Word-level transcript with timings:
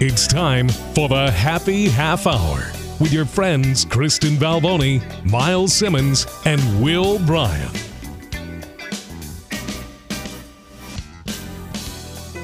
It's 0.00 0.28
time 0.28 0.68
for 0.68 1.08
the 1.08 1.28
Happy 1.28 1.88
Half 1.88 2.28
Hour 2.28 2.70
with 3.00 3.12
your 3.12 3.24
friends 3.24 3.84
Kristen 3.84 4.36
Balboni, 4.36 5.02
Miles 5.28 5.72
Simmons, 5.72 6.24
and 6.44 6.60
Will 6.80 7.18
Bryan. 7.18 7.68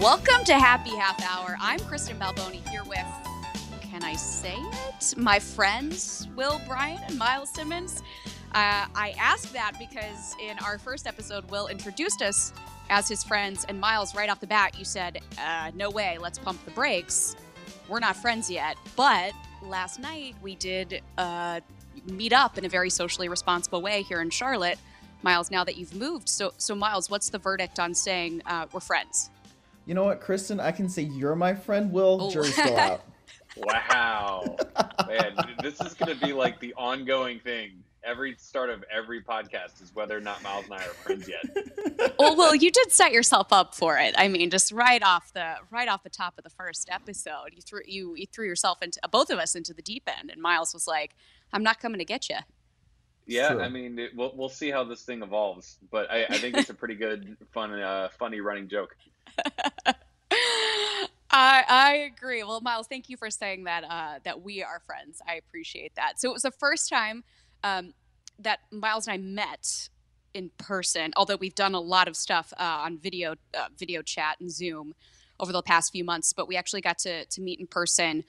Welcome 0.00 0.44
to 0.46 0.54
Happy 0.54 0.96
Half 0.96 1.22
Hour. 1.22 1.56
I'm 1.60 1.78
Kristen 1.78 2.18
Balboni 2.18 2.68
here 2.70 2.82
with, 2.82 3.06
can 3.80 4.02
I 4.02 4.16
say 4.16 4.56
it? 4.56 5.14
My 5.16 5.38
friends, 5.38 6.26
Will 6.34 6.60
Bryan 6.66 7.04
and 7.06 7.16
Miles 7.16 7.50
Simmons. 7.54 8.02
Uh, 8.50 8.90
I 8.96 9.14
asked 9.16 9.52
that 9.52 9.74
because 9.78 10.34
in 10.42 10.58
our 10.58 10.76
first 10.76 11.06
episode, 11.06 11.48
Will 11.52 11.68
introduced 11.68 12.20
us 12.20 12.52
as 12.90 13.08
his 13.08 13.22
friends, 13.22 13.64
and 13.68 13.80
Miles, 13.80 14.12
right 14.14 14.28
off 14.28 14.40
the 14.40 14.46
bat, 14.48 14.76
you 14.76 14.84
said, 14.84 15.20
uh, 15.38 15.70
No 15.74 15.88
way, 15.88 16.18
let's 16.18 16.38
pump 16.38 16.62
the 16.64 16.70
brakes. 16.72 17.36
We're 17.88 18.00
not 18.00 18.16
friends 18.16 18.50
yet. 18.50 18.76
But 18.96 19.32
last 19.62 19.98
night, 20.00 20.34
we 20.42 20.54
did 20.56 21.02
uh, 21.18 21.60
meet 22.06 22.32
up 22.32 22.58
in 22.58 22.64
a 22.64 22.68
very 22.68 22.90
socially 22.90 23.28
responsible 23.28 23.82
way 23.82 24.02
here 24.02 24.20
in 24.20 24.30
Charlotte. 24.30 24.78
Miles, 25.22 25.50
now 25.50 25.64
that 25.64 25.76
you've 25.76 25.94
moved, 25.94 26.28
so 26.28 26.52
so 26.58 26.74
Miles, 26.74 27.08
what's 27.08 27.30
the 27.30 27.38
verdict 27.38 27.78
on 27.80 27.94
saying 27.94 28.42
uh, 28.46 28.66
we're 28.72 28.80
friends? 28.80 29.30
You 29.86 29.94
know 29.94 30.04
what, 30.04 30.20
Kristen? 30.20 30.60
I 30.60 30.70
can 30.72 30.88
say 30.88 31.02
you're 31.02 31.36
my 31.36 31.54
friend. 31.54 31.92
Will 31.92 32.18
Oh. 32.22 32.30
jury's 32.30 32.52
still 32.54 32.76
out. 32.76 33.02
Wow. 33.56 34.56
Man, 35.06 35.36
this 35.62 35.80
is 35.80 35.94
going 35.94 36.12
to 36.18 36.26
be 36.26 36.32
like 36.32 36.58
the 36.58 36.74
ongoing 36.74 37.38
thing. 37.38 37.84
Every 38.04 38.36
start 38.38 38.70
of 38.70 38.84
every 38.90 39.22
podcast 39.22 39.82
is 39.82 39.94
whether 39.94 40.16
or 40.16 40.20
not 40.20 40.42
Miles 40.42 40.66
and 40.66 40.74
I 40.74 40.78
are 40.78 40.94
friends 40.94 41.28
yet. 41.28 42.14
well, 42.18 42.36
well, 42.36 42.54
you 42.54 42.70
did 42.70 42.92
set 42.92 43.12
yourself 43.12 43.52
up 43.52 43.74
for 43.74 43.98
it. 43.98 44.14
I 44.18 44.28
mean, 44.28 44.50
just 44.50 44.72
right 44.72 45.02
off 45.02 45.32
the 45.32 45.54
right 45.70 45.88
off 45.88 46.02
the 46.02 46.10
top 46.10 46.34
of 46.36 46.44
the 46.44 46.50
first 46.50 46.88
episode, 46.90 47.50
you 47.52 47.62
threw 47.62 47.80
you 47.86 48.14
you 48.14 48.26
threw 48.26 48.46
yourself 48.46 48.82
into 48.82 49.00
both 49.10 49.30
of 49.30 49.38
us 49.38 49.54
into 49.54 49.72
the 49.72 49.82
deep 49.82 50.08
end, 50.18 50.30
and 50.30 50.40
Miles 50.40 50.74
was 50.74 50.86
like, 50.86 51.14
"I'm 51.52 51.62
not 51.62 51.80
coming 51.80 51.98
to 51.98 52.04
get 52.04 52.28
you." 52.28 52.36
Yeah, 53.26 53.50
True. 53.50 53.62
I 53.62 53.68
mean, 53.68 53.98
it, 53.98 54.14
we'll, 54.14 54.32
we'll 54.36 54.48
see 54.48 54.70
how 54.70 54.84
this 54.84 55.02
thing 55.02 55.22
evolves, 55.22 55.78
but 55.90 56.10
I, 56.10 56.24
I 56.24 56.38
think 56.38 56.58
it's 56.58 56.68
a 56.70 56.74
pretty 56.74 56.94
good, 56.94 57.36
fun, 57.52 57.72
uh, 57.72 58.10
funny 58.18 58.40
running 58.40 58.68
joke. 58.68 58.94
I 61.30 61.64
I 61.68 62.12
agree. 62.14 62.44
Well, 62.44 62.60
Miles, 62.60 62.86
thank 62.86 63.08
you 63.08 63.16
for 63.16 63.30
saying 63.30 63.64
that 63.64 63.84
uh, 63.84 64.18
that 64.24 64.42
we 64.42 64.62
are 64.62 64.80
friends. 64.86 65.20
I 65.26 65.34
appreciate 65.34 65.94
that. 65.96 66.20
So 66.20 66.30
it 66.30 66.32
was 66.32 66.42
the 66.42 66.50
first 66.52 66.88
time 66.88 67.24
um, 67.64 67.94
that 68.38 68.60
Miles 68.70 69.08
and 69.08 69.14
I 69.14 69.18
met 69.18 69.88
in 70.32 70.50
person. 70.58 71.12
Although 71.16 71.36
we've 71.36 71.54
done 71.54 71.74
a 71.74 71.80
lot 71.80 72.06
of 72.06 72.16
stuff 72.16 72.52
uh, 72.58 72.62
on 72.84 72.98
video 72.98 73.34
uh, 73.58 73.66
video 73.76 74.02
chat 74.02 74.36
and 74.40 74.52
Zoom 74.52 74.94
over 75.40 75.52
the 75.52 75.62
past 75.62 75.90
few 75.90 76.04
months, 76.04 76.32
but 76.32 76.46
we 76.46 76.56
actually 76.56 76.80
got 76.82 76.98
to 76.98 77.24
to 77.24 77.40
meet 77.40 77.58
in 77.58 77.66
person. 77.66 78.24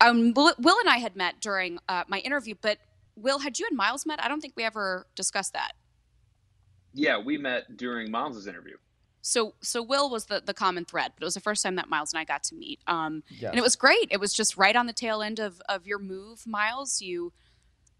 Um, 0.00 0.34
Will 0.34 0.52
Will 0.58 0.78
and 0.80 0.90
I 0.90 0.98
had 0.98 1.16
met 1.16 1.40
during 1.40 1.78
uh, 1.88 2.04
my 2.08 2.18
interview, 2.18 2.54
but 2.60 2.78
Will, 3.16 3.38
had 3.38 3.58
you 3.58 3.66
and 3.70 3.76
Miles 3.76 4.04
met? 4.04 4.22
I 4.22 4.28
don't 4.28 4.40
think 4.40 4.54
we 4.56 4.64
ever 4.64 5.06
discussed 5.14 5.52
that. 5.54 5.72
Yeah, 6.92 7.18
we 7.18 7.38
met 7.38 7.76
during 7.76 8.10
Miles's 8.10 8.46
interview. 8.46 8.76
So 9.22 9.54
so 9.62 9.82
Will 9.82 10.10
was 10.10 10.26
the 10.26 10.42
the 10.44 10.54
common 10.54 10.84
thread, 10.84 11.12
but 11.14 11.22
it 11.22 11.26
was 11.26 11.34
the 11.34 11.40
first 11.40 11.62
time 11.62 11.76
that 11.76 11.88
Miles 11.88 12.12
and 12.12 12.20
I 12.20 12.24
got 12.24 12.42
to 12.44 12.54
meet. 12.54 12.80
Um, 12.86 13.22
Yes. 13.30 13.50
and 13.50 13.58
it 13.58 13.62
was 13.62 13.76
great. 13.76 14.08
It 14.10 14.20
was 14.20 14.32
just 14.32 14.56
right 14.56 14.74
on 14.76 14.86
the 14.86 14.92
tail 14.92 15.22
end 15.22 15.38
of 15.38 15.60
of 15.68 15.86
your 15.86 15.98
move, 15.98 16.46
Miles. 16.46 17.00
You 17.00 17.32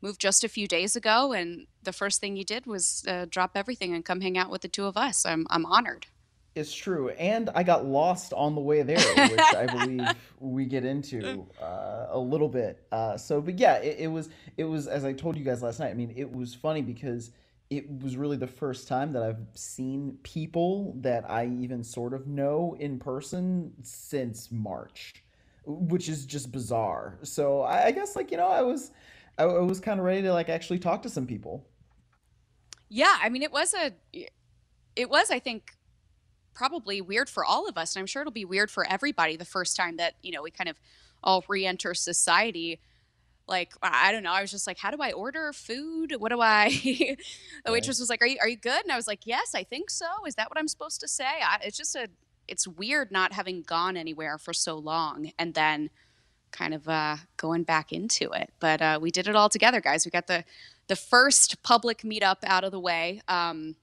moved 0.04 0.20
just 0.20 0.44
a 0.44 0.48
few 0.48 0.68
days 0.68 0.94
ago, 0.94 1.32
and 1.32 1.66
the 1.82 1.92
first 1.92 2.20
thing 2.20 2.36
you 2.36 2.44
did 2.44 2.66
was 2.66 3.04
uh, 3.08 3.26
drop 3.28 3.52
everything 3.56 3.94
and 3.94 4.04
come 4.04 4.20
hang 4.20 4.38
out 4.38 4.50
with 4.50 4.60
the 4.60 4.68
two 4.68 4.84
of 4.84 4.96
us. 4.96 5.26
I'm 5.26 5.46
I'm 5.50 5.66
honored. 5.66 6.06
It's 6.54 6.72
true, 6.72 7.08
and 7.08 7.50
I 7.52 7.64
got 7.64 7.84
lost 7.84 8.32
on 8.32 8.54
the 8.54 8.60
way 8.60 8.82
there, 8.82 8.98
which 8.98 9.40
I 9.40 9.66
believe 9.66 10.06
we 10.38 10.66
get 10.66 10.84
into 10.84 11.44
uh, 11.60 12.06
a 12.10 12.18
little 12.18 12.48
bit. 12.48 12.86
Uh, 12.92 13.16
so, 13.16 13.40
but 13.40 13.58
yeah, 13.58 13.76
it, 13.78 13.96
it 13.98 14.06
was 14.08 14.28
it 14.56 14.64
was 14.64 14.86
as 14.86 15.04
I 15.04 15.12
told 15.14 15.36
you 15.36 15.44
guys 15.44 15.62
last 15.62 15.80
night. 15.80 15.90
I 15.90 15.94
mean, 15.94 16.12
it 16.14 16.30
was 16.30 16.54
funny 16.54 16.82
because 16.82 17.32
it 17.70 17.84
was 18.02 18.16
really 18.16 18.36
the 18.36 18.46
first 18.46 18.86
time 18.86 19.12
that 19.14 19.22
I've 19.22 19.40
seen 19.54 20.18
people 20.22 20.94
that 21.00 21.28
I 21.28 21.46
even 21.46 21.82
sort 21.82 22.12
of 22.12 22.28
know 22.28 22.76
in 22.78 22.98
person 22.98 23.72
since 23.82 24.52
March, 24.52 25.24
which 25.64 26.08
is 26.08 26.24
just 26.26 26.52
bizarre. 26.52 27.18
So 27.22 27.62
I, 27.62 27.86
I 27.86 27.90
guess 27.90 28.14
like 28.14 28.30
you 28.30 28.36
know 28.36 28.48
I 28.48 28.62
was 28.62 28.92
I, 29.38 29.44
I 29.44 29.60
was 29.60 29.80
kind 29.80 29.98
of 29.98 30.06
ready 30.06 30.22
to 30.22 30.32
like 30.32 30.48
actually 30.48 30.78
talk 30.78 31.02
to 31.02 31.08
some 31.08 31.26
people. 31.26 31.66
Yeah, 32.88 33.16
I 33.20 33.28
mean, 33.28 33.42
it 33.42 33.52
was 33.52 33.74
a, 33.74 33.92
it 34.94 35.10
was, 35.10 35.30
I 35.30 35.38
think, 35.38 35.72
probably 36.54 37.00
weird 37.00 37.28
for 37.28 37.44
all 37.44 37.68
of 37.68 37.76
us, 37.76 37.94
and 37.94 38.00
I'm 38.00 38.06
sure 38.06 38.22
it'll 38.22 38.32
be 38.32 38.44
weird 38.44 38.70
for 38.70 38.86
everybody 38.88 39.36
the 39.36 39.44
first 39.44 39.76
time 39.76 39.96
that 39.96 40.14
you 40.22 40.32
know 40.32 40.42
we 40.42 40.50
kind 40.50 40.70
of 40.70 40.78
all 41.22 41.44
re-enter 41.48 41.94
society. 41.94 42.80
Like 43.46 43.74
I 43.82 44.12
don't 44.12 44.22
know, 44.22 44.32
I 44.32 44.40
was 44.40 44.50
just 44.50 44.66
like, 44.66 44.78
how 44.78 44.90
do 44.90 44.98
I 45.00 45.12
order 45.12 45.52
food? 45.52 46.14
What 46.18 46.30
do 46.30 46.40
I? 46.40 46.68
the 47.64 47.72
waitress 47.72 48.00
was 48.00 48.08
like, 48.08 48.22
are 48.22 48.26
you 48.26 48.38
are 48.40 48.48
you 48.48 48.56
good? 48.56 48.82
And 48.82 48.92
I 48.92 48.96
was 48.96 49.06
like, 49.06 49.26
yes, 49.26 49.54
I 49.54 49.64
think 49.64 49.90
so. 49.90 50.06
Is 50.26 50.36
that 50.36 50.48
what 50.48 50.58
I'm 50.58 50.68
supposed 50.68 51.00
to 51.00 51.08
say? 51.08 51.24
I, 51.24 51.58
it's 51.62 51.76
just 51.76 51.94
a, 51.94 52.08
it's 52.48 52.66
weird 52.66 53.10
not 53.10 53.32
having 53.32 53.62
gone 53.62 53.96
anywhere 53.96 54.38
for 54.38 54.54
so 54.54 54.76
long, 54.76 55.32
and 55.38 55.52
then 55.52 55.90
kind 56.54 56.72
of 56.72 56.88
uh, 56.88 57.16
going 57.36 57.64
back 57.64 57.92
into 57.92 58.30
it. 58.30 58.50
But 58.60 58.80
uh, 58.80 58.98
we 59.02 59.10
did 59.10 59.26
it 59.26 59.36
all 59.36 59.48
together, 59.48 59.80
guys. 59.80 60.04
We 60.04 60.10
got 60.10 60.26
the 60.26 60.44
the 60.86 60.96
first 60.96 61.62
public 61.62 62.02
meetup 62.02 62.38
out 62.44 62.64
of 62.64 62.70
the 62.70 62.80
way. 62.80 63.20
Um, 63.26 63.76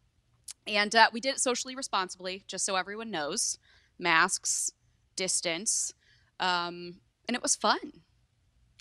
and 0.67 0.95
uh, 0.95 1.09
we 1.11 1.19
did 1.19 1.35
it 1.35 1.39
socially 1.39 1.75
responsibly, 1.75 2.43
just 2.47 2.65
so 2.65 2.75
everyone 2.75 3.09
knows 3.09 3.57
masks, 3.97 4.71
distance. 5.15 5.93
Um, 6.39 6.97
and 7.27 7.35
it 7.35 7.41
was 7.41 7.55
fun. 7.55 8.01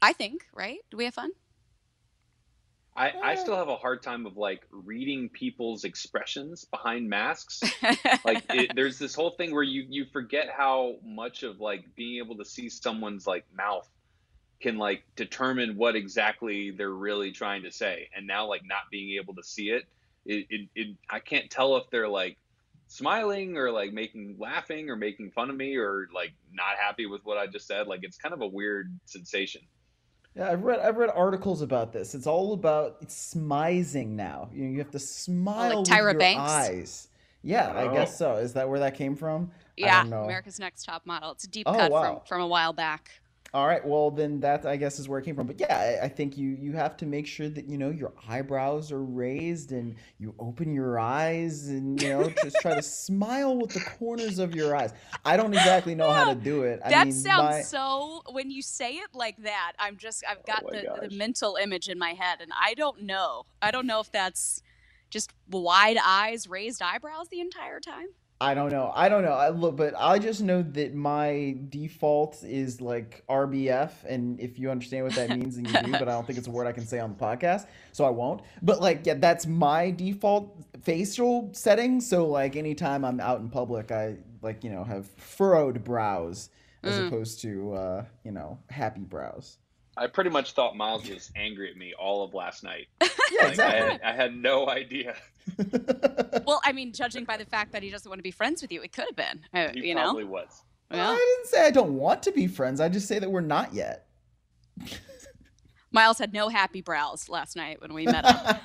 I 0.03 0.13
think, 0.13 0.47
right? 0.55 0.79
Do 0.91 0.97
we 0.97 1.05
have 1.05 1.15
fun? 1.15 1.31
I, 2.97 3.13
I 3.23 3.35
still 3.37 3.57
have 3.57 3.69
a 3.69 3.77
hard 3.77 4.03
time 4.03 4.27
of 4.27 4.37
like 4.37 4.67
reading 4.71 5.29
people's 5.29 5.85
expressions 5.85 6.65
behind 6.65 7.09
masks. 7.09 7.63
like 8.25 8.45
it, 8.51 8.73
there's 8.75 8.99
this 8.99 9.15
whole 9.15 9.31
thing 9.31 9.55
where 9.55 9.63
you 9.63 9.87
you 9.89 10.05
forget 10.13 10.49
how 10.55 10.97
much 11.05 11.43
of 11.43 11.61
like 11.61 11.85
being 11.97 12.19
able 12.19 12.37
to 12.37 12.45
see 12.45 12.69
someone's 12.69 13.27
like 13.27 13.45
mouth 13.57 13.89
can 14.61 14.77
like 14.77 15.05
determine 15.17 15.77
what 15.77 15.97
exactly 15.97 16.71
they're 16.71 16.91
really 16.91 17.33
trying 17.33 17.63
to 17.63 17.73
say. 17.73 18.09
And 18.15 18.27
now 18.27 18.47
like 18.47 18.63
not 18.65 18.83
being 18.91 19.19
able 19.19 19.35
to 19.35 19.43
see 19.43 19.71
it 19.71 19.85
it, 20.27 20.47
it, 20.51 20.69
it 20.75 20.97
i 21.09 21.19
can't 21.19 21.51
tell 21.51 21.77
if 21.77 21.89
they're 21.91 22.09
like 22.09 22.37
smiling 22.89 23.57
or 23.57 23.71
like 23.71 23.93
making 23.93 24.37
laughing 24.39 24.91
or 24.91 24.97
making 24.97 25.31
fun 25.31 25.49
of 25.49 25.57
me 25.57 25.77
or 25.77 26.09
like 26.15 26.33
not 26.53 26.77
happy 26.79 27.07
with 27.07 27.25
what 27.25 27.39
i 27.39 27.47
just 27.47 27.67
said. 27.67 27.87
Like 27.87 28.01
it's 28.03 28.17
kind 28.17 28.35
of 28.35 28.43
a 28.43 28.47
weird 28.47 28.93
sensation 29.05 29.63
Yeah, 30.37 30.51
I've 30.51 30.63
read 30.63 30.81
I've 30.81 30.97
read 30.97 31.11
articles 31.15 31.61
about 31.63 31.93
this. 31.93 32.15
It's 32.15 32.27
all 32.27 32.53
about 32.53 32.97
it's 33.01 33.35
smizing 33.35 34.11
now. 34.11 34.49
You 34.53 34.65
know, 34.65 34.71
you 34.71 34.79
have 34.79 34.91
to 34.93 34.97
oh, 34.97 35.01
smile 35.01 35.79
like 35.83 35.87
Tyra 35.87 36.05
with 36.07 36.13
your 36.13 36.19
Banks? 36.21 36.51
eyes. 36.51 37.09
Yeah, 37.43 37.73
I 37.73 37.89
oh. 37.89 37.93
guess 37.93 38.13
Oh. 38.15 38.35
so. 38.37 38.37
Is 38.37 38.53
that 38.53 38.69
where 38.69 38.79
that 38.81 38.95
came 38.95 39.17
from? 39.17 39.51
I 39.55 39.57
yeah, 39.77 40.01
don't 40.03 40.11
know. 40.11 40.25
America's 40.25 40.61
Next 40.61 40.85
Top 40.85 41.07
Model. 41.07 41.33
It's 41.33 41.45
a 41.45 41.49
deep 41.49 41.67
Oh, 41.67 41.73
cut 41.73 41.91
wow. 41.91 42.03
from, 42.03 42.21
from 42.27 42.41
a 42.43 42.47
while 42.47 42.73
back. 42.73 43.11
All 43.53 43.67
right. 43.67 43.85
Well, 43.85 44.13
then 44.13 44.39
that 44.41 44.65
I 44.65 44.77
guess 44.77 44.99
is 45.01 45.09
where 45.09 45.19
it 45.19 45.25
came 45.25 45.35
from. 45.35 45.49
But 45.49 45.59
yeah, 45.59 45.99
I, 46.01 46.05
I 46.05 46.09
think 46.09 46.39
you 46.39 46.51
you 46.51 46.73
have 46.73 46.97
to 46.99 47.07
make 47.07 47.27
sure 47.27 47.49
that 47.49 47.67
you 47.69 47.79
know 47.79 47.91
your 47.91 48.13
eyebrows 48.29 48.93
are 48.93 49.03
raised 49.03 49.73
and 49.73 49.97
you 50.19 50.35
open 50.39 50.73
your 50.73 51.01
eyes 51.01 51.67
and 51.69 52.01
you 52.01 52.09
know 52.11 52.31
just 52.43 52.57
try 52.61 52.75
to 52.75 52.83
smile 53.07 53.57
with 53.59 53.71
the 53.71 53.81
corners 53.81 54.39
of 54.39 54.55
your 54.55 54.77
eyes. 54.77 54.93
I 55.25 55.37
don't 55.37 55.53
exactly 55.53 55.97
know 55.97 56.11
how 56.13 56.33
to 56.33 56.37
do 56.37 56.63
it. 56.63 56.81
I 56.85 56.91
that 56.91 57.05
mean, 57.07 57.13
sounds 57.13 57.41
my- 57.57 57.63
so. 57.63 58.23
When 58.31 58.51
you 58.51 58.63
say 58.63 58.95
it 58.95 59.11
like 59.15 59.37
that, 59.43 59.73
I'm 59.79 59.97
just. 59.97 60.23
I've 60.29 60.45
got 60.47 60.63
Oh 60.65 60.71
the, 60.71 61.09
the 61.09 61.17
mental 61.17 61.57
image 61.61 61.89
in 61.89 61.99
my 61.99 62.11
head, 62.13 62.41
and 62.41 62.53
I 62.59 62.75
don't 62.75 63.03
know. 63.03 63.47
I 63.61 63.71
don't 63.73 63.87
know 63.87 63.99
if 64.01 64.13
that's 64.13 64.63
just 65.11 65.33
wide 65.51 65.97
eyes, 66.05 66.47
raised 66.47 66.81
eyebrows 66.83 67.29
the 67.31 67.41
entire 67.41 67.81
time. 67.81 68.09
I 68.43 68.55
don't 68.55 68.71
know. 68.71 68.91
I 68.95 69.11
don't 69.11 69.23
know. 69.23 69.33
I 69.33 69.51
look, 69.51 69.77
but 69.77 69.93
I 69.99 70.19
just 70.19 70.41
know 70.41 70.63
that 70.63 70.95
my 70.95 71.59
default 71.69 72.43
is 72.43 72.81
like 72.81 73.23
RBF, 73.29 73.91
and 74.09 74.41
if 74.41 74.59
you 74.59 74.71
understand 74.71 75.05
what 75.05 75.15
that 75.15 75.29
means, 75.39 75.57
then 75.57 75.67
you 75.67 75.73
do. 75.73 75.93
But 75.93 76.09
I 76.09 76.13
don't 76.13 76.27
think 76.27 76.39
it's 76.39 76.49
a 76.49 76.51
word 76.51 76.67
I 76.67 76.73
can 76.73 76.87
say 76.87 77.01
on 77.01 77.11
the 77.11 77.23
podcast, 77.23 77.67
so 77.93 78.05
I 78.05 78.11
won't. 78.11 78.41
But 78.63 78.81
like, 78.81 79.05
yeah, 79.05 79.15
that's 79.15 79.47
my 79.47 79.91
default 79.91 80.57
facial 80.83 81.51
setting. 81.53 82.01
So 82.01 82.27
like, 82.27 82.57
anytime 82.57 83.05
I'm 83.05 83.21
out 83.21 83.41
in 83.41 83.51
public, 83.51 83.93
I 83.93 84.17
like 84.41 84.65
you 84.65 84.71
know 84.71 84.85
have 84.85 85.07
furrowed 85.07 85.85
brows 85.85 86.49
as 86.83 86.97
opposed 86.99 87.43
to 87.43 87.75
uh, 87.75 88.05
you 88.25 88.33
know 88.33 88.59
happy 88.71 89.03
brows. 89.03 89.59
I 89.99 90.07
pretty 90.07 90.31
much 90.31 90.53
thought 90.53 90.77
Miles 90.77 91.07
was 91.07 91.31
angry 91.37 91.71
at 91.71 91.77
me 91.77 91.93
all 91.93 92.25
of 92.25 92.33
last 92.33 92.63
night. 92.65 92.89
Yeah, 93.33 93.43
Like, 93.43 93.47
I, 93.47 93.51
exactly. 93.51 93.91
had, 93.93 94.01
I 94.03 94.13
had 94.13 94.35
no 94.35 94.69
idea. 94.69 95.15
Well, 96.47 96.61
I 96.65 96.73
mean, 96.73 96.93
judging 96.93 97.25
by 97.25 97.37
the 97.37 97.45
fact 97.45 97.73
that 97.73 97.83
he 97.83 97.91
doesn't 97.91 98.09
want 98.09 98.19
to 98.19 98.23
be 98.23 98.31
friends 98.31 98.63
with 98.63 98.73
you, 98.73 98.83
it 98.83 98.93
could 98.93 99.05
have 99.07 99.17
been. 99.17 99.41
Uh, 99.55 99.69
He 99.73 99.89
you 99.89 99.95
know. 99.95 100.03
probably 100.03 100.25
was. 100.25 100.65
Well, 100.91 101.13
I 101.13 101.17
didn't 101.17 101.47
say 101.47 101.67
I 101.67 101.71
don't 101.71 101.95
want 101.95 102.23
to 102.25 102.33
be 102.33 102.49
friends. 102.49 102.81
I 102.81 102.89
just 102.89 103.07
say 103.07 103.19
that 103.19 103.31
we're 103.31 103.41
not 103.41 103.73
yet. 103.73 104.07
Miles 105.93 106.19
had 106.19 106.33
no 106.33 106.49
happy 106.49 106.83
brows 106.83 107.29
last 107.29 107.57
night 107.57 107.81
when 107.81 107.93
we 107.93 108.05
met 108.05 108.25
up. 108.25 108.61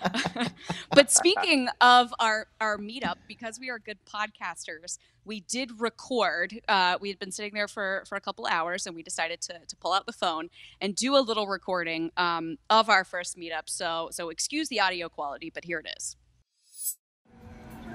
but 0.92 1.12
speaking 1.12 1.68
of 1.82 2.14
our 2.20 2.48
our 2.62 2.78
meetup, 2.78 3.16
because 3.28 3.60
we 3.60 3.70
are 3.70 3.80
good 3.80 3.98
podcasters, 4.06 5.00
we 5.24 5.40
did 5.42 5.80
record. 5.80 6.60
Uh, 6.68 6.98
we 7.02 7.10
had 7.10 7.18
been 7.18 7.32
sitting 7.32 7.54
there 7.56 7.68
for 7.68 8.04
for 8.08 8.16
a 8.16 8.22
couple 8.22 8.46
hours, 8.46 8.86
and 8.86 8.96
we 8.96 9.02
decided 9.02 9.42
to 9.42 9.60
to 9.68 9.76
pull 9.76 9.92
out 9.92 10.06
the 10.06 10.14
phone 10.14 10.50
and 10.82 10.96
do 10.96 11.16
a 11.18 11.20
little 11.20 11.48
recording 11.48 12.12
um, 12.16 12.58
of 12.70 12.90
our 12.90 13.04
first 13.04 13.38
meetup. 13.38 13.68
So 13.68 14.10
so 14.12 14.30
excuse 14.30 14.70
the 14.70 14.80
audio 14.80 15.10
quality, 15.10 15.50
but 15.50 15.66
here 15.66 15.80
it 15.80 15.92
is. 15.98 16.16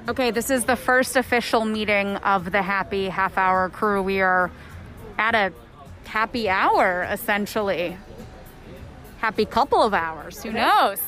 Okay, 0.08 0.30
this 0.30 0.50
is 0.50 0.64
the 0.64 0.76
first 0.76 1.14
official 1.16 1.64
meeting 1.64 2.16
of 2.18 2.50
the 2.50 2.62
Happy 2.62 3.08
Half 3.08 3.38
Hour 3.38 3.68
crew. 3.68 4.02
We 4.02 4.20
are 4.20 4.50
at 5.18 5.34
a 5.34 5.52
happy 6.04 6.48
hour, 6.48 7.06
essentially. 7.10 7.96
Happy 9.18 9.44
couple 9.44 9.82
of 9.82 9.94
hours. 9.94 10.42
Who 10.42 10.52
knows? 10.52 10.98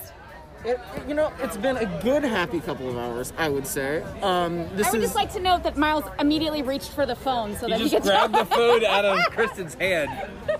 It, 0.64 0.78
you 1.08 1.14
know, 1.14 1.32
it's 1.40 1.56
been 1.56 1.76
a 1.76 1.86
good 2.02 2.22
happy 2.22 2.60
couple 2.60 2.88
of 2.88 2.96
hours, 2.96 3.32
I 3.36 3.48
would 3.48 3.66
say. 3.66 4.02
Um, 4.22 4.68
this 4.76 4.86
I 4.86 4.90
would 4.92 4.98
is 5.00 5.06
just 5.06 5.16
like 5.16 5.32
to 5.32 5.40
note 5.40 5.64
that 5.64 5.76
Miles 5.76 6.04
immediately 6.20 6.62
reached 6.62 6.90
for 6.92 7.04
the 7.04 7.16
phone 7.16 7.56
so 7.56 7.66
that 7.66 7.78
You 7.80 7.86
he 7.86 7.90
just 7.90 8.04
could 8.04 8.10
grabbed 8.10 8.34
the 8.34 8.44
talk. 8.44 8.52
food 8.56 8.84
out 8.84 9.04
of 9.04 9.18
Kristen's 9.32 9.74
hand. 9.74 10.10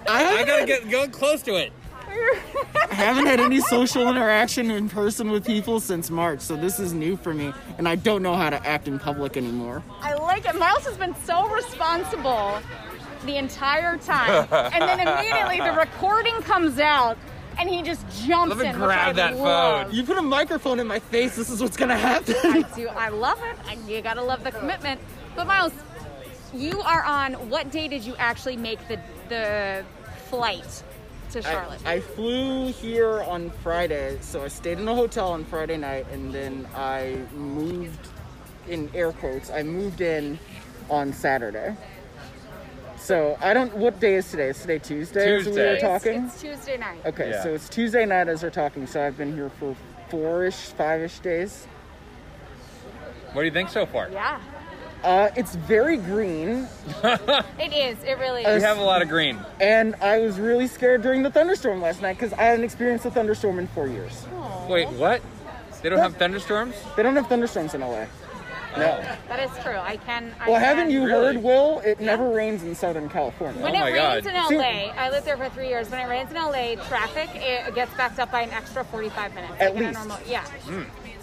I 0.09 0.39
I 0.39 0.45
gotta 0.45 0.67
get 0.67 0.91
go 0.91 1.07
close 1.07 1.43
to 1.43 1.55
it. 1.55 1.73
I 2.91 2.95
haven't 2.95 3.27
had 3.27 3.41
any 3.41 3.61
social 3.61 4.09
interaction 4.09 4.71
in 4.71 4.89
person 4.89 5.31
with 5.31 5.47
people 5.47 5.81
since 5.81 6.11
March, 6.11 6.41
so 6.41 6.57
this 6.57 6.79
is 6.79 6.93
new 6.93 7.17
for 7.17 7.33
me, 7.33 7.53
and 7.79 7.89
I 7.89 7.97
don't 7.97 8.23
know 8.23 8.35
how 8.35 8.51
to 8.51 8.67
act 8.67 8.87
in 8.87 8.99
public 8.99 9.37
anymore. 9.37 9.83
I 10.01 10.15
like 10.15 10.45
it. 10.47 10.57
Miles 10.59 10.85
has 10.85 10.97
been 10.97 11.15
so 11.25 11.49
responsible 11.49 12.61
the 13.25 13.37
entire 13.37 13.97
time. 13.99 14.47
and 14.53 14.83
then 14.83 15.01
immediately 15.01 15.59
the 15.59 15.73
recording 15.77 16.35
comes 16.43 16.79
out 16.79 17.17
and 17.59 17.69
he 17.69 17.83
just 17.83 18.05
jumps 18.27 18.57
Let 18.57 18.59
me 18.63 18.69
in. 18.69 18.77
grab 18.77 19.15
which 19.15 19.23
I 19.25 19.31
that 19.31 19.37
love. 19.39 19.87
phone. 19.87 19.95
You 19.95 20.03
put 20.05 20.19
a 20.19 20.23
microphone 20.23 20.81
in 20.81 20.87
my 20.87 20.99
face, 20.99 21.37
this 21.37 21.51
is 21.51 21.61
what's 21.61 21.77
gonna 21.77 21.97
happen. 21.97 22.35
I 22.45 22.63
do. 22.75 22.89
I 22.89 23.09
love 23.09 23.39
it. 23.43 23.57
I, 23.67 23.75
you 23.89 24.01
gotta 24.03 24.23
love 24.23 24.43
the 24.45 24.53
commitment. 24.53 25.01
But 25.37 25.47
Miles, 25.47 25.73
you 26.55 26.81
are 26.83 27.03
on. 27.05 27.35
What 27.51 27.71
day 27.71 27.89
did 27.89 28.05
you 28.05 28.15
actually 28.17 28.57
make 28.57 28.87
the 28.89 28.99
the 29.29 29.85
flight 30.29 30.83
to 31.33 31.43
Charlotte? 31.43 31.81
I, 31.85 31.95
I 31.95 32.01
flew 32.01 32.73
here 32.73 33.23
on 33.23 33.51
Friday, 33.63 34.19
so 34.21 34.45
I 34.45 34.49
stayed 34.49 34.79
in 34.79 34.89
a 34.89 34.95
hotel 34.95 35.33
on 35.33 35.45
Friday 35.45 35.77
night, 35.77 36.07
and 36.13 36.33
then 36.33 36.67
I 36.75 37.19
moved, 37.35 38.09
in 38.69 38.91
air 38.95 39.13
quotes, 39.13 39.51
I 39.51 39.63
moved 39.63 40.01
in 40.01 40.39
on 40.91 41.13
Saturday. 41.13 41.77
So 42.99 43.37
I 43.41 43.53
don't. 43.53 43.75
What 43.77 43.99
day 43.99 44.15
is 44.15 44.31
today? 44.31 44.49
Is 44.49 44.61
today 44.61 44.79
Tuesday? 44.79 45.35
As 45.35 45.47
we 45.47 45.51
were 45.51 45.57
Tuesday. 45.57 45.73
It's- 45.77 46.03
talking. 46.03 46.25
It's, 46.27 46.41
Tuesday 46.41 46.77
night. 46.77 47.01
Okay, 47.05 47.31
Yeah. 47.31 47.43
so 47.43 47.53
it's 47.55 47.69
Tuesday 47.69 48.07
night 48.07 48.29
as 48.29 48.45
we're 48.45 48.51
talking. 48.51 48.87
So 48.87 49.05
I've 49.05 49.17
been 49.19 49.35
here 49.35 49.51
for 49.59 49.75
four-ish, 50.09 50.55
five-ish 50.55 51.19
days. 51.19 51.67
What 53.33 53.43
do 53.43 53.47
you 53.47 53.51
think 53.53 53.71
so 53.71 53.87
far? 53.87 54.09
Yeah, 54.13 54.41
Uh, 55.05 55.31
it's 55.37 55.57
very 55.57 55.97
green, 55.97 56.69
it 57.03 57.73
is. 57.73 58.03
It 58.05 58.19
really 58.21 58.43
is. 58.45 58.55
We 58.57 58.63
have 58.63 58.79
a 58.79 58.83
lot 58.83 59.03
of 59.03 59.09
green. 59.09 59.39
and 59.61 59.97
I 59.97 60.21
was 60.21 60.39
really 60.39 60.69
scared 60.69 61.03
during 61.03 61.23
the 61.25 61.31
thunderstorm 61.31 61.83
last 61.83 62.03
night 62.03 62.17
because 62.19 62.33
I 62.35 62.45
hadn't 62.45 62.65
experienced 62.65 63.05
a 63.05 63.11
thunderstorm 63.11 63.59
in 63.59 63.67
four 63.69 63.89
years. 63.89 64.25
Wait, 64.69 64.89
what? 64.91 65.21
They 65.83 65.89
don't 65.89 65.99
have 65.99 66.17
thunderstorms? 66.17 66.77
They 66.97 67.03
don't 67.03 67.17
have 67.17 67.27
thunderstorms 67.27 67.75
in 67.75 67.81
LA. 67.81 68.07
No. 68.77 69.05
That 69.29 69.41
is 69.41 69.51
true. 69.63 69.77
I 69.77 69.97
can. 69.99 70.33
I 70.41 70.49
Well, 70.49 70.59
can. 70.59 70.65
haven't 70.65 70.91
you 70.93 71.05
Really? 71.05 71.35
heard, 71.35 71.43
Will? 71.43 71.81
It 71.81 72.01
never 72.01 72.31
rains 72.31 72.63
in 72.63 72.75
Southern 72.75 73.09
California. 73.11 73.61
When 73.63 73.75
Oh 73.77 73.81
my 73.81 73.89
it 73.89 73.93
rains 73.93 74.25
God. 74.25 74.35
in 74.35 74.49
See- 74.49 74.57
LA, 74.57 74.93
I 74.97 75.11
lived 75.11 75.27
there 75.27 75.37
for 75.37 75.49
three 75.51 75.69
years. 75.69 75.91
When 75.91 76.01
it 76.01 76.09
rains 76.09 76.31
in 76.31 76.37
LA, 76.37 76.77
traffic 76.87 77.29
it 77.35 77.75
gets 77.75 77.93
backed 77.97 78.19
up 78.21 78.31
by 78.31 78.43
an 78.43 78.51
extra 78.51 78.83
45 78.85 79.35
minutes. 79.35 79.53
At 79.61 79.75
like 79.75 79.85
least. 79.85 79.99
normal, 79.99 80.17
yeah. 80.27 80.45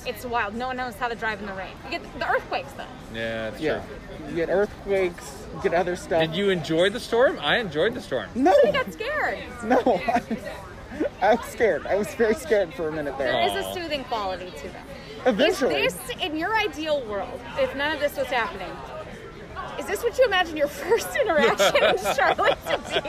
It's 0.05 0.25
wild. 0.25 0.55
No 0.55 0.67
one 0.67 0.77
knows 0.77 0.95
how 0.95 1.07
to 1.07 1.15
drive 1.15 1.39
in 1.41 1.45
the 1.45 1.53
rain. 1.53 1.71
You 1.85 1.91
get 1.91 2.19
the 2.19 2.27
earthquakes 2.29 2.71
though. 2.73 2.85
Yeah, 3.13 3.49
that's 3.49 3.61
Yeah. 3.61 3.81
true. 3.81 4.27
You 4.29 4.35
get 4.35 4.49
earthquakes, 4.49 5.33
you 5.55 5.61
get 5.61 5.73
other 5.73 5.95
stuff. 5.95 6.21
Did 6.21 6.35
you 6.35 6.49
enjoy 6.49 6.89
the 6.89 6.99
storm? 6.99 7.37
I 7.41 7.57
enjoyed 7.57 7.93
the 7.93 8.01
storm. 8.01 8.29
No, 8.35 8.55
I 8.65 8.71
got 8.71 8.91
scared. 8.93 9.39
no. 9.63 10.01
I 11.21 11.35
was 11.35 11.45
scared. 11.45 11.85
I 11.87 11.95
was 11.95 12.07
very 12.15 12.33
scared 12.33 12.73
for 12.73 12.87
a 12.87 12.91
minute 12.91 13.17
There 13.17 13.31
there. 13.31 13.47
is 13.59 13.65
a 13.65 13.73
soothing 13.73 14.03
quality 14.05 14.51
to 14.57 14.63
them. 14.69 14.85
Eventually. 15.25 15.75
Is 15.83 15.93
this, 15.95 16.09
in 16.21 16.35
your 16.37 16.55
ideal 16.57 17.01
world, 17.05 17.39
if 17.59 17.75
none 17.75 17.91
of 17.91 17.99
this 17.99 18.15
was 18.17 18.27
happening, 18.27 18.71
is 19.77 19.85
this 19.85 20.01
what 20.03 20.17
you 20.17 20.25
imagine 20.25 20.55
your 20.57 20.67
first 20.85 21.15
interaction 21.15 21.73
with 21.81 22.15
Charlotte 22.15 22.57
to 22.67 23.01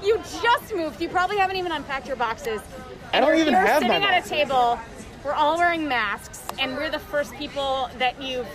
be? 0.00 0.06
You 0.06 0.18
just 0.42 0.74
moved. 0.74 1.00
You 1.00 1.08
probably 1.08 1.38
haven't 1.38 1.56
even 1.56 1.72
unpacked 1.72 2.06
your 2.06 2.16
boxes. 2.16 2.60
I 3.12 3.20
don't 3.20 3.30
You're 3.30 3.38
even 3.38 3.54
here 3.54 3.64
have 3.66 3.82
my 3.82 3.88
sitting 3.88 4.02
at 4.04 4.10
a 4.10 4.16
boxes. 4.20 4.30
table. 4.30 4.78
We're 5.24 5.32
all 5.32 5.58
wearing 5.58 5.88
masks, 5.88 6.42
and 6.60 6.76
we're 6.76 6.90
the 6.90 6.98
first 6.98 7.34
people 7.34 7.90
that 7.98 8.22
you've 8.22 8.46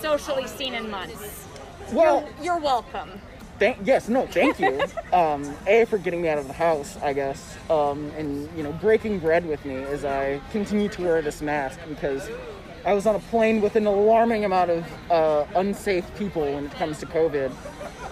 socially 0.00 0.46
seen 0.46 0.74
in 0.74 0.90
months. 0.90 1.46
well, 1.92 2.28
You're 2.42 2.58
welcome. 2.58 3.10
thank 3.58 3.78
yes, 3.84 4.08
no, 4.08 4.26
thank 4.26 4.60
you. 4.60 4.80
um, 5.12 5.54
a 5.66 5.84
for 5.86 5.96
getting 5.98 6.20
me 6.20 6.28
out 6.28 6.38
of 6.38 6.46
the 6.46 6.52
house, 6.52 6.98
I 7.02 7.12
guess, 7.14 7.56
um, 7.70 8.10
and 8.16 8.48
you 8.56 8.62
know 8.62 8.72
breaking 8.72 9.20
bread 9.20 9.46
with 9.46 9.64
me 9.64 9.76
as 9.76 10.04
I 10.04 10.40
continue 10.50 10.88
to 10.90 11.02
wear 11.02 11.22
this 11.22 11.40
mask 11.40 11.78
because 11.88 12.28
I 12.84 12.92
was 12.92 13.06
on 13.06 13.14
a 13.14 13.20
plane 13.20 13.60
with 13.60 13.76
an 13.76 13.86
alarming 13.86 14.44
amount 14.44 14.70
of 14.70 15.10
uh, 15.10 15.46
unsafe 15.54 16.04
people 16.16 16.42
when 16.42 16.66
it 16.66 16.72
comes 16.72 16.98
to 16.98 17.06
COVID. 17.06 17.52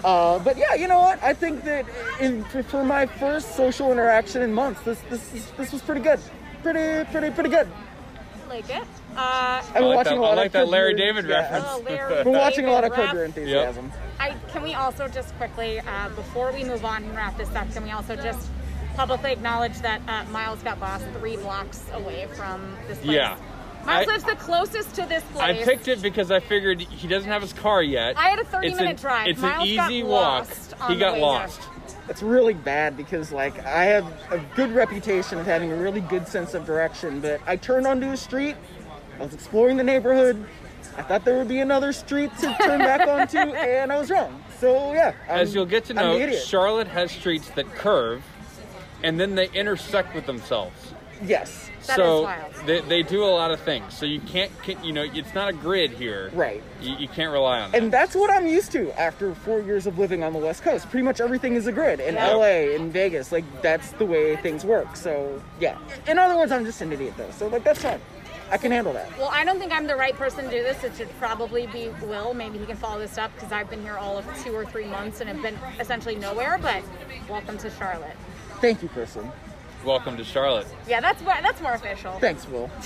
Uh, 0.05 0.39
but 0.39 0.57
yeah, 0.57 0.75
you 0.75 0.89
know 0.89 1.01
what? 1.01 1.23
I 1.23 1.35
think 1.35 1.65
that 1.65 1.85
in, 2.21 2.45
for, 2.45 2.63
for 2.63 2.85
my 2.85 3.05
first 3.05 3.57
social 3.57 3.93
interaction 3.93 4.41
in 4.43 4.55
months, 4.55 4.81
this 4.83 5.01
this 5.11 5.51
this 5.59 5.73
was 5.73 5.83
pretty 5.83 6.01
good, 6.01 6.21
pretty 6.63 7.05
pretty 7.11 7.31
pretty 7.31 7.51
good. 7.51 7.69
Like 8.51 8.69
it. 8.69 8.83
Uh, 9.17 9.63
I've 9.63 9.75
been 9.75 9.83
like 9.85 9.97
watching 9.97 10.13
that- 10.15 10.19
a 10.19 10.23
lot 10.23 10.33
I 10.33 10.35
like 10.35 10.47
of 10.47 10.53
that 10.55 10.69
Larry 10.69 10.95
David 10.95 11.25
yeah, 11.27 11.37
reference. 11.43 11.65
oh, 11.69 11.83
Larry 11.89 12.25
Been 12.25 12.33
watching 12.33 12.67
a 12.67 12.73
lot 12.73 12.83
of 12.83 12.91
David 12.91 13.07
Curb 13.07 13.15
Your 13.15 13.23
ref- 13.23 13.37
Enthusiasm. 13.37 13.93
I, 14.19 14.35
can 14.53 14.63
we 14.65 14.75
also 14.75 15.07
just 15.07 15.35
quickly, 15.37 15.79
uh, 15.79 16.09
before 16.11 16.51
we 16.53 16.65
move 16.65 16.85
on 16.85 17.05
and 17.05 17.15
wrap 17.17 17.39
this 17.39 17.49
up, 17.55 17.73
can 17.73 17.85
we 17.85 17.93
also 17.93 18.17
just 18.17 18.49
publicly 18.97 19.31
acknowledge 19.31 19.79
that 19.83 20.03
uh, 20.09 20.29
Miles 20.33 20.61
got 20.65 20.81
lost 20.81 21.05
three 21.19 21.37
blocks 21.37 21.87
away 21.95 22.27
from 22.35 22.77
this 22.89 22.99
place? 22.99 23.13
Yeah. 23.13 23.39
Miles 23.85 24.09
I- 24.09 24.13
lives 24.13 24.25
the 24.25 24.37
closest 24.37 24.95
to 24.97 25.07
this 25.07 25.23
place. 25.33 25.43
I 25.61 25.65
picked 25.65 25.89
it 25.89 26.03
because 26.03 26.31
I 26.31 26.41
figured 26.41 26.81
he 26.81 27.09
doesn't 27.09 27.31
have 27.31 27.43
his 27.43 27.53
car 27.53 27.83
yet. 27.83 28.17
I 28.19 28.29
had 28.29 28.39
a 28.39 28.45
30 28.45 28.69
It's 28.69 28.77
minute 28.77 28.91
an- 28.91 28.97
drive. 28.97 29.27
It's 29.29 29.41
Miles 29.41 29.69
an 29.69 29.77
got 29.77 29.91
easy 29.91 30.03
walk. 30.03 30.49
lost 30.49 30.75
on 30.81 30.89
He 30.91 30.95
the 30.95 31.01
got 31.01 31.15
way 31.15 31.21
lost. 31.21 31.61
It's 32.09 32.23
really 32.23 32.55
bad 32.55 32.97
because 32.97 33.31
like 33.33 33.65
I 33.65 33.85
have 33.85 34.05
a 34.31 34.39
good 34.57 34.73
reputation 34.75 35.39
of 35.39 35.47
having 35.47 35.71
a 35.73 35.77
really 35.77 36.01
good 36.01 36.27
sense 36.27 36.55
of 36.55 36.67
direction, 36.67 37.21
but 37.21 37.41
I 37.47 37.57
turned 37.57 37.87
onto 37.87 38.09
a 38.11 38.17
street, 38.17 38.57
I 39.19 39.23
was 39.25 39.33
exploring 39.35 39.77
the 39.77 39.85
neighborhood, 39.85 40.45
I 40.99 41.03
thought 41.03 41.25
there 41.25 41.39
would 41.39 41.47
be 41.49 41.61
another 41.61 41.93
street 41.93 42.31
to 42.41 42.55
turn 42.61 42.81
back 42.81 43.07
onto, 43.09 43.39
and 43.39 43.93
I 43.93 43.99
was 43.99 44.11
wrong. 44.11 44.43
So 44.59 44.93
yeah, 44.93 45.13
I'm- 45.29 45.39
As 45.41 45.55
you'll 45.55 45.67
get 45.67 45.85
to 45.87 45.95
know. 45.95 46.31
Charlotte 46.33 46.89
has 46.89 47.13
streets 47.13 47.49
that 47.51 47.73
curve 47.77 48.23
and 49.03 49.19
then 49.19 49.35
they 49.37 49.49
intersect 49.51 50.15
with 50.15 50.27
themselves. 50.27 50.90
Yes. 51.23 51.71
That 51.87 51.97
so 51.97 52.19
is 52.19 52.25
wild. 52.25 52.55
They, 52.67 52.81
they 52.83 53.03
do 53.03 53.25
a 53.25 53.27
lot 53.27 53.51
of 53.51 53.61
things. 53.61 53.95
So 53.95 54.07
you 54.07 54.21
can't, 54.21 54.51
can, 54.63 54.83
you 54.85 54.93
know, 54.93 55.03
it's 55.03 55.35
not 55.35 55.49
a 55.49 55.53
grid 55.53 55.91
here. 55.91 56.31
Right. 56.35 56.63
You, 56.81 56.97
you 56.97 57.09
can't 57.09 57.33
rely 57.33 57.61
on 57.61 57.71
that. 57.71 57.83
And 57.83 57.93
that's 57.93 58.15
what 58.15 58.31
I'm 58.31 58.47
used 58.47 58.73
to 58.73 58.93
after 59.01 59.35
four 59.35 59.61
years 59.61 59.87
of 59.87 59.99
living 59.99 60.23
on 60.23 60.33
the 60.33 60.39
West 60.39 60.63
Coast. 60.63 60.89
Pretty 60.91 61.05
much 61.05 61.21
everything 61.21 61.55
is 61.55 61.67
a 61.67 61.73
grid. 61.73 62.01
In 62.01 62.15
Yeah. 62.15 62.33
LA, 62.35 62.75
in 62.75 62.91
Vegas, 62.91 63.33
like 63.33 63.45
that's 63.63 63.93
the 63.93 64.05
way 64.05 64.37
things 64.37 64.65
work. 64.65 64.97
So 64.97 65.43
yeah. 65.61 65.79
In 66.07 66.19
other 66.19 66.37
words, 66.37 66.53
I'm 66.53 66.65
just 66.65 66.81
an 66.81 66.93
idiot 66.93 67.15
though. 67.17 67.31
So 67.33 67.49
like 67.49 67.65
that's 67.65 67.83
fine. 67.83 68.01
I 68.51 68.57
can 68.59 68.73
handle 68.73 68.93
that. 68.95 69.17
Well, 69.17 69.31
I 69.33 69.45
don't 69.45 69.61
think 69.61 69.73
I'm 69.73 69.87
the 69.87 69.95
right 69.95 70.15
person 70.15 70.45
to 70.47 70.51
do 70.51 70.63
this. 70.63 70.83
It 70.83 70.97
should 70.97 71.11
probably 71.19 71.69
be 71.69 71.89
Will. 72.03 72.35
Maybe 72.35 72.59
he 72.59 72.67
can 72.67 72.77
follow 72.77 72.99
this 72.99 73.17
up 73.17 73.33
because 73.35 73.53
I've 73.53 73.71
been 73.71 73.81
here 73.83 73.97
all 73.97 74.19
of 74.19 74.27
two 74.43 74.53
or 74.53 74.67
three 74.67 74.87
months 74.87 75.21
and 75.21 75.31
have 75.31 75.41
been 75.41 75.57
essentially 75.79 76.17
nowhere. 76.17 76.59
But 76.61 76.83
welcome 77.29 77.59
to 77.59 77.71
Charlotte. 77.71 78.17
Thank 78.61 78.83
you, 78.83 78.89
Kristen. 78.89 79.31
Welcome 79.85 80.17
to 80.19 80.25
Charlotte. 80.25 80.67
Yeah, 80.87 81.01
that's 81.01 81.23
more, 81.23 81.35
that's 81.43 81.61
more 81.61 81.73
official. 81.73 82.13
Thanks, 82.21 82.47
Will. 82.49 82.71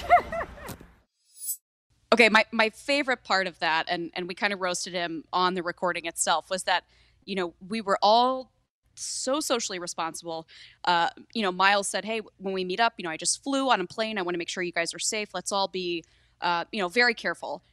Okay, 2.14 2.28
my, 2.28 2.44
my 2.52 2.70
favorite 2.70 3.24
part 3.24 3.48
of 3.48 3.58
that, 3.58 3.86
and, 3.88 4.12
and 4.14 4.28
we 4.28 4.36
kind 4.36 4.52
of 4.52 4.60
roasted 4.60 4.92
him 4.92 5.24
on 5.32 5.54
the 5.54 5.64
recording 5.64 6.04
itself, 6.04 6.48
was 6.48 6.62
that, 6.62 6.84
you 7.24 7.34
know, 7.34 7.54
we 7.68 7.80
were 7.80 7.98
all 8.02 8.52
so 8.94 9.40
socially 9.40 9.80
responsible. 9.80 10.46
Uh, 10.84 11.08
you 11.32 11.42
know, 11.42 11.50
Miles 11.50 11.88
said, 11.88 12.04
hey, 12.04 12.20
when 12.36 12.54
we 12.54 12.64
meet 12.64 12.78
up, 12.78 12.94
you 12.98 13.02
know, 13.02 13.10
I 13.10 13.16
just 13.16 13.42
flew 13.42 13.68
on 13.68 13.80
a 13.80 13.86
plane. 13.88 14.16
I 14.16 14.22
want 14.22 14.34
to 14.34 14.38
make 14.38 14.48
sure 14.48 14.62
you 14.62 14.70
guys 14.70 14.94
are 14.94 15.00
safe. 15.00 15.30
Let's 15.34 15.50
all 15.50 15.66
be, 15.66 16.04
uh, 16.40 16.66
you 16.70 16.78
know, 16.78 16.86
very 16.88 17.14
careful. 17.14 17.64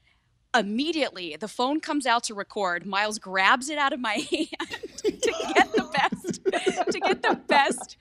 Immediately, 0.55 1.37
the 1.39 1.47
phone 1.47 1.79
comes 1.79 2.07
out 2.07 2.23
to 2.23 2.33
record. 2.33 2.83
Miles 2.83 3.19
grabs 3.19 3.69
it 3.69 3.77
out 3.77 3.93
of 3.93 3.99
my 3.99 4.13
hand 4.31 4.71
to 4.97 5.11
get 5.11 5.71
the 5.71 5.87
best, 5.93 6.43
to 6.91 6.99
get 6.99 7.21
the 7.21 7.39
best 7.47 7.95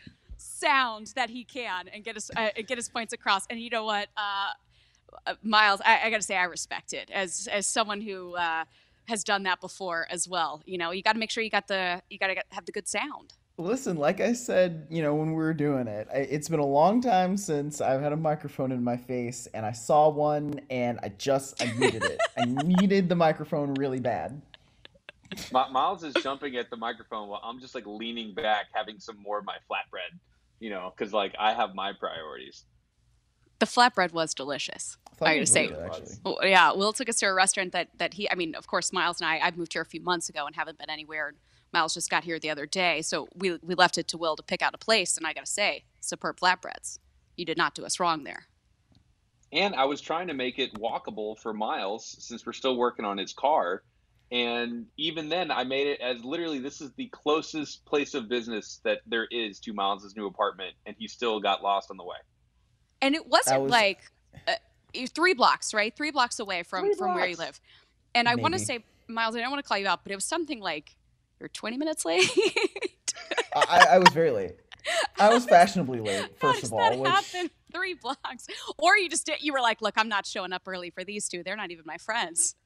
sound 0.60 1.12
that 1.16 1.30
he 1.30 1.44
can 1.44 1.88
and 1.88 2.04
get 2.04 2.14
his 2.14 2.30
uh, 2.36 2.50
get 2.66 2.78
his 2.78 2.88
points 2.88 3.12
across. 3.12 3.46
And 3.48 3.60
you 3.60 3.70
know 3.70 3.84
what? 3.84 4.08
Uh, 4.16 4.50
uh, 5.26 5.34
Miles, 5.42 5.80
I, 5.84 6.00
I 6.04 6.10
got 6.10 6.18
to 6.18 6.22
say, 6.22 6.36
I 6.36 6.44
respect 6.44 6.92
it 6.92 7.10
as 7.10 7.48
as 7.50 7.66
someone 7.66 8.00
who 8.00 8.34
uh, 8.36 8.64
has 9.08 9.24
done 9.24 9.42
that 9.44 9.60
before 9.60 10.06
as 10.10 10.28
well. 10.28 10.62
You 10.66 10.78
know, 10.78 10.90
you 10.92 11.02
got 11.02 11.14
to 11.14 11.18
make 11.18 11.30
sure 11.30 11.42
you 11.42 11.50
got 11.50 11.68
the 11.68 12.02
you 12.10 12.18
got 12.18 12.28
to 12.28 12.36
have 12.50 12.66
the 12.66 12.72
good 12.72 12.88
sound. 12.88 13.34
Listen, 13.58 13.98
like 13.98 14.20
I 14.20 14.32
said, 14.32 14.86
you 14.88 15.02
know, 15.02 15.14
when 15.14 15.28
we 15.30 15.34
were 15.34 15.52
doing 15.52 15.86
it, 15.86 16.08
I, 16.10 16.18
it's 16.18 16.48
been 16.48 16.60
a 16.60 16.66
long 16.66 17.02
time 17.02 17.36
since 17.36 17.82
I've 17.82 18.00
had 18.00 18.12
a 18.12 18.16
microphone 18.16 18.72
in 18.72 18.82
my 18.82 18.96
face, 18.96 19.48
and 19.52 19.66
I 19.66 19.72
saw 19.72 20.08
one, 20.08 20.60
and 20.70 20.98
I 21.02 21.10
just 21.10 21.62
I 21.62 21.70
needed 21.78 22.04
it. 22.04 22.20
I 22.38 22.44
needed 22.46 23.08
the 23.08 23.16
microphone 23.16 23.74
really 23.74 24.00
bad. 24.00 24.40
Mi- 25.52 25.70
Miles 25.70 26.02
is 26.04 26.14
jumping 26.22 26.56
at 26.56 26.70
the 26.70 26.76
microphone 26.76 27.28
while 27.28 27.40
I'm 27.44 27.60
just 27.60 27.74
like 27.74 27.86
leaning 27.86 28.34
back, 28.34 28.66
having 28.72 28.98
some 28.98 29.18
more 29.22 29.38
of 29.38 29.44
my 29.44 29.56
flatbread. 29.70 30.18
You 30.60 30.70
know, 30.70 30.92
because 30.96 31.12
like 31.12 31.34
I 31.38 31.52
have 31.52 31.74
my 31.74 31.92
priorities. 31.92 32.64
The 33.58 33.66
flatbread 33.66 34.12
was 34.12 34.32
delicious. 34.32 34.96
thought 35.16 35.28
I 35.28 35.34
gotta 35.34 35.46
say, 35.46 35.68
really 35.68 35.74
good, 35.74 35.84
actually. 35.84 36.50
Yeah, 36.50 36.72
Will 36.72 36.92
took 36.92 37.08
us 37.08 37.16
to 37.16 37.26
a 37.26 37.34
restaurant 37.34 37.72
that 37.72 37.88
that 37.98 38.14
he. 38.14 38.30
I 38.30 38.34
mean, 38.34 38.54
of 38.54 38.66
course, 38.66 38.92
Miles 38.92 39.20
and 39.20 39.28
I. 39.28 39.38
I 39.38 39.50
moved 39.50 39.72
here 39.72 39.82
a 39.82 39.86
few 39.86 40.00
months 40.00 40.28
ago 40.28 40.46
and 40.46 40.54
haven't 40.54 40.78
been 40.78 40.90
anywhere. 40.90 41.34
Miles 41.72 41.94
just 41.94 42.10
got 42.10 42.24
here 42.24 42.38
the 42.38 42.50
other 42.50 42.66
day, 42.66 43.02
so 43.02 43.28
we 43.34 43.58
we 43.62 43.74
left 43.74 43.98
it 43.98 44.08
to 44.08 44.18
Will 44.18 44.36
to 44.36 44.42
pick 44.42 44.62
out 44.62 44.74
a 44.74 44.78
place. 44.78 45.16
And 45.16 45.26
I 45.26 45.32
gotta 45.32 45.46
say, 45.46 45.84
superb 46.00 46.38
flatbreads. 46.38 46.98
You 47.36 47.44
did 47.44 47.58
not 47.58 47.74
do 47.74 47.84
us 47.84 48.00
wrong 48.00 48.24
there. 48.24 48.46
And 49.52 49.74
I 49.74 49.84
was 49.84 50.00
trying 50.00 50.28
to 50.28 50.34
make 50.34 50.58
it 50.58 50.74
walkable 50.74 51.38
for 51.38 51.52
Miles 51.52 52.16
since 52.20 52.46
we're 52.46 52.52
still 52.52 52.76
working 52.76 53.04
on 53.04 53.18
his 53.18 53.32
car. 53.32 53.82
And 54.32 54.86
even 54.96 55.28
then, 55.28 55.50
I 55.50 55.64
made 55.64 55.88
it 55.88 56.00
as 56.00 56.24
literally 56.24 56.60
this 56.60 56.80
is 56.80 56.92
the 56.96 57.08
closest 57.08 57.84
place 57.84 58.14
of 58.14 58.28
business 58.28 58.80
that 58.84 58.98
there 59.06 59.26
is 59.30 59.58
to 59.60 59.72
Miles's 59.72 60.14
new 60.16 60.26
apartment, 60.26 60.74
and 60.86 60.94
he 60.98 61.08
still 61.08 61.40
got 61.40 61.62
lost 61.62 61.90
on 61.90 61.96
the 61.96 62.04
way. 62.04 62.16
And 63.02 63.14
it 63.14 63.26
wasn't 63.26 63.62
was- 63.62 63.70
like 63.72 63.98
uh, 64.46 64.52
three 65.14 65.34
blocks, 65.34 65.74
right? 65.74 65.94
Three 65.96 66.12
blocks 66.12 66.38
away 66.38 66.62
from 66.62 66.84
Three 66.86 66.94
from 66.94 67.14
where 67.14 67.26
you 67.26 67.36
live. 67.36 67.60
And 68.14 68.28
I 68.28 68.36
want 68.36 68.54
to 68.54 68.60
say, 68.60 68.84
Miles, 69.08 69.34
I 69.34 69.40
don't 69.40 69.50
want 69.50 69.62
to 69.64 69.68
call 69.68 69.78
you 69.78 69.88
out, 69.88 70.04
but 70.04 70.12
it 70.12 70.16
was 70.16 70.24
something 70.24 70.60
like 70.60 70.94
you're 71.40 71.48
20 71.48 71.76
minutes 71.76 72.04
late. 72.04 72.30
I, 73.56 73.86
I 73.92 73.98
was 73.98 74.08
very 74.12 74.30
late. 74.30 74.52
I 75.18 75.32
was 75.32 75.44
fashionably 75.44 76.00
late, 76.00 76.22
How 76.40 76.48
first 76.52 76.60
does 76.60 76.70
of 76.70 76.74
all. 76.74 76.78
that 76.78 76.98
Which 76.98 77.10
happen? 77.10 77.50
Three 77.72 77.94
blocks, 77.94 78.46
or 78.78 78.96
you 78.96 79.08
just 79.08 79.26
did, 79.26 79.42
you 79.42 79.52
were 79.52 79.60
like, 79.60 79.80
look, 79.80 79.94
I'm 79.96 80.08
not 80.08 80.26
showing 80.26 80.52
up 80.52 80.62
early 80.66 80.90
for 80.90 81.04
these 81.04 81.28
two. 81.28 81.42
They're 81.42 81.56
not 81.56 81.70
even 81.70 81.84
my 81.86 81.98
friends. 81.98 82.56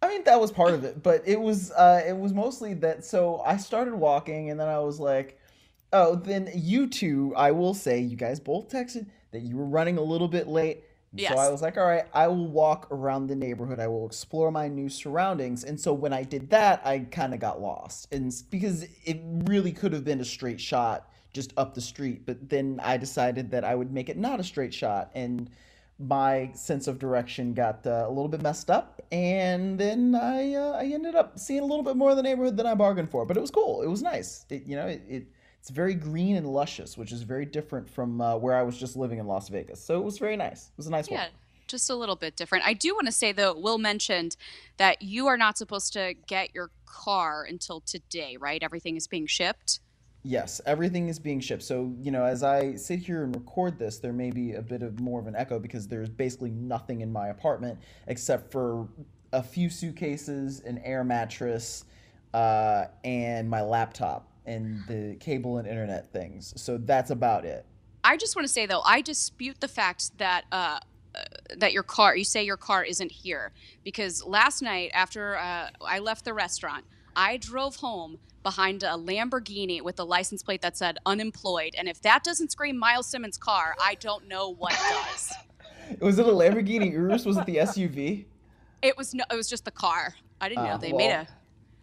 I 0.00 0.08
mean, 0.08 0.24
that 0.24 0.40
was 0.40 0.52
part 0.52 0.74
of 0.74 0.84
it, 0.84 1.02
but 1.02 1.22
it 1.26 1.40
was 1.40 1.72
uh, 1.72 2.02
it 2.06 2.16
was 2.16 2.32
mostly 2.32 2.74
that. 2.74 3.04
So 3.04 3.42
I 3.44 3.56
started 3.56 3.94
walking, 3.94 4.50
and 4.50 4.58
then 4.58 4.68
I 4.68 4.78
was 4.78 5.00
like, 5.00 5.40
"Oh, 5.92 6.14
then 6.14 6.50
you 6.54 6.86
two." 6.86 7.34
I 7.36 7.50
will 7.50 7.74
say, 7.74 7.98
you 8.00 8.16
guys 8.16 8.38
both 8.38 8.68
texted 8.68 9.06
that 9.32 9.40
you 9.40 9.56
were 9.56 9.66
running 9.66 9.98
a 9.98 10.02
little 10.02 10.28
bit 10.28 10.46
late. 10.46 10.84
Yes. 11.14 11.32
So 11.32 11.38
I 11.38 11.48
was 11.48 11.62
like, 11.62 11.76
"All 11.76 11.86
right, 11.86 12.04
I 12.12 12.28
will 12.28 12.46
walk 12.46 12.86
around 12.92 13.26
the 13.26 13.34
neighborhood. 13.34 13.80
I 13.80 13.88
will 13.88 14.06
explore 14.06 14.52
my 14.52 14.68
new 14.68 14.88
surroundings." 14.88 15.64
And 15.64 15.80
so 15.80 15.92
when 15.92 16.12
I 16.12 16.22
did 16.22 16.50
that, 16.50 16.80
I 16.84 17.00
kind 17.00 17.34
of 17.34 17.40
got 17.40 17.60
lost, 17.60 18.06
and 18.12 18.32
because 18.50 18.86
it 19.04 19.20
really 19.46 19.72
could 19.72 19.92
have 19.92 20.04
been 20.04 20.20
a 20.20 20.24
straight 20.24 20.60
shot 20.60 21.10
just 21.32 21.52
up 21.56 21.74
the 21.74 21.80
street, 21.80 22.22
but 22.24 22.48
then 22.48 22.80
I 22.82 22.96
decided 22.96 23.50
that 23.50 23.64
I 23.64 23.74
would 23.74 23.92
make 23.92 24.08
it 24.08 24.16
not 24.16 24.40
a 24.40 24.44
straight 24.44 24.72
shot, 24.72 25.10
and 25.14 25.50
my 25.98 26.50
sense 26.54 26.86
of 26.86 26.98
direction 26.98 27.54
got 27.54 27.86
uh, 27.86 28.04
a 28.06 28.08
little 28.08 28.28
bit 28.28 28.42
messed 28.42 28.70
up, 28.70 28.97
and 29.10 29.78
then 29.78 30.14
I 30.14 30.54
uh, 30.54 30.72
I 30.72 30.84
ended 30.86 31.14
up 31.14 31.38
seeing 31.38 31.60
a 31.60 31.64
little 31.66 31.82
bit 31.82 31.96
more 31.96 32.10
of 32.10 32.16
the 32.16 32.22
neighborhood 32.22 32.56
than 32.56 32.66
I 32.66 32.74
bargained 32.74 33.10
for. 33.10 33.24
But 33.24 33.36
it 33.36 33.40
was 33.40 33.50
cool. 33.50 33.82
It 33.82 33.88
was 33.88 34.02
nice. 34.02 34.44
It, 34.50 34.64
you 34.66 34.76
know, 34.76 34.86
it, 34.86 35.02
it 35.08 35.26
it's 35.60 35.70
very 35.70 35.94
green 35.94 36.36
and 36.36 36.46
luscious, 36.46 36.96
which 36.96 37.12
is 37.12 37.22
very 37.22 37.44
different 37.44 37.88
from 37.88 38.20
uh, 38.20 38.36
where 38.36 38.56
I 38.56 38.62
was 38.62 38.78
just 38.78 38.96
living 38.96 39.18
in 39.18 39.26
Las 39.26 39.48
Vegas. 39.48 39.82
So 39.82 39.98
it 39.98 40.04
was 40.04 40.18
very 40.18 40.36
nice. 40.36 40.66
It 40.68 40.76
was 40.76 40.86
a 40.86 40.90
nice 40.90 41.10
Yeah, 41.10 41.22
one. 41.24 41.28
just 41.66 41.90
a 41.90 41.94
little 41.94 42.16
bit 42.16 42.36
different. 42.36 42.64
I 42.66 42.74
do 42.74 42.94
want 42.94 43.06
to 43.06 43.12
say 43.12 43.32
though, 43.32 43.54
Will 43.58 43.78
mentioned 43.78 44.36
that 44.76 45.02
you 45.02 45.26
are 45.26 45.36
not 45.36 45.58
supposed 45.58 45.92
to 45.94 46.14
get 46.26 46.54
your 46.54 46.70
car 46.86 47.44
until 47.44 47.80
today, 47.80 48.36
right? 48.38 48.62
Everything 48.62 48.96
is 48.96 49.06
being 49.06 49.26
shipped. 49.26 49.80
Yes, 50.28 50.60
everything 50.66 51.08
is 51.08 51.18
being 51.18 51.40
shipped. 51.40 51.62
So, 51.62 51.90
you 52.02 52.10
know, 52.10 52.22
as 52.22 52.42
I 52.42 52.74
sit 52.74 52.98
here 52.98 53.24
and 53.24 53.34
record 53.34 53.78
this, 53.78 53.98
there 53.98 54.12
may 54.12 54.30
be 54.30 54.52
a 54.52 54.60
bit 54.60 54.82
of 54.82 55.00
more 55.00 55.18
of 55.18 55.26
an 55.26 55.34
echo 55.34 55.58
because 55.58 55.88
there's 55.88 56.10
basically 56.10 56.50
nothing 56.50 57.00
in 57.00 57.10
my 57.10 57.28
apartment 57.28 57.78
except 58.08 58.52
for 58.52 58.86
a 59.32 59.42
few 59.42 59.70
suitcases, 59.70 60.60
an 60.60 60.82
air 60.84 61.02
mattress, 61.02 61.86
uh, 62.34 62.88
and 63.04 63.48
my 63.48 63.62
laptop 63.62 64.30
and 64.44 64.84
the 64.86 65.16
cable 65.18 65.56
and 65.56 65.66
internet 65.66 66.12
things. 66.12 66.52
So 66.60 66.76
that's 66.76 67.10
about 67.10 67.46
it. 67.46 67.64
I 68.04 68.18
just 68.18 68.36
want 68.36 68.46
to 68.46 68.52
say 68.52 68.66
though, 68.66 68.82
I 68.84 69.00
dispute 69.00 69.62
the 69.62 69.68
fact 69.68 70.18
that 70.18 70.44
uh, 70.52 70.80
uh, 71.14 71.20
that 71.56 71.72
your 71.72 71.82
car, 71.82 72.14
you 72.14 72.24
say 72.24 72.44
your 72.44 72.58
car 72.58 72.84
isn't 72.84 73.10
here 73.10 73.52
because 73.82 74.22
last 74.22 74.60
night 74.60 74.90
after 74.92 75.38
uh, 75.38 75.70
I 75.80 76.00
left 76.00 76.26
the 76.26 76.34
restaurant, 76.34 76.84
I 77.16 77.38
drove 77.38 77.76
home 77.76 78.18
behind 78.42 78.82
a 78.82 78.88
Lamborghini 78.96 79.82
with 79.82 79.98
a 79.98 80.04
license 80.04 80.42
plate 80.42 80.62
that 80.62 80.76
said 80.76 80.98
unemployed, 81.06 81.74
and 81.76 81.88
if 81.88 82.00
that 82.02 82.24
doesn't 82.24 82.50
scream 82.52 82.76
Miles 82.78 83.06
Simmons' 83.06 83.36
car, 83.36 83.74
I 83.80 83.94
don't 83.96 84.28
know 84.28 84.54
what 84.54 84.72
does. 84.72 85.32
Was 86.00 86.18
it 86.18 86.26
a 86.26 86.30
Lamborghini 86.30 86.92
Urus? 86.92 87.24
Was 87.24 87.36
it 87.38 87.46
the 87.46 87.56
SUV? 87.56 88.26
It 88.82 88.96
was 88.96 89.14
no, 89.14 89.24
it 89.30 89.34
was 89.34 89.48
just 89.48 89.64
the 89.64 89.70
car. 89.70 90.14
I 90.40 90.48
didn't 90.48 90.64
know 90.64 90.72
Ah, 90.72 90.76
they 90.76 90.92
made 90.92 91.10
a. 91.10 91.26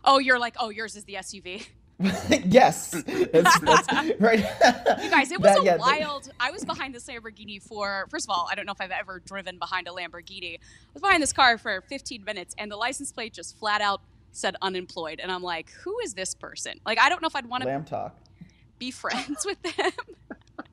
Oh, 0.05 0.19
you're 0.19 0.39
like, 0.39 0.55
oh, 0.59 0.69
yours 0.69 0.95
is 0.95 1.03
the 1.05 1.15
SUV. 1.15 1.65
yes, 2.45 2.91
that's, 2.91 3.59
that's 3.59 4.19
right. 4.21 4.39
You 5.03 5.09
guys, 5.09 5.31
it 5.31 5.39
was 5.41 5.53
That- 5.55 5.59
a 5.61 5.63
yeah, 5.63 5.71
that- 5.77 5.79
wild. 5.79 6.29
I 6.39 6.51
was 6.51 6.63
behind 6.63 6.93
this 6.93 7.05
Lamborghini 7.07 7.61
for. 7.61 8.05
First 8.09 8.25
of 8.27 8.29
all, 8.29 8.47
I 8.51 8.55
don't 8.55 8.65
know 8.65 8.73
if 8.73 8.79
I've 8.81 8.91
ever 8.91 9.19
driven 9.25 9.57
behind 9.57 9.87
a 9.87 9.91
Lamborghini. 9.91 10.55
I 10.55 10.59
was 10.93 11.01
behind 11.01 11.23
this 11.23 11.33
car 11.33 11.57
for 11.57 11.81
15 11.89 12.23
minutes, 12.23 12.53
and 12.57 12.71
the 12.71 12.75
license 12.77 13.11
plate 13.11 13.33
just 13.33 13.57
flat 13.57 13.81
out 13.81 14.01
said 14.35 14.55
unemployed, 14.61 15.19
and 15.21 15.31
I'm 15.31 15.43
like, 15.43 15.71
who 15.71 15.99
is 15.99 16.13
this 16.13 16.35
person? 16.35 16.79
Like, 16.85 16.99
I 16.99 17.09
don't 17.09 17.21
know 17.21 17.27
if 17.27 17.35
I'd 17.35 17.45
want 17.47 17.63
to 17.63 17.69
Lamb 17.69 17.85
talk. 17.85 18.15
be 18.77 18.91
friends 18.91 19.45
with 19.45 19.61
them. 19.61 19.91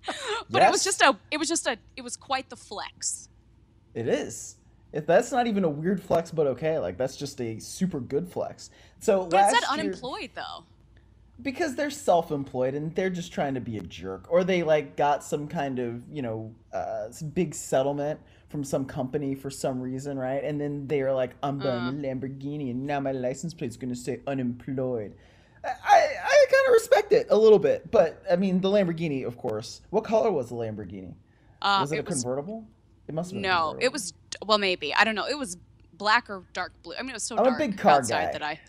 but 0.51 0.63
it 0.63 0.71
was 0.71 0.85
just 0.85 1.01
a. 1.01 1.17
It 1.31 1.39
was 1.39 1.49
just 1.49 1.67
a. 1.67 1.77
It 1.97 2.03
was 2.03 2.17
quite 2.17 2.51
the 2.51 2.57
flex. 2.57 3.29
It 3.95 4.09
is. 4.09 4.57
If 4.93 5.07
that's 5.07 5.33
not 5.33 5.47
even 5.47 5.65
a 5.65 5.71
weird 5.71 6.03
flex, 6.03 6.31
but 6.31 6.47
okay, 6.49 6.79
like 6.79 6.99
that's 6.99 7.17
just 7.17 7.41
a 7.41 7.59
super 7.59 8.01
good 8.01 8.29
flex. 8.29 8.71
So 9.01 9.27
But 9.27 9.37
it 9.37 9.37
last 9.37 9.53
said 9.55 9.77
year, 9.77 9.87
unemployed 9.87 10.31
though. 10.35 10.65
because 11.41 11.75
they're 11.77 11.91
self-employed 11.91 12.75
and 12.75 12.95
they're 12.95 13.11
just 13.11 13.33
trying 13.33 13.55
to 13.55 13.61
be 13.61 13.79
a 13.79 13.83
jerk, 13.83 14.27
or 14.31 14.45
they 14.45 14.63
like 14.63 14.97
got 14.97 15.25
some 15.25 15.49
kind 15.49 15.79
of 15.79 16.03
you 16.11 16.21
know 16.23 16.55
uh, 16.75 17.09
big 17.33 17.55
settlement 17.55 18.21
from 18.53 18.63
some 18.63 18.85
company 18.85 19.35
for 19.35 19.51
some 19.51 19.81
reason, 19.81 20.19
right? 20.19 20.45
And 20.45 20.61
then 20.61 20.87
they 20.87 21.01
are 21.01 21.13
like, 21.13 21.35
I'm 21.43 21.59
buying 21.59 21.89
a 21.89 21.93
Lamborghini, 21.93 22.71
and 22.71 22.87
now 22.87 23.01
my 23.01 23.13
license 23.13 23.55
plate's 23.55 23.79
gonna 23.79 23.97
say 23.97 24.21
unemployed. 24.27 25.15
I, 25.65 25.69
I, 25.69 25.99
I 26.25 26.47
kind 26.51 26.67
of 26.69 26.73
respect 26.73 27.13
it 27.13 27.29
a 27.31 27.37
little 27.37 27.59
bit, 27.59 27.91
but 27.91 28.23
I 28.31 28.37
mean 28.37 28.61
the 28.61 28.69
Lamborghini, 28.69 29.27
of 29.27 29.39
course. 29.39 29.81
What 29.91 30.05
color 30.05 30.31
was 30.31 30.51
the 30.51 30.55
Lamborghini? 30.55 31.15
Uh, 31.63 31.79
Was 31.81 31.93
it, 31.93 31.97
a 31.97 31.99
it 32.01 32.07
was 32.07 32.23
convertible? 32.23 32.65
It 33.09 33.15
must 33.15 33.31
have 33.31 33.37
been. 33.37 33.43
no. 33.43 33.77
It 33.81 33.91
was 33.91 34.13
well, 34.45 34.59
maybe 34.59 34.95
I 34.95 35.05
don't 35.05 35.15
know. 35.15 35.27
It 35.27 35.39
was 35.39 35.57
black 35.95 36.29
or 36.29 36.45
dark 36.53 36.73
blue. 36.83 36.95
I 36.99 37.03
mean, 37.03 37.11
it 37.11 37.15
was 37.15 37.23
so 37.23 37.37
I'm 37.37 37.43
a 37.43 37.49
dark 37.49 37.59
big 37.59 37.79
car 37.79 37.93
outside 37.99 38.27
guy. 38.27 38.33
that 38.33 38.43
I. 38.43 38.61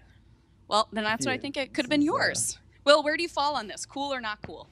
Well, 0.70 0.88
then 0.94 1.04
that's 1.04 1.26
what 1.26 1.34
I 1.34 1.38
think 1.38 1.58
it 1.58 1.74
could 1.74 1.86
have 1.86 1.90
been 1.90 2.02
uh, 2.02 2.06
yours. 2.06 2.58
Will, 2.86 3.04
where 3.04 3.18
do 3.18 3.24
you 3.24 3.30
fall 3.30 3.56
on 3.56 3.68
this? 3.68 3.86
Cool 3.86 4.14
or 4.14 4.22
not 4.22 4.40
cool? 4.46 4.68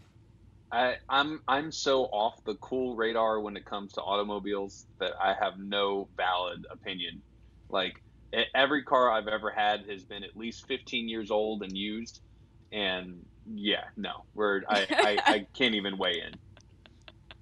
I, 0.72 0.96
I'm 1.10 1.42
I'm 1.48 1.72
so 1.72 2.04
off 2.06 2.36
the 2.46 2.56
cool 2.56 2.96
radar 2.96 3.42
when 3.42 3.58
it 3.58 3.66
comes 3.66 3.94
to 3.94 4.02
automobiles 4.02 4.86
that 5.00 5.14
I 5.22 5.36
have 5.40 5.54
no 5.60 6.10
valid 6.16 6.66
opinion. 6.72 7.24
Like 7.70 7.94
every 8.56 8.84
car 8.84 9.12
I've 9.12 9.28
ever 9.28 9.52
had 9.52 9.82
has 9.90 10.06
been 10.06 10.24
at 10.24 10.36
least 10.36 10.68
15 10.68 11.10
years 11.10 11.32
old 11.32 11.64
and 11.64 11.76
used, 11.76 12.22
and 12.72 13.26
yeah, 13.46 13.84
no, 13.98 14.12
we're 14.34 14.62
I, 14.70 14.88
I, 14.90 15.22
I 15.26 15.46
can't 15.58 15.76
even 15.76 15.98
weigh 15.98 16.22
in. 16.26 16.40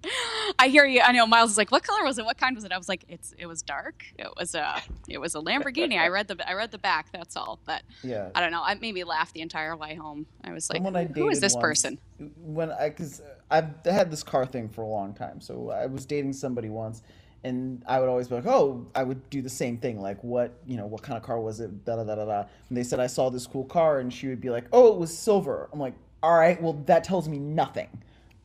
I 0.59 0.67
hear 0.67 0.85
you. 0.85 1.01
I 1.01 1.11
know 1.11 1.25
Miles 1.25 1.51
is 1.51 1.57
like, 1.57 1.71
"What 1.71 1.83
color 1.83 2.03
was 2.03 2.17
it? 2.17 2.25
What 2.25 2.37
kind 2.37 2.55
was 2.55 2.63
it?" 2.63 2.71
I 2.71 2.77
was 2.77 2.89
like, 2.89 3.03
"It's 3.07 3.33
it 3.37 3.45
was 3.45 3.61
dark. 3.61 4.05
It 4.17 4.27
was 4.37 4.55
a 4.55 4.81
it 5.07 5.17
was 5.19 5.35
a 5.35 5.39
Lamborghini." 5.39 5.97
I 5.97 6.07
read 6.07 6.27
the 6.27 6.49
I 6.49 6.53
read 6.53 6.71
the 6.71 6.77
back. 6.77 7.11
That's 7.11 7.35
all. 7.35 7.59
But 7.65 7.83
yeah, 8.03 8.29
I 8.33 8.41
don't 8.41 8.51
know. 8.51 8.63
I 8.63 8.75
made 8.75 8.93
me 8.93 9.03
laugh 9.03 9.33
the 9.33 9.41
entire 9.41 9.75
way 9.75 9.95
home. 9.95 10.25
I 10.43 10.53
was 10.53 10.69
like, 10.69 10.81
I 10.81 11.05
"Who 11.05 11.29
is 11.29 11.39
this 11.39 11.53
once, 11.53 11.61
person?" 11.61 11.99
When 12.37 12.71
I 12.71 12.89
because 12.89 13.21
I've 13.51 13.85
had 13.85 14.09
this 14.09 14.23
car 14.23 14.45
thing 14.45 14.69
for 14.69 14.81
a 14.81 14.87
long 14.87 15.13
time. 15.13 15.41
So 15.41 15.71
I 15.71 15.85
was 15.85 16.05
dating 16.05 16.33
somebody 16.33 16.69
once, 16.69 17.03
and 17.43 17.83
I 17.85 17.99
would 17.99 18.09
always 18.09 18.29
be 18.29 18.35
like, 18.35 18.47
"Oh, 18.47 18.85
I 18.95 19.03
would 19.03 19.29
do 19.29 19.41
the 19.41 19.49
same 19.49 19.77
thing. 19.77 20.01
Like, 20.01 20.23
what 20.23 20.53
you 20.65 20.77
know, 20.77 20.85
what 20.85 21.01
kind 21.01 21.17
of 21.17 21.23
car 21.23 21.39
was 21.39 21.59
it?" 21.59 21.83
Da 21.83 21.97
da 21.97 22.03
da 22.05 22.15
da 22.15 22.25
da. 22.25 22.45
And 22.69 22.77
they 22.77 22.83
said 22.83 22.99
I 22.99 23.07
saw 23.07 23.29
this 23.29 23.45
cool 23.45 23.65
car, 23.65 23.99
and 23.99 24.13
she 24.13 24.27
would 24.27 24.41
be 24.41 24.49
like, 24.49 24.65
"Oh, 24.71 24.93
it 24.93 24.97
was 24.99 25.15
silver." 25.15 25.69
I'm 25.73 25.79
like, 25.79 25.95
"All 26.23 26.37
right, 26.37 26.61
well 26.61 26.73
that 26.85 27.03
tells 27.03 27.27
me 27.27 27.37
nothing." 27.37 27.89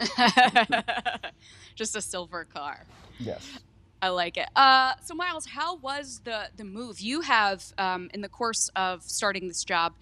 just 1.74 1.96
a 1.96 2.00
silver 2.00 2.44
car. 2.44 2.84
Yes. 3.18 3.58
I 4.02 4.08
like 4.08 4.36
it. 4.36 4.48
Uh, 4.54 4.92
so 5.02 5.14
Miles, 5.14 5.46
how 5.46 5.76
was 5.76 6.20
the 6.24 6.48
the 6.56 6.64
move? 6.64 7.00
You 7.00 7.22
have 7.22 7.72
um, 7.78 8.10
in 8.12 8.20
the 8.20 8.28
course 8.28 8.70
of 8.76 9.02
starting 9.02 9.48
this 9.48 9.64
job, 9.64 9.94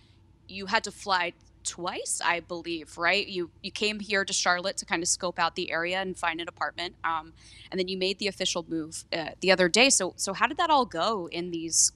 you 0.49 0.67
had 0.67 0.83
to 0.85 0.91
fly 0.91 1.35
twice, 1.63 2.21
I 2.25 2.41
believe, 2.41 2.99
right? 2.99 3.27
You 3.27 3.51
you 3.63 3.71
came 3.71 4.01
here 4.01 4.25
to 4.25 4.33
Charlotte 4.33 4.77
to 4.79 4.85
kind 4.85 5.03
of 5.03 5.09
scope 5.09 5.39
out 5.39 5.55
the 5.55 5.71
area 5.71 6.01
and 6.01 6.17
find 6.17 6.41
an 6.41 6.49
apartment, 6.49 6.97
um, 7.05 7.33
and 7.71 7.79
then 7.79 7.89
you 7.89 7.97
made 7.97 8.19
the 8.19 8.27
official 8.27 8.65
move 8.69 9.05
uh, 9.13 9.31
the 9.41 9.53
other 9.53 9.69
day. 9.69 9.89
So 9.89 10.15
so 10.17 10.33
how 10.33 10.47
did 10.47 10.57
that 10.57 10.71
all 10.71 10.85
go 10.87 11.29
in 11.31 11.51
these, 11.51 11.93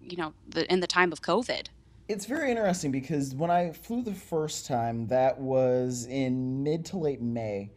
you 0.00 0.16
know, 0.16 0.34
the, 0.48 0.70
in 0.72 0.80
the 0.80 0.86
time 0.86 1.12
of 1.12 1.22
COVID? 1.22 1.68
It's 2.08 2.24
very 2.24 2.50
interesting 2.50 2.90
because 2.90 3.34
when 3.34 3.50
I 3.50 3.72
flew 3.72 4.02
the 4.02 4.14
first 4.14 4.66
time, 4.66 5.06
that 5.08 5.38
was 5.38 6.06
in 6.06 6.62
mid 6.62 6.86
to 6.86 6.96
late 6.96 7.20
May. 7.20 7.70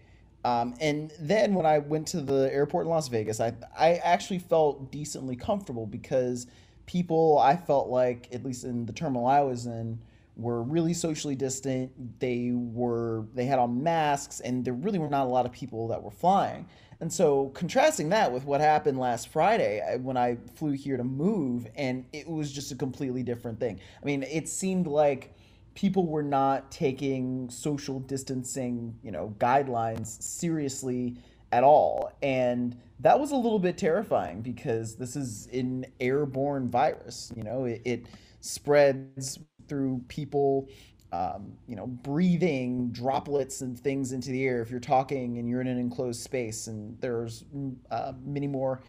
Um, 0.46 0.74
and 0.80 1.12
then 1.20 1.54
when 1.54 1.66
I 1.66 1.80
went 1.80 2.08
to 2.10 2.22
the 2.22 2.52
airport 2.52 2.86
in 2.86 2.90
Las 2.90 3.10
Vegas, 3.10 3.42
I 3.42 3.54
I 3.78 3.96
actually 3.96 4.40
felt 4.40 4.90
decently 4.90 5.36
comfortable 5.36 5.86
because 5.86 6.48
people 6.86 7.40
I 7.40 7.58
felt 7.58 7.90
like 7.90 8.30
at 8.32 8.46
least 8.46 8.64
in 8.64 8.86
the 8.86 8.94
terminal 8.94 9.28
I 9.28 9.42
was 9.42 9.66
in 9.66 10.00
were 10.38 10.64
really 10.64 10.94
socially 10.94 11.36
distant. 11.36 12.20
They 12.22 12.52
were 12.54 13.26
they 13.34 13.46
had 13.46 13.60
on 13.60 13.84
masks, 13.84 14.40
and 14.40 14.64
there 14.64 14.74
really 14.74 14.98
were 14.98 15.10
not 15.10 15.26
a 15.26 15.30
lot 15.30 15.46
of 15.46 15.52
people 15.52 15.90
that 15.90 16.02
were 16.02 16.10
flying. 16.10 16.68
And 17.01 17.12
so 17.12 17.50
contrasting 17.50 18.10
that 18.10 18.31
with 18.31 18.46
what 18.46 18.62
happened 18.62 19.00
last 19.00 19.29
Friday 19.29 19.81
when 20.01 20.17
I 20.17 20.38
flew 20.55 20.72
here 20.72 20.98
to 20.98 21.03
move, 21.03 21.67
and 21.75 22.05
it 22.13 22.27
was 22.27 22.51
just 22.51 22.72
a 22.72 22.75
completely 22.75 23.24
different 23.24 23.60
thing. 23.60 23.79
I 24.01 24.05
mean, 24.05 24.22
it 24.24 24.48
seemed 24.48 24.86
like 24.86 25.34
people 25.74 26.05
were 26.05 26.24
not 26.24 26.72
taking 26.72 27.50
social 27.50 28.00
distancing, 28.00 28.96
you 29.01 29.12
know, 29.12 29.36
guidelines 29.39 30.22
seriously 30.22 31.17
at 31.51 31.63
all. 31.63 32.12
And 32.22 32.77
that 33.00 33.20
was 33.20 33.31
a 33.31 33.36
little 33.36 33.60
bit 33.60 33.79
terrifying 33.79 34.41
because 34.41 34.96
this 34.96 35.15
is 35.15 35.48
an 35.51 35.88
airborne 36.00 36.70
virus. 36.70 37.31
You 37.36 37.43
know, 37.43 37.65
it, 37.65 37.81
it 37.84 38.05
spreads 38.41 39.39
through 39.67 40.03
people, 40.08 40.67
um, 41.12 41.51
you 41.68 41.75
know, 41.75 41.88
breathing 41.88 42.89
droplets 42.91 43.62
and 43.62 43.77
things 43.77 44.13
into 44.13 44.30
the 44.30 44.46
air 44.46 44.62
if 44.62 44.72
you're 44.72 44.80
talking 44.80 45.38
and 45.38 45.50
you're 45.50 45.62
in 45.62 45.68
an 45.68 45.77
enclosed 45.77 46.22
space. 46.22 46.68
And 46.68 47.00
there's 47.01 47.44
uh, 47.89 48.13
many 48.24 48.48
more 48.48 48.82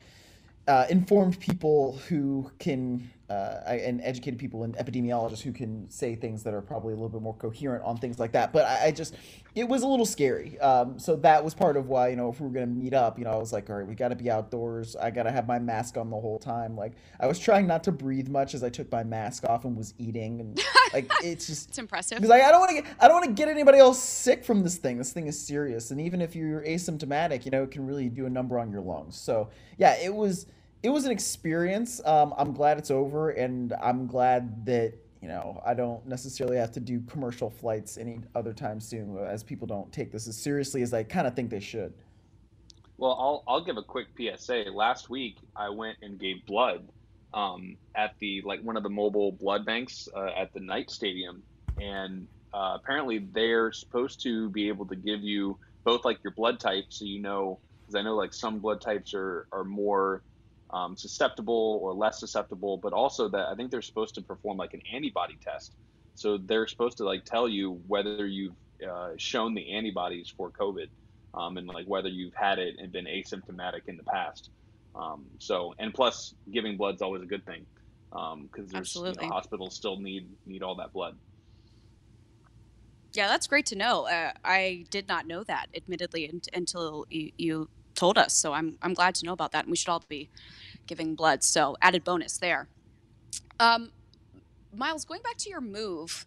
uh, 0.69 0.87
informed 0.89 1.41
people 1.41 1.99
who 2.09 2.51
can 2.59 3.11
uh, 3.33 3.71
and 3.71 4.01
educated 4.03 4.39
people 4.39 4.65
and 4.65 4.77
epidemiologists 4.77 5.41
who 5.41 5.53
can 5.53 5.89
say 5.91 6.15
things 6.15 6.43
that 6.43 6.53
are 6.53 6.61
probably 6.61 6.93
a 6.93 6.97
little 6.97 7.09
bit 7.09 7.23
more 7.23 7.35
coherent 7.35 7.85
on 7.85 7.97
things 7.97 8.19
like 8.19 8.33
that. 8.33 8.53
But 8.53 8.67
I, 8.67 8.87
I 8.87 8.91
just, 8.91 9.15
it 9.55 9.69
was 9.69 9.83
a 9.83 9.87
little 9.87 10.07
scary. 10.07 10.59
Um, 10.61 10.99
so 10.99 11.17
that 11.17 11.43
was 11.43 11.55
part 11.55 11.77
of 11.77 11.89
why, 11.89 12.09
you 12.09 12.17
know, 12.17 12.29
if 12.29 12.41
we 12.41 12.47
were 12.47 12.53
going 12.53 12.67
to 12.67 12.73
meet 12.73 12.95
up, 12.95 13.19
you 13.19 13.25
know, 13.25 13.31
I 13.31 13.37
was 13.37 13.53
like, 13.53 13.71
all 13.71 13.77
right, 13.77 13.87
we 13.87 13.95
got 13.95 14.09
to 14.09 14.17
be 14.17 14.31
outdoors. 14.31 14.97
I 14.97 15.11
got 15.11 15.25
to 15.25 15.33
have 15.33 15.47
my 15.47 15.59
mask 15.59 15.97
on 15.97 16.11
the 16.11 16.21
whole 16.21 16.39
time. 16.39 16.77
Like, 16.77 16.93
I 17.21 17.27
was 17.27 17.39
trying 17.39 17.67
not 17.67 17.85
to 17.85 17.93
breathe 17.93 18.29
much 18.29 18.55
as 18.55 18.63
I 18.63 18.69
took 18.69 18.91
my 18.93 19.05
mask 19.05 19.45
off 19.45 19.65
and 19.65 19.77
was 19.77 19.95
eating. 19.99 20.41
And 20.41 20.61
like, 20.93 21.11
it's 21.23 21.47
just, 21.47 21.71
it's 21.71 21.79
impressive. 21.79 22.19
Because 22.19 22.31
like, 22.31 22.43
I 22.43 22.51
don't 22.51 22.61
want 22.61 22.77
to 22.77 22.83
get, 22.83 22.87
I 23.01 23.09
don't 23.09 23.17
want 23.21 23.27
to 23.27 23.33
get 23.33 23.49
anybody 23.49 23.79
else 23.79 24.03
sick 24.03 24.45
from 24.45 24.63
this 24.63 24.77
thing. 24.77 24.99
This 24.99 25.13
thing 25.13 25.27
is 25.27 25.39
serious. 25.39 25.91
And 25.91 26.01
even 26.01 26.21
if 26.21 26.37
you're 26.37 26.63
asymptomatic, 26.63 27.45
you 27.45 27.51
know, 27.51 27.63
it 27.63 27.71
can 27.71 27.87
really 27.87 28.09
do 28.09 28.27
a 28.27 28.31
number 28.31 28.59
on 28.59 28.71
your 28.71 28.83
lungs. 28.83 29.17
So 29.17 29.49
yeah, 29.79 29.97
it 30.03 30.15
was, 30.15 30.47
it 30.83 30.91
was 30.91 31.05
an 31.05 31.13
experience. 31.13 32.01
Um, 32.05 32.35
I'm 32.37 32.53
glad 32.53 32.79
it's 32.79 32.91
over, 32.91 33.31
and 33.31 33.73
I'm 33.81 34.07
glad 34.07 34.67
that 34.67 34.95
you 35.21 35.29
know 35.29 35.63
I 35.65 35.75
don't 35.75 36.05
necessarily 36.07 36.57
have 36.57 36.73
to 36.73 36.81
do 36.81 37.01
commercial 37.03 37.51
flights 37.51 37.99
any 37.99 38.21
other 38.35 38.53
time 38.53 38.81
soon, 38.81 39.17
as 39.19 39.43
people 39.43 39.67
don't 39.67 39.93
take 39.93 40.11
this 40.11 40.27
as 40.27 40.37
seriously 40.37 40.83
as 40.83 40.93
I 40.93 41.05
kind 41.05 41.27
of 41.27 41.35
think 41.35 41.51
they 41.51 41.61
should. 41.61 41.95
Well, 42.97 43.13
I'll 43.13 43.45
I'll 43.47 43.65
give 43.65 43.77
a 43.77 43.83
quick 43.83 44.09
PSA. 44.17 44.65
Last 44.73 45.09
week, 45.09 45.37
I 45.55 45.69
went 45.69 45.99
and 46.03 46.19
gave 46.19 46.45
blood 46.47 46.89
um, 47.33 47.77
at 47.95 48.15
the 48.19 48.43
like 48.45 48.61
one 48.63 48.77
of 48.77 48.83
the 48.83 48.91
mobile 48.91 49.33
blood 49.33 49.65
banks 49.65 50.09
uh, 50.17 50.31
at 50.37 50.53
the 50.53 50.61
night 50.61 50.91
Stadium, 50.91 51.43
and 51.81 52.27
uh, 52.53 52.77
apparently 52.83 53.19
they're 53.19 53.73
supposed 53.73 54.21
to 54.25 54.51
be 54.51 54.69
able 54.69 54.87
to 54.87 54.97
give 54.97 55.21
you 55.21 55.59
both 55.85 56.05
like 56.05 56.19
your 56.25 56.33
blood 56.33 56.59
type, 56.59 56.87
so 56.89 57.05
you 57.05 57.21
know 57.21 57.61
because 57.81 57.95
I 57.95 58.03
know 58.03 58.17
like 58.17 58.35
some 58.35 58.59
blood 58.59 58.81
types 58.81 59.15
are 59.15 59.47
are 59.53 59.65
more 59.65 60.23
um, 60.73 60.97
susceptible 60.97 61.79
or 61.83 61.93
less 61.93 62.19
susceptible, 62.19 62.77
but 62.77 62.93
also 62.93 63.29
that 63.29 63.49
I 63.49 63.55
think 63.55 63.71
they're 63.71 63.83
supposed 63.83 64.15
to 64.15 64.23
perform 64.23 64.57
like 64.57 64.75
an 64.75 64.83
antibody 64.93 65.37
test. 65.43 65.75
So 66.15 66.39
they're 66.39 66.67
supposed 66.67 66.99
to 66.99 67.05
like 67.05 67.25
tell 67.25 67.49
you 67.49 67.81
whether 67.87 68.27
you've 68.27 68.55
uh, 68.89 69.11
shown 69.17 69.55
the 69.55 69.73
antibodies 69.73 70.33
for 70.37 70.51
COVID 70.51 70.89
um, 71.35 71.57
and 71.57 71.67
like 71.67 71.87
whether 71.87 72.09
you've 72.09 72.35
had 72.35 72.59
it 72.59 72.77
and 72.79 72.93
been 72.93 73.07
asymptomatic 73.07 73.83
in 73.87 73.97
the 73.97 74.05
past. 74.05 74.51
Um, 74.95 75.25
so 75.39 75.75
and 75.79 75.93
plus 75.95 76.35
giving 76.51 76.77
blood's 76.77 77.03
always 77.03 77.23
a 77.23 77.27
good 77.27 77.45
thing 77.47 77.65
because 78.11 78.35
um, 78.35 78.69
there's 78.69 78.95
you 78.95 79.03
know, 79.05 79.29
hospitals 79.29 79.75
still 79.75 79.99
need 79.99 80.29
need 80.47 80.63
all 80.63 80.75
that 80.77 80.93
blood. 80.93 81.17
Yeah, 83.15 83.29
that's 83.29 83.47
great 83.47 83.67
to 83.67 83.77
know. 83.77 84.07
Uh, 84.07 84.33
I 84.43 84.87
did 84.91 85.07
not 85.07 85.27
know 85.27 85.45
that, 85.45 85.67
admittedly, 85.75 86.33
until 86.55 87.05
you, 87.11 87.31
you 87.37 87.69
told 87.95 88.19
us. 88.19 88.37
So 88.37 88.53
I'm 88.53 88.79
I'm 88.83 88.95
glad 88.95 89.15
to 89.17 89.27
know 89.27 89.33
about 89.33 89.53
that, 89.53 89.65
and 89.65 89.71
we 89.71 89.77
should 89.77 89.89
all 89.89 90.03
be 90.09 90.29
giving 90.87 91.15
blood. 91.15 91.43
So 91.43 91.77
added 91.81 92.05
bonus 92.05 92.39
there. 92.39 92.69
Um, 93.61 93.93
Miles, 94.75 95.05
going 95.05 95.23
back 95.23 95.37
to 95.39 95.51
your 95.51 95.61
move, 95.61 96.27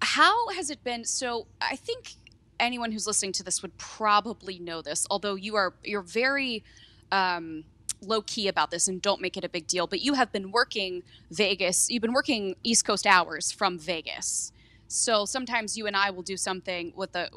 how 0.00 0.48
has 0.50 0.70
it 0.70 0.82
been? 0.84 1.04
So 1.04 1.46
I 1.60 1.76
think 1.76 2.14
anyone 2.58 2.92
who's 2.92 3.06
listening 3.06 3.32
to 3.32 3.42
this 3.42 3.62
would 3.62 3.76
probably 3.76 4.58
know 4.58 4.82
this, 4.82 5.06
although 5.10 5.34
you 5.34 5.56
are 5.56 5.74
you're 5.84 6.02
very 6.02 6.64
um, 7.12 7.64
low 8.00 8.22
key 8.22 8.48
about 8.48 8.70
this 8.70 8.88
and 8.88 9.00
don't 9.02 9.20
make 9.20 9.36
it 9.36 9.44
a 9.44 9.48
big 9.48 9.66
deal. 9.66 9.86
But 9.86 10.00
you 10.00 10.14
have 10.14 10.32
been 10.32 10.50
working 10.52 11.02
Vegas. 11.30 11.90
You've 11.90 12.02
been 12.02 12.12
working 12.12 12.56
East 12.62 12.84
Coast 12.84 13.06
hours 13.06 13.52
from 13.52 13.78
Vegas. 13.78 14.52
So 14.88 15.24
sometimes 15.24 15.76
you 15.76 15.86
and 15.86 15.96
I 15.96 16.10
will 16.10 16.22
do 16.22 16.36
something 16.36 16.92
with 16.94 17.12
the 17.12 17.28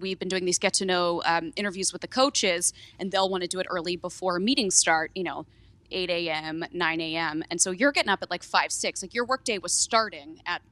we've 0.00 0.18
been 0.18 0.28
doing 0.28 0.44
these 0.44 0.58
get 0.58 0.74
to 0.74 0.84
know 0.84 1.22
um, 1.24 1.52
interviews 1.56 1.92
with 1.92 2.02
the 2.02 2.08
coaches, 2.08 2.72
and 2.98 3.10
they'll 3.10 3.28
want 3.28 3.42
to 3.42 3.48
do 3.48 3.58
it 3.58 3.66
early 3.70 3.96
before 3.96 4.38
meetings 4.38 4.74
start. 4.74 5.10
You 5.14 5.24
know, 5.24 5.46
8 5.90 6.10
a.m., 6.10 6.64
9 6.72 7.00
a.m. 7.00 7.44
And 7.50 7.60
so 7.60 7.70
you're 7.70 7.92
getting 7.92 8.10
up 8.10 8.22
at 8.22 8.30
like 8.30 8.42
5, 8.42 8.72
6. 8.72 9.02
Like 9.02 9.14
your 9.14 9.24
workday 9.24 9.58
was 9.58 9.72
starting 9.72 10.40
at 10.46 10.62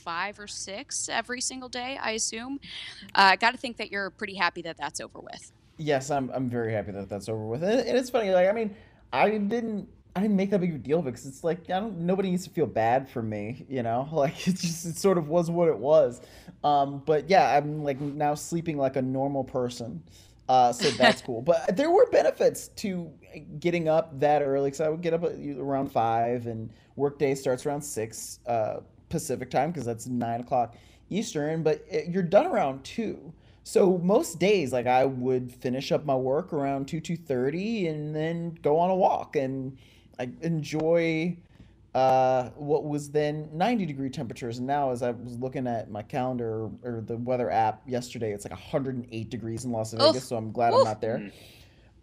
five 0.00 0.38
or 0.38 0.46
six 0.46 1.08
every 1.08 1.40
single 1.40 1.68
day, 1.68 1.98
I 2.00 2.12
assume. 2.12 2.58
I 3.14 3.34
uh, 3.34 3.36
got 3.36 3.52
to 3.52 3.58
think 3.58 3.76
that 3.76 3.90
you're 3.90 4.10
pretty 4.10 4.34
happy 4.34 4.62
that 4.62 4.76
that's 4.76 5.00
over 5.00 5.20
with. 5.20 5.52
Yes, 5.76 6.10
I'm, 6.10 6.30
I'm 6.30 6.48
very 6.48 6.72
happy 6.72 6.92
that 6.92 7.08
that's 7.08 7.28
over 7.28 7.46
with. 7.46 7.62
And 7.62 7.96
it's 7.96 8.10
funny, 8.10 8.30
like, 8.30 8.48
I 8.48 8.52
mean, 8.52 8.74
I 9.12 9.30
didn't. 9.30 9.88
I 10.16 10.20
didn't 10.20 10.36
make 10.36 10.50
that 10.50 10.60
big 10.60 10.70
of 10.70 10.76
a 10.76 10.78
deal 10.78 11.02
because 11.02 11.24
it's 11.24 11.44
like 11.44 11.70
I 11.70 11.78
don't. 11.78 11.98
Nobody 12.00 12.30
needs 12.30 12.44
to 12.44 12.50
feel 12.50 12.66
bad 12.66 13.08
for 13.08 13.22
me, 13.22 13.64
you 13.68 13.82
know. 13.82 14.08
Like 14.12 14.46
it 14.48 14.56
just 14.56 14.84
it 14.86 14.96
sort 14.96 15.18
of 15.18 15.28
was 15.28 15.50
what 15.50 15.68
it 15.68 15.78
was. 15.78 16.20
Um, 16.64 17.02
but 17.06 17.30
yeah, 17.30 17.56
I'm 17.56 17.84
like 17.84 18.00
now 18.00 18.34
sleeping 18.34 18.76
like 18.76 18.96
a 18.96 19.02
normal 19.02 19.44
person. 19.44 20.02
Uh, 20.48 20.72
so 20.72 20.90
that's 20.98 21.22
cool. 21.22 21.42
But 21.42 21.76
there 21.76 21.90
were 21.90 22.06
benefits 22.10 22.68
to 22.68 23.10
getting 23.60 23.88
up 23.88 24.18
that 24.18 24.42
early 24.42 24.70
because 24.70 24.80
I 24.80 24.88
would 24.88 25.00
get 25.00 25.14
up 25.14 25.22
around 25.22 25.92
five, 25.92 26.46
and 26.46 26.70
workday 26.96 27.34
starts 27.34 27.64
around 27.64 27.82
six 27.82 28.40
uh, 28.46 28.80
Pacific 29.08 29.48
time 29.50 29.70
because 29.70 29.84
that's 29.84 30.06
nine 30.06 30.40
o'clock 30.40 30.74
Eastern. 31.08 31.62
But 31.62 31.84
it, 31.88 32.08
you're 32.08 32.24
done 32.24 32.46
around 32.46 32.82
two. 32.84 33.32
So 33.62 33.98
most 33.98 34.40
days, 34.40 34.72
like 34.72 34.86
I 34.86 35.04
would 35.04 35.52
finish 35.52 35.92
up 35.92 36.04
my 36.04 36.16
work 36.16 36.52
around 36.52 36.88
two 36.88 37.00
two 37.00 37.16
thirty, 37.16 37.86
and 37.86 38.14
then 38.14 38.58
go 38.62 38.76
on 38.78 38.90
a 38.90 38.96
walk, 38.96 39.36
and 39.36 39.78
I 40.20 40.28
enjoy 40.42 41.38
uh, 41.94 42.50
what 42.50 42.84
was 42.84 43.10
then 43.10 43.48
90 43.54 43.86
degree 43.86 44.10
temperatures. 44.10 44.58
And 44.58 44.66
now, 44.66 44.90
as 44.90 45.02
I 45.02 45.12
was 45.12 45.38
looking 45.38 45.66
at 45.66 45.90
my 45.90 46.02
calendar 46.02 46.68
or 46.84 47.02
the 47.06 47.16
weather 47.16 47.50
app 47.50 47.82
yesterday, 47.86 48.32
it's 48.32 48.44
like 48.44 48.52
108 48.52 49.30
degrees 49.30 49.64
in 49.64 49.72
Las 49.72 49.92
Vegas. 49.92 50.16
Oof. 50.16 50.22
So 50.22 50.36
I'm 50.36 50.52
glad 50.52 50.74
Oof. 50.74 50.80
I'm 50.80 50.84
not 50.84 51.00
there. 51.00 51.32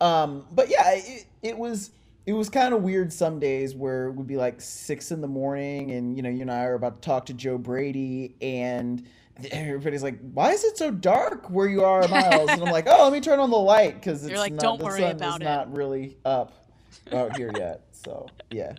Um, 0.02 0.46
but 0.52 0.70
yeah, 0.70 0.96
it, 0.96 1.26
it 1.44 1.58
was 1.58 1.92
it 2.26 2.34
was 2.34 2.50
kind 2.50 2.74
of 2.74 2.82
weird 2.82 3.14
some 3.14 3.40
days 3.40 3.76
where 3.76 4.08
it 4.08 4.12
would 4.14 4.28
be 4.28 4.36
like 4.36 4.60
six 4.60 5.12
in 5.12 5.22
the 5.22 5.28
morning, 5.28 5.92
and 5.92 6.16
you 6.18 6.24
know, 6.24 6.30
you 6.30 6.42
and 6.42 6.52
I 6.52 6.64
are 6.66 6.74
about 6.74 6.96
to 6.96 7.02
talk 7.02 7.28
to 7.28 7.34
Joe 7.34 7.58
Brady, 7.58 8.36
and 8.42 9.08
everybody's 9.52 10.04
like, 10.04 10.20
"Why 10.34 10.52
is 10.52 10.64
it 10.64 10.78
so 10.78 10.92
dark 10.92 11.50
where 11.50 11.68
you 11.68 11.84
are, 11.84 12.08
Miles?" 12.08 12.50
and 12.50 12.62
I'm 12.62 12.70
like, 12.72 12.86
"Oh, 12.88 13.06
let 13.06 13.14
me 13.14 13.22
turn 13.22 13.40
on 13.40 13.50
the 13.50 13.58
light 13.58 13.96
because 13.96 14.26
it's 14.26 14.38
like, 14.38 14.54
not, 14.54 14.62
don't 14.62 14.82
worry 14.82 15.04
about 15.04 15.42
it. 15.42 15.46
Not 15.46 15.76
really 15.76 16.18
up 16.26 16.67
out 17.12 17.36
here 17.38 17.52
yet." 17.58 17.82
So 17.92 18.28
yeah. 18.52 18.74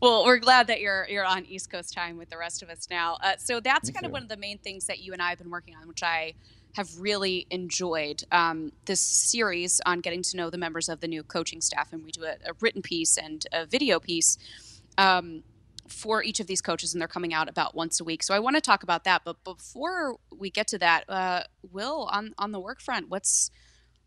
well, 0.00 0.24
we're 0.24 0.38
glad 0.38 0.66
that 0.68 0.80
you're 0.80 1.06
you're 1.08 1.24
on 1.24 1.44
East 1.46 1.70
Coast 1.70 1.92
time 1.92 2.16
with 2.16 2.30
the 2.30 2.38
rest 2.38 2.62
of 2.62 2.70
us 2.70 2.88
now. 2.90 3.18
Uh, 3.22 3.36
so 3.38 3.60
that's 3.60 3.88
Me 3.88 3.94
kind 3.94 4.04
too. 4.04 4.08
of 4.08 4.12
one 4.12 4.22
of 4.22 4.28
the 4.28 4.36
main 4.36 4.58
things 4.58 4.86
that 4.86 5.00
you 5.00 5.12
and 5.12 5.22
I 5.22 5.30
have 5.30 5.38
been 5.38 5.50
working 5.50 5.74
on, 5.76 5.88
which 5.88 6.02
I 6.02 6.34
have 6.74 6.88
really 6.98 7.46
enjoyed 7.50 8.22
um, 8.32 8.72
this 8.84 9.00
series 9.00 9.80
on 9.86 10.00
getting 10.00 10.22
to 10.22 10.36
know 10.36 10.50
the 10.50 10.58
members 10.58 10.88
of 10.88 11.00
the 11.00 11.08
new 11.08 11.22
coaching 11.22 11.60
staff, 11.60 11.92
and 11.92 12.04
we 12.04 12.10
do 12.10 12.24
a, 12.24 12.36
a 12.48 12.52
written 12.60 12.82
piece 12.82 13.16
and 13.16 13.46
a 13.52 13.66
video 13.66 13.98
piece. 14.00 14.38
Um, 14.98 15.42
for 15.88 16.20
each 16.20 16.40
of 16.40 16.48
these 16.48 16.60
coaches, 16.60 16.92
and 16.92 17.00
they're 17.00 17.06
coming 17.06 17.32
out 17.32 17.48
about 17.48 17.76
once 17.76 18.00
a 18.00 18.04
week. 18.04 18.22
So 18.24 18.34
I 18.34 18.40
want 18.40 18.56
to 18.56 18.60
talk 18.60 18.82
about 18.82 19.04
that. 19.04 19.22
But 19.24 19.44
before 19.44 20.16
we 20.36 20.50
get 20.50 20.66
to 20.68 20.78
that, 20.78 21.08
uh, 21.08 21.44
Will, 21.70 22.08
on 22.10 22.34
on 22.38 22.50
the 22.50 22.58
work 22.58 22.80
front, 22.80 23.08
what's 23.08 23.52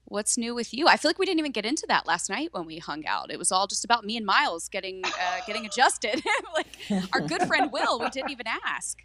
what's 0.09 0.37
new 0.37 0.53
with 0.53 0.73
you? 0.73 0.87
I 0.87 0.97
feel 0.97 1.09
like 1.09 1.19
we 1.19 1.25
didn't 1.25 1.39
even 1.39 1.51
get 1.51 1.65
into 1.65 1.85
that 1.87 2.05
last 2.05 2.29
night 2.29 2.49
when 2.51 2.65
we 2.65 2.79
hung 2.79 3.05
out. 3.05 3.31
It 3.31 3.39
was 3.39 3.51
all 3.51 3.67
just 3.67 3.85
about 3.85 4.03
me 4.05 4.17
and 4.17 4.25
Miles 4.25 4.67
getting 4.67 5.01
uh, 5.05 5.39
getting 5.47 5.65
adjusted. 5.65 6.21
like 6.53 6.77
our 7.13 7.21
good 7.21 7.43
friend 7.43 7.71
Will, 7.73 7.99
we 7.99 8.09
didn't 8.09 8.31
even 8.31 8.47
ask. 8.65 9.03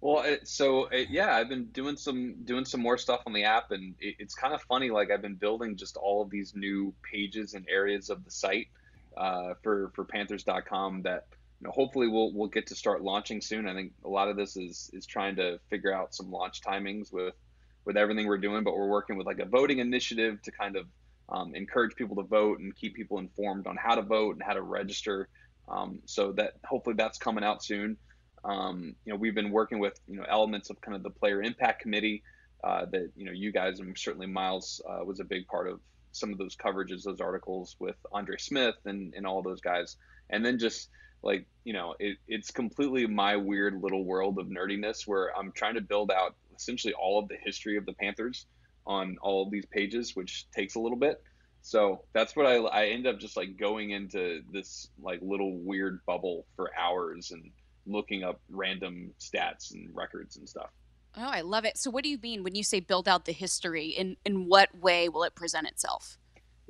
Well, 0.00 0.22
it, 0.22 0.48
so 0.48 0.86
it, 0.86 1.10
yeah, 1.10 1.36
I've 1.36 1.48
been 1.48 1.66
doing 1.66 1.96
some 1.96 2.36
doing 2.44 2.64
some 2.64 2.80
more 2.80 2.96
stuff 2.96 3.20
on 3.26 3.32
the 3.32 3.44
app, 3.44 3.70
and 3.70 3.94
it, 4.00 4.16
it's 4.18 4.34
kind 4.34 4.54
of 4.54 4.62
funny. 4.62 4.90
Like 4.90 5.10
I've 5.10 5.22
been 5.22 5.34
building 5.34 5.76
just 5.76 5.96
all 5.96 6.22
of 6.22 6.30
these 6.30 6.54
new 6.56 6.94
pages 7.02 7.54
and 7.54 7.66
areas 7.68 8.08
of 8.08 8.24
the 8.24 8.30
site 8.30 8.68
uh, 9.16 9.54
for 9.62 9.92
for 9.94 10.04
Panthers.com 10.04 11.02
that 11.02 11.26
you 11.60 11.66
know 11.66 11.70
hopefully 11.72 12.08
we'll 12.08 12.32
we'll 12.32 12.48
get 12.48 12.66
to 12.68 12.74
start 12.74 13.02
launching 13.02 13.42
soon. 13.42 13.68
I 13.68 13.74
think 13.74 13.92
a 14.04 14.08
lot 14.08 14.28
of 14.28 14.36
this 14.36 14.56
is 14.56 14.90
is 14.94 15.04
trying 15.04 15.36
to 15.36 15.60
figure 15.68 15.92
out 15.92 16.14
some 16.14 16.30
launch 16.30 16.62
timings 16.62 17.12
with 17.12 17.34
with 17.84 17.96
everything 17.96 18.26
we're 18.26 18.38
doing, 18.38 18.64
but 18.64 18.74
we're 18.74 18.88
working 18.88 19.16
with 19.16 19.26
like 19.26 19.38
a 19.38 19.46
voting 19.46 19.78
initiative 19.78 20.40
to 20.42 20.52
kind 20.52 20.76
of 20.76 20.86
um, 21.28 21.54
encourage 21.54 21.94
people 21.94 22.16
to 22.16 22.22
vote 22.22 22.60
and 22.60 22.74
keep 22.74 22.94
people 22.94 23.18
informed 23.18 23.66
on 23.66 23.76
how 23.76 23.94
to 23.94 24.02
vote 24.02 24.34
and 24.34 24.42
how 24.42 24.52
to 24.52 24.62
register. 24.62 25.28
Um, 25.68 26.00
so 26.04 26.32
that 26.32 26.54
hopefully 26.64 26.96
that's 26.96 27.18
coming 27.18 27.44
out 27.44 27.64
soon. 27.64 27.96
Um, 28.44 28.94
you 29.04 29.12
know, 29.12 29.18
we've 29.18 29.34
been 29.34 29.50
working 29.50 29.78
with 29.78 29.98
you 30.08 30.16
know 30.16 30.24
elements 30.28 30.70
of 30.70 30.80
kind 30.80 30.96
of 30.96 31.02
the 31.02 31.10
player 31.10 31.42
impact 31.42 31.82
committee 31.82 32.22
uh, 32.64 32.86
that 32.86 33.10
you 33.16 33.24
know 33.24 33.32
you 33.32 33.52
guys 33.52 33.80
and 33.80 33.96
certainly 33.96 34.26
Miles 34.26 34.80
uh, 34.88 35.04
was 35.04 35.20
a 35.20 35.24
big 35.24 35.46
part 35.46 35.68
of 35.68 35.80
some 36.12 36.32
of 36.32 36.38
those 36.38 36.56
coverages, 36.56 37.04
those 37.04 37.20
articles 37.20 37.76
with 37.78 37.96
Andre 38.12 38.36
Smith 38.38 38.76
and 38.84 39.14
and 39.14 39.26
all 39.26 39.42
those 39.42 39.60
guys, 39.60 39.96
and 40.30 40.44
then 40.44 40.58
just 40.58 40.88
like 41.22 41.46
you 41.64 41.72
know 41.72 41.94
it, 41.98 42.16
it's 42.26 42.50
completely 42.50 43.06
my 43.06 43.36
weird 43.36 43.80
little 43.80 44.04
world 44.04 44.38
of 44.38 44.46
nerdiness 44.46 45.06
where 45.06 45.36
I'm 45.36 45.52
trying 45.52 45.74
to 45.74 45.82
build 45.82 46.10
out 46.10 46.34
essentially 46.60 46.94
all 46.94 47.18
of 47.18 47.28
the 47.28 47.36
history 47.36 47.76
of 47.76 47.86
the 47.86 47.92
Panthers 47.94 48.46
on 48.86 49.16
all 49.22 49.44
of 49.44 49.50
these 49.50 49.66
pages, 49.66 50.14
which 50.14 50.46
takes 50.50 50.74
a 50.74 50.80
little 50.80 50.98
bit. 50.98 51.22
So 51.62 52.04
that's 52.12 52.34
what 52.36 52.46
I 52.46 52.56
I 52.56 52.86
end 52.86 53.06
up 53.06 53.18
just 53.18 53.36
like 53.36 53.56
going 53.56 53.90
into 53.90 54.42
this 54.52 54.88
like 55.02 55.20
little 55.22 55.58
weird 55.58 56.00
bubble 56.06 56.46
for 56.56 56.70
hours 56.78 57.32
and 57.32 57.50
looking 57.86 58.24
up 58.24 58.40
random 58.50 59.12
stats 59.20 59.72
and 59.72 59.88
records 59.94 60.36
and 60.36 60.48
stuff. 60.48 60.70
Oh, 61.16 61.28
I 61.28 61.40
love 61.40 61.64
it. 61.64 61.76
So 61.76 61.90
what 61.90 62.04
do 62.04 62.10
you 62.10 62.18
mean 62.22 62.44
when 62.44 62.54
you 62.54 62.62
say 62.62 62.80
build 62.80 63.08
out 63.08 63.24
the 63.24 63.32
history? 63.32 63.88
In 63.88 64.16
in 64.24 64.46
what 64.46 64.74
way 64.78 65.08
will 65.08 65.24
it 65.24 65.34
present 65.34 65.66
itself? 65.66 66.18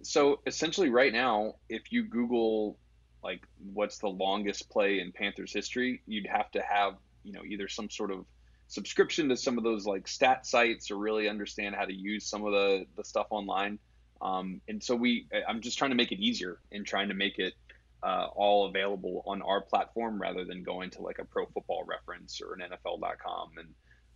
So 0.03 0.41
essentially 0.47 0.89
right 0.89 1.13
now, 1.13 1.57
if 1.69 1.93
you 1.93 2.05
Google 2.05 2.79
like 3.23 3.43
what's 3.73 3.99
the 3.99 4.09
longest 4.09 4.71
play 4.71 5.01
in 5.01 5.13
Panthers 5.13 5.53
history, 5.53 6.03
you'd 6.07 6.27
have 6.27 6.51
to 6.53 6.63
have, 6.63 6.95
you 7.23 7.33
know, 7.33 7.45
either 7.45 7.69
some 7.69 7.91
sort 7.91 8.11
of 8.11 8.25
subscription 8.71 9.29
to 9.29 9.37
some 9.37 9.59
of 9.59 9.65
those 9.65 9.85
like 9.85 10.07
stat 10.07 10.47
sites 10.47 10.93
or 10.93 10.97
really 10.97 11.29
understand 11.29 11.75
how 11.75 11.85
to 11.85 11.93
use 11.93 12.25
some 12.25 12.45
of 12.45 12.53
the 12.53 12.87
the 12.97 13.05
stuff 13.05 13.27
online. 13.31 13.79
Um, 14.23 14.61
and 14.69 14.83
so 14.83 14.95
we, 14.95 15.27
I'm 15.49 15.61
just 15.61 15.79
trying 15.79 15.91
to 15.91 15.97
make 15.97 16.13
it 16.13 16.21
easier 16.21 16.61
and 16.71 16.87
trying 16.87 17.09
to 17.09 17.15
make 17.15 17.39
it 17.39 17.55
uh, 18.03 18.27
all 18.35 18.67
available 18.67 19.23
on 19.27 19.43
our 19.43 19.61
platform 19.63 20.21
rather 20.21 20.45
than 20.45 20.63
going 20.63 20.91
to 20.91 21.03
like 21.03 21.19
a 21.19 21.25
pro 21.25 21.47
football 21.47 21.85
reference 21.85 22.41
or 22.41 22.55
an 22.55 22.61
NFL.com. 22.61 23.51
And 23.57 23.69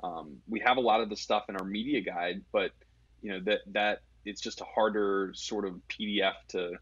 um, 0.03 0.37
we 0.49 0.61
have 0.61 0.77
a 0.77 0.81
lot 0.81 1.01
of 1.01 1.09
the 1.09 1.17
stuff 1.17 1.45
in 1.49 1.57
our 1.57 1.65
media 1.65 2.01
guide, 2.01 2.43
but 2.53 2.71
you 3.23 3.33
know 3.33 3.41
that 3.45 3.61
that 3.73 3.99
it's 4.25 4.41
just 4.41 4.61
a 4.61 4.65
harder 4.65 5.33
sort 5.35 5.67
of 5.67 5.81
PDF 5.89 6.35
to 6.49 6.73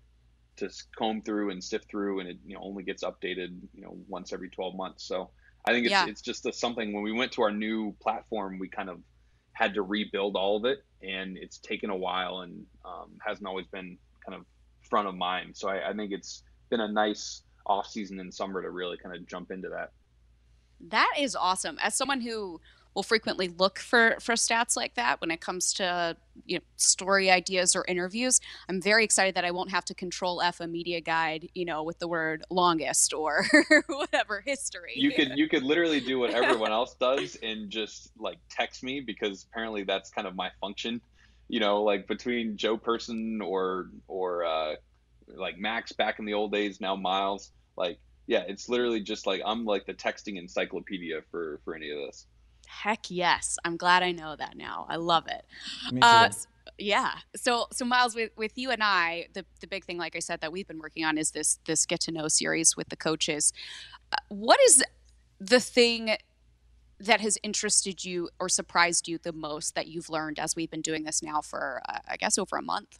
to 0.57 0.69
comb 0.99 1.23
through 1.23 1.51
and 1.51 1.63
sift 1.65 1.89
through, 1.89 2.21
and 2.21 2.29
it 2.29 2.39
you 2.45 2.55
know 2.55 2.61
only 2.63 2.83
gets 2.83 3.03
updated 3.03 3.57
you 3.73 3.83
know 3.83 3.97
once 4.09 4.33
every 4.33 4.51
12 4.51 4.75
months. 4.75 5.05
So 5.05 5.31
I 5.65 5.73
think 5.73 5.87
it's 5.87 5.93
yeah. 5.93 6.07
it's 6.07 6.23
just 6.23 6.47
a, 6.47 6.53
something 6.53 6.93
when 6.93 7.03
we 7.03 7.13
went 7.13 7.33
to 7.33 7.43
our 7.43 7.53
new 7.53 7.93
platform, 8.01 8.59
we 8.59 8.69
kind 8.69 8.89
of 8.89 9.01
had 9.53 9.75
to 9.75 9.83
rebuild 9.83 10.37
all 10.37 10.57
of 10.57 10.65
it, 10.65 10.85
and 11.03 11.37
it's 11.37 11.59
taken 11.59 11.91
a 11.91 11.97
while 11.97 12.41
and 12.41 12.65
um, 12.85 13.13
hasn't 13.25 13.47
always 13.47 13.67
been 13.67 13.97
kind 14.27 14.39
of 14.39 14.47
front 14.89 15.09
of 15.09 15.15
mind. 15.15 15.57
So 15.57 15.69
I, 15.69 15.91
I 15.91 15.93
think 15.93 16.13
it's 16.13 16.43
been 16.71 16.81
a 16.81 16.91
nice 16.91 17.43
off 17.67 17.87
season 17.87 18.19
in 18.19 18.33
summer 18.33 18.63
to 18.63 18.71
really 18.71 18.97
kind 18.97 19.15
of 19.15 19.27
jump 19.27 19.51
into 19.51 19.69
that. 19.69 19.93
That 20.89 21.13
is 21.19 21.37
awesome. 21.37 21.79
As 21.81 21.95
someone 21.95 22.21
who 22.21 22.61
will 22.95 23.03
frequently 23.03 23.49
look 23.49 23.79
for 23.79 24.17
for 24.21 24.35
stats 24.35 24.77
like 24.77 24.95
that 24.95 25.21
when 25.21 25.31
it 25.31 25.41
comes 25.41 25.73
to 25.75 26.17
you 26.47 26.59
know 26.59 26.65
story 26.77 27.31
ideas 27.31 27.75
or 27.75 27.85
interviews. 27.89 28.41
I'm 28.69 28.81
very 28.81 29.05
excited 29.05 29.35
that 29.35 29.45
I 29.45 29.51
won't 29.51 29.71
have 29.71 29.85
to 29.87 29.95
control 29.95 30.43
F 30.43 30.61
a 30.61 30.67
media 30.67 31.01
guide, 31.01 31.49
you 31.55 31.65
know, 31.65 31.83
with 31.83 31.99
the 31.99 32.09
word 32.09 32.45
longest 32.51 33.13
or 33.13 33.45
whatever 33.87 34.43
history. 34.45 34.93
You 34.97 35.13
could 35.13 35.33
you 35.37 35.49
could 35.49 35.63
literally 35.63 36.01
do 36.01 36.19
what 36.19 36.31
everyone 36.31 36.73
else 36.81 36.95
does 36.95 37.37
and 37.43 37.71
just 37.71 38.11
like 38.19 38.39
text 38.51 38.83
me 38.83 39.01
because 39.01 39.47
apparently 39.51 39.85
that's 39.85 40.11
kind 40.11 40.27
of 40.27 40.35
my 40.35 40.51
function. 40.61 41.01
You 41.49 41.61
know, 41.61 41.83
like 41.83 42.07
between 42.07 42.57
Joe 42.57 42.77
Person 42.77 43.41
or 43.43 43.91
or 44.09 44.45
uh, 44.45 44.75
like 45.29 45.59
Max 45.59 45.93
back 45.93 46.19
in 46.19 46.25
the 46.25 46.35
old 46.35 46.53
days, 46.53 46.81
now 46.81 46.97
Miles. 46.97 47.51
Like, 47.77 47.99
yeah, 48.27 48.45
it's 48.47 48.69
literally 48.69 49.01
just 49.01 49.27
like 49.27 49.43
I'm 49.45 49.65
like 49.65 49.87
the 49.87 49.95
texting 49.95 50.39
encyclopedia 50.39 51.23
for 51.31 51.61
for 51.65 51.75
any 51.75 51.91
of 51.91 51.99
this. 51.99 52.27
Heck 52.81 53.11
yes. 53.11 53.59
I'm 53.65 53.77
glad 53.77 54.03
I 54.03 54.13
know 54.13 54.35
that 54.35 54.57
now. 54.57 54.87
I 54.89 54.97
love 54.97 55.27
it. 55.29 55.45
Uh, 56.01 56.31
yeah. 56.79 57.13
So 57.37 57.67
so 57.71 57.85
Miles 57.85 58.15
with 58.15 58.31
with 58.37 58.57
you 58.57 58.71
and 58.71 58.83
I, 58.83 59.27
the 59.35 59.45
the 59.61 59.67
big 59.67 59.85
thing 59.85 59.99
like 59.99 60.17
I 60.17 60.21
said 60.21 60.41
that 60.41 60.53
we've 60.53 60.67
been 60.67 60.79
working 60.79 61.05
on 61.05 61.19
is 61.19 61.33
this 61.33 61.59
this 61.67 61.85
get 61.87 62.01
to 62.01 62.13
know 62.13 62.29
series 62.29 62.77
with 62.77 62.89
the 62.89 62.97
coaches. 62.97 63.53
Uh, 64.11 64.17
what 64.29 64.59
is 64.67 64.83
the 65.39 65.61
thing 65.61 66.17
that 66.99 67.21
has 67.21 67.37
interested 67.43 68.05
you 68.05 68.31
or 68.41 68.49
surprised 68.49 69.07
you 69.07 69.19
the 69.19 69.33
most 69.33 69.75
that 69.75 69.87
you've 69.89 70.09
learned 70.09 70.39
as 70.39 70.57
we've 70.57 70.71
been 70.71 70.81
doing 70.83 71.05
this 71.05 71.23
now 71.23 71.41
for 71.41 71.83
uh, 71.89 71.99
I 72.09 72.17
guess 72.17 72.39
over 72.39 72.57
a 72.57 72.63
month? 72.63 72.99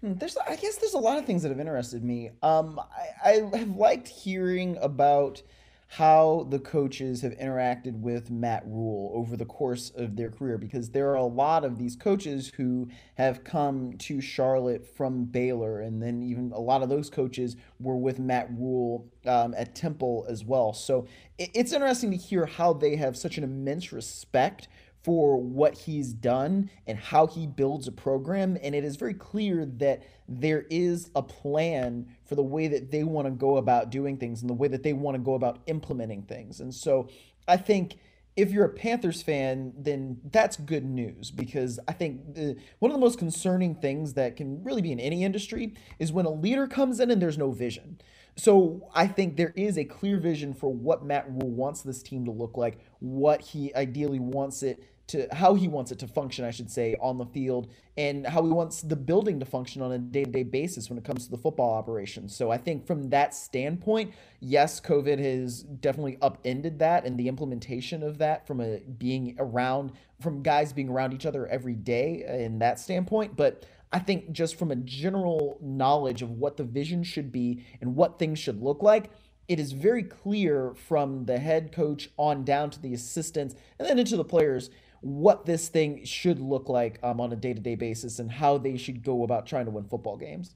Hmm, 0.00 0.14
there's, 0.14 0.36
I 0.36 0.56
guess, 0.56 0.76
there's 0.76 0.94
a 0.94 0.98
lot 0.98 1.18
of 1.18 1.26
things 1.26 1.42
that 1.42 1.50
have 1.50 1.60
interested 1.60 2.04
me. 2.04 2.30
Um, 2.42 2.80
I, 3.24 3.42
I 3.52 3.58
have 3.58 3.76
liked 3.76 4.08
hearing 4.08 4.76
about 4.80 5.42
how 5.90 6.46
the 6.50 6.58
coaches 6.58 7.22
have 7.22 7.32
interacted 7.38 7.98
with 7.98 8.30
Matt 8.30 8.62
Rhule 8.66 9.10
over 9.14 9.38
the 9.38 9.46
course 9.46 9.90
of 9.96 10.16
their 10.16 10.30
career 10.30 10.58
because 10.58 10.90
there 10.90 11.08
are 11.10 11.16
a 11.16 11.24
lot 11.24 11.64
of 11.64 11.78
these 11.78 11.96
coaches 11.96 12.52
who 12.56 12.88
have 13.14 13.42
come 13.42 13.94
to 13.98 14.20
Charlotte 14.20 14.86
from 14.86 15.24
Baylor, 15.24 15.80
and 15.80 16.02
then 16.02 16.22
even 16.22 16.52
a 16.52 16.60
lot 16.60 16.82
of 16.82 16.90
those 16.90 17.08
coaches 17.08 17.56
were 17.80 17.96
with 17.96 18.18
Matt 18.18 18.50
Rhule 18.52 19.08
um, 19.24 19.54
at 19.56 19.74
Temple 19.74 20.26
as 20.28 20.44
well. 20.44 20.74
So 20.74 21.06
it's 21.38 21.72
interesting 21.72 22.10
to 22.10 22.18
hear 22.18 22.44
how 22.44 22.74
they 22.74 22.96
have 22.96 23.16
such 23.16 23.38
an 23.38 23.44
immense 23.44 23.90
respect 23.90 24.68
for 25.08 25.40
what 25.40 25.72
he's 25.72 26.12
done 26.12 26.68
and 26.86 26.98
how 26.98 27.26
he 27.26 27.46
builds 27.46 27.88
a 27.88 27.92
program. 27.92 28.58
And 28.62 28.74
it 28.74 28.84
is 28.84 28.96
very 28.96 29.14
clear 29.14 29.64
that 29.64 30.02
there 30.28 30.66
is 30.68 31.10
a 31.16 31.22
plan 31.22 32.14
for 32.26 32.34
the 32.34 32.42
way 32.42 32.68
that 32.68 32.90
they 32.90 33.04
want 33.04 33.26
to 33.26 33.30
go 33.30 33.56
about 33.56 33.88
doing 33.88 34.18
things 34.18 34.42
and 34.42 34.50
the 34.50 34.54
way 34.54 34.68
that 34.68 34.82
they 34.82 34.92
want 34.92 35.14
to 35.14 35.18
go 35.18 35.32
about 35.32 35.60
implementing 35.64 36.24
things. 36.24 36.60
And 36.60 36.74
so 36.74 37.08
I 37.48 37.56
think 37.56 37.96
if 38.36 38.52
you're 38.52 38.66
a 38.66 38.68
Panthers 38.68 39.22
fan, 39.22 39.72
then 39.78 40.18
that's 40.30 40.58
good 40.58 40.84
news 40.84 41.30
because 41.30 41.80
I 41.88 41.92
think 41.92 42.34
the, 42.34 42.58
one 42.78 42.90
of 42.90 42.94
the 42.94 43.00
most 43.00 43.18
concerning 43.18 43.76
things 43.76 44.12
that 44.12 44.36
can 44.36 44.62
really 44.62 44.82
be 44.82 44.92
in 44.92 45.00
any 45.00 45.24
industry 45.24 45.72
is 45.98 46.12
when 46.12 46.26
a 46.26 46.30
leader 46.30 46.66
comes 46.66 47.00
in 47.00 47.10
and 47.10 47.22
there's 47.22 47.38
no 47.38 47.50
vision. 47.50 47.98
So 48.36 48.90
I 48.94 49.06
think 49.06 49.38
there 49.38 49.54
is 49.56 49.78
a 49.78 49.84
clear 49.84 50.18
vision 50.18 50.52
for 50.52 50.70
what 50.70 51.02
Matt 51.02 51.30
Rhule 51.30 51.50
wants 51.50 51.80
this 51.80 52.02
team 52.02 52.26
to 52.26 52.30
look 52.30 52.58
like, 52.58 52.78
what 53.00 53.40
he 53.40 53.74
ideally 53.74 54.20
wants 54.20 54.62
it 54.62 54.84
to 55.08 55.26
how 55.32 55.54
he 55.54 55.68
wants 55.68 55.90
it 55.90 55.98
to 55.98 56.06
function, 56.06 56.44
I 56.44 56.50
should 56.50 56.70
say, 56.70 56.94
on 57.00 57.18
the 57.18 57.26
field, 57.26 57.72
and 57.96 58.26
how 58.26 58.42
he 58.44 58.50
wants 58.50 58.82
the 58.82 58.96
building 58.96 59.40
to 59.40 59.46
function 59.46 59.82
on 59.82 59.92
a 59.92 59.98
day 59.98 60.24
to 60.24 60.30
day 60.30 60.42
basis 60.42 60.88
when 60.88 60.98
it 60.98 61.04
comes 61.04 61.24
to 61.24 61.30
the 61.30 61.38
football 61.38 61.74
operation. 61.74 62.28
So 62.28 62.50
I 62.50 62.58
think 62.58 62.86
from 62.86 63.08
that 63.10 63.34
standpoint, 63.34 64.12
yes, 64.40 64.80
COVID 64.80 65.18
has 65.18 65.62
definitely 65.62 66.18
upended 66.22 66.78
that 66.78 67.04
and 67.04 67.18
the 67.18 67.28
implementation 67.28 68.02
of 68.02 68.18
that 68.18 68.46
from 68.46 68.60
a 68.60 68.80
being 68.80 69.34
around, 69.38 69.92
from 70.20 70.42
guys 70.42 70.72
being 70.72 70.90
around 70.90 71.14
each 71.14 71.26
other 71.26 71.46
every 71.46 71.74
day 71.74 72.24
in 72.44 72.58
that 72.58 72.78
standpoint. 72.78 73.34
But 73.34 73.64
I 73.92 73.98
think 73.98 74.32
just 74.32 74.58
from 74.58 74.70
a 74.70 74.76
general 74.76 75.58
knowledge 75.62 76.20
of 76.20 76.32
what 76.32 76.58
the 76.58 76.64
vision 76.64 77.02
should 77.02 77.32
be 77.32 77.64
and 77.80 77.96
what 77.96 78.18
things 78.18 78.38
should 78.38 78.62
look 78.62 78.82
like, 78.82 79.10
it 79.48 79.58
is 79.58 79.72
very 79.72 80.02
clear 80.02 80.74
from 80.74 81.24
the 81.24 81.38
head 81.38 81.72
coach 81.72 82.10
on 82.18 82.44
down 82.44 82.68
to 82.68 82.82
the 82.82 82.92
assistants 82.92 83.54
and 83.78 83.88
then 83.88 83.98
into 83.98 84.16
the 84.16 84.24
players 84.24 84.68
what 85.00 85.46
this 85.46 85.68
thing 85.68 86.04
should 86.04 86.40
look 86.40 86.68
like 86.68 86.98
um, 87.02 87.20
on 87.20 87.32
a 87.32 87.36
day-to-day 87.36 87.74
basis 87.74 88.18
and 88.18 88.30
how 88.30 88.58
they 88.58 88.76
should 88.76 89.02
go 89.02 89.22
about 89.22 89.46
trying 89.46 89.64
to 89.64 89.70
win 89.70 89.84
football 89.84 90.16
games 90.16 90.54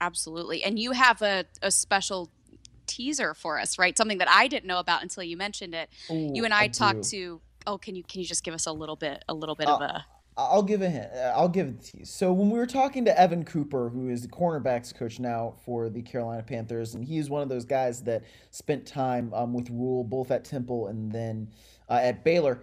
absolutely 0.00 0.62
and 0.62 0.78
you 0.78 0.92
have 0.92 1.20
a, 1.22 1.44
a 1.62 1.70
special 1.70 2.30
teaser 2.86 3.34
for 3.34 3.58
us 3.58 3.78
right 3.78 3.96
something 3.96 4.18
that 4.18 4.28
i 4.28 4.46
didn't 4.46 4.66
know 4.66 4.78
about 4.78 5.02
until 5.02 5.22
you 5.22 5.36
mentioned 5.36 5.74
it 5.74 5.88
Ooh, 6.10 6.32
you 6.34 6.44
and 6.44 6.54
i, 6.54 6.64
I 6.64 6.68
talked 6.68 7.04
to 7.10 7.40
oh 7.66 7.78
can 7.78 7.96
you 7.96 8.02
can 8.02 8.20
you 8.20 8.26
just 8.26 8.44
give 8.44 8.54
us 8.54 8.66
a 8.66 8.72
little 8.72 8.96
bit 8.96 9.24
a 9.28 9.34
little 9.34 9.54
bit 9.54 9.68
uh, 9.68 9.74
of 9.74 9.80
a 9.80 10.06
I'll 10.36 10.64
give 10.64 10.82
a 10.82 10.90
hint. 10.90 11.10
I'll 11.34 11.48
give 11.48 11.68
it 11.68 11.82
to 11.84 11.98
you. 11.98 12.04
So 12.04 12.32
when 12.32 12.50
we 12.50 12.58
were 12.58 12.66
talking 12.66 13.04
to 13.04 13.18
Evan 13.18 13.44
Cooper, 13.44 13.88
who 13.88 14.08
is 14.08 14.22
the 14.22 14.28
cornerbacks 14.28 14.92
coach 14.92 15.20
now 15.20 15.54
for 15.64 15.88
the 15.88 16.02
Carolina 16.02 16.42
Panthers, 16.42 16.94
and 16.94 17.04
he 17.04 17.18
is 17.18 17.30
one 17.30 17.42
of 17.42 17.48
those 17.48 17.64
guys 17.64 18.02
that 18.02 18.24
spent 18.50 18.84
time 18.84 19.32
um, 19.32 19.52
with 19.54 19.70
Rhule 19.70 20.02
both 20.02 20.32
at 20.32 20.44
Temple 20.44 20.88
and 20.88 21.12
then 21.12 21.48
uh, 21.88 22.00
at 22.02 22.24
Baylor. 22.24 22.62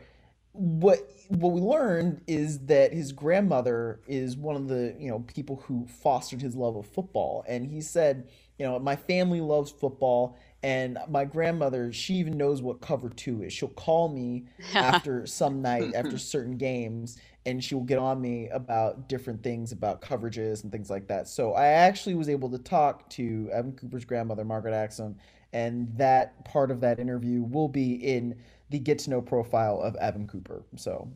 What 0.54 1.10
what 1.30 1.54
we 1.54 1.62
learned 1.62 2.22
is 2.28 2.60
that 2.66 2.92
his 2.92 3.14
grandmother 3.14 4.02
is 4.06 4.36
one 4.36 4.58
of 4.58 4.68
the 4.68 4.96
you 5.00 5.10
know 5.10 5.20
people 5.20 5.64
who 5.68 5.88
fostered 5.88 6.42
his 6.42 6.56
love 6.56 6.76
of 6.76 6.86
football, 6.88 7.46
and 7.48 7.66
he 7.66 7.80
said, 7.82 8.28
you 8.58 8.66
know, 8.66 8.78
my 8.78 8.96
family 8.96 9.42
loves 9.42 9.72
football, 9.72 10.38
and 10.62 11.00
my 11.10 11.26
grandmother, 11.26 11.92
she 11.92 12.16
even 12.16 12.38
knows 12.38 12.62
what 12.62 12.82
cover 12.82 13.10
two 13.10 13.44
is. 13.44 13.54
She'll 13.54 13.70
call 13.70 14.10
me 14.10 14.46
after 14.76 15.26
some 15.26 15.62
night, 15.62 15.96
after 15.96 16.18
certain 16.18 16.58
games, 16.58 17.18
and 17.46 17.64
she 17.64 17.74
will 17.74 17.84
get 17.84 17.98
on 17.98 18.22
me 18.22 18.50
about 18.50 19.10
different 19.10 19.42
things 19.42 19.72
about 19.72 20.02
coverages 20.02 20.64
and 20.64 20.72
things 20.72 20.90
like 20.90 21.08
that. 21.08 21.28
So 21.28 21.54
I 21.54 21.68
actually 21.68 22.16
was 22.16 22.30
able 22.30 22.50
to 22.52 22.60
talk 22.60 23.10
to 23.12 23.50
Evan 23.52 23.72
Cooper's 23.72 24.06
grandmother, 24.06 24.46
Margaret 24.46 24.76
Axon, 24.76 25.18
and 25.54 25.92
that 25.98 26.46
part 26.46 26.72
of 26.72 26.82
that 26.82 27.00
interview 27.00 27.42
will 27.42 27.68
be 27.68 27.94
in 27.94 28.36
the 28.72 28.80
get 28.80 29.00
to 29.00 29.10
know 29.10 29.22
profile 29.22 29.80
of 29.82 29.96
Evan 29.98 30.28
Cooper. 30.28 30.64
So 30.78 31.08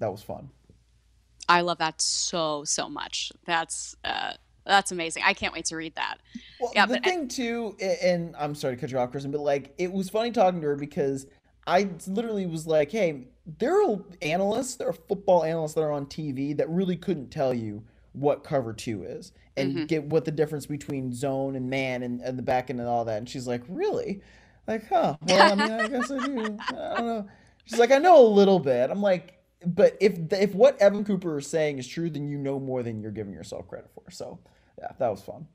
that 0.00 0.10
was 0.10 0.22
fun. 0.22 0.50
I 1.48 1.62
love 1.62 1.78
that 1.78 2.00
so 2.00 2.64
so 2.64 2.88
much. 2.88 3.32
That's 3.46 3.96
uh, 4.04 4.34
that's 4.66 4.92
amazing. 4.92 5.22
I 5.24 5.32
can't 5.32 5.54
wait 5.54 5.64
to 5.66 5.76
read 5.76 5.94
that. 5.94 6.18
Well, 6.60 6.72
yeah, 6.74 6.86
the 6.86 6.94
but 6.94 7.04
thing 7.04 7.22
I- 7.22 7.26
too, 7.26 7.76
and 7.80 8.34
I'm 8.38 8.54
sorry 8.54 8.76
to 8.76 8.80
cut 8.80 8.90
you 8.90 8.98
off, 8.98 9.10
Kristen, 9.10 9.30
but 9.30 9.40
like 9.40 9.72
it 9.78 9.90
was 9.90 10.10
funny 10.10 10.32
talking 10.32 10.60
to 10.60 10.66
her 10.68 10.76
because 10.76 11.26
I 11.66 11.88
literally 12.06 12.46
was 12.46 12.66
like, 12.66 12.90
hey, 12.90 13.28
there 13.58 13.82
are 13.82 13.98
analysts, 14.22 14.76
there 14.76 14.88
are 14.88 14.92
football 14.92 15.44
analysts 15.44 15.74
that 15.74 15.82
are 15.82 15.92
on 15.92 16.06
TV 16.06 16.56
that 16.56 16.68
really 16.68 16.96
couldn't 16.96 17.30
tell 17.30 17.54
you 17.54 17.82
what 18.12 18.42
cover 18.42 18.72
two 18.72 19.04
is 19.04 19.32
and 19.56 19.74
mm-hmm. 19.74 19.84
get 19.86 20.04
what 20.04 20.24
the 20.24 20.30
difference 20.32 20.66
between 20.66 21.12
zone 21.12 21.54
and 21.54 21.70
man 21.70 22.02
and, 22.02 22.20
and 22.20 22.38
the 22.38 22.42
back 22.42 22.70
end 22.70 22.80
and 22.80 22.88
all 22.88 23.04
that. 23.04 23.18
And 23.18 23.28
she's 23.28 23.46
like, 23.46 23.62
really? 23.68 24.20
Like, 24.70 24.88
huh? 24.88 25.16
Well, 25.22 25.52
I 25.52 25.54
mean, 25.56 25.72
I 25.72 25.88
guess 25.88 26.12
I 26.12 26.26
do. 26.26 26.58
I 26.68 26.94
don't 26.96 27.06
know. 27.06 27.28
She's 27.64 27.80
like, 27.80 27.90
I 27.90 27.98
know 27.98 28.24
a 28.24 28.28
little 28.28 28.60
bit. 28.60 28.88
I'm 28.88 29.02
like, 29.02 29.42
but 29.66 29.96
if 30.00 30.32
if 30.32 30.54
what 30.54 30.80
Evan 30.80 31.04
Cooper 31.04 31.38
is 31.38 31.48
saying 31.48 31.78
is 31.78 31.88
true, 31.88 32.08
then 32.08 32.28
you 32.28 32.38
know 32.38 32.60
more 32.60 32.84
than 32.84 33.02
you're 33.02 33.10
giving 33.10 33.32
yourself 33.32 33.66
credit 33.66 33.90
for. 33.92 34.08
So, 34.12 34.38
yeah, 34.78 34.92
that 35.00 35.08
was 35.08 35.22
fun. 35.22 35.48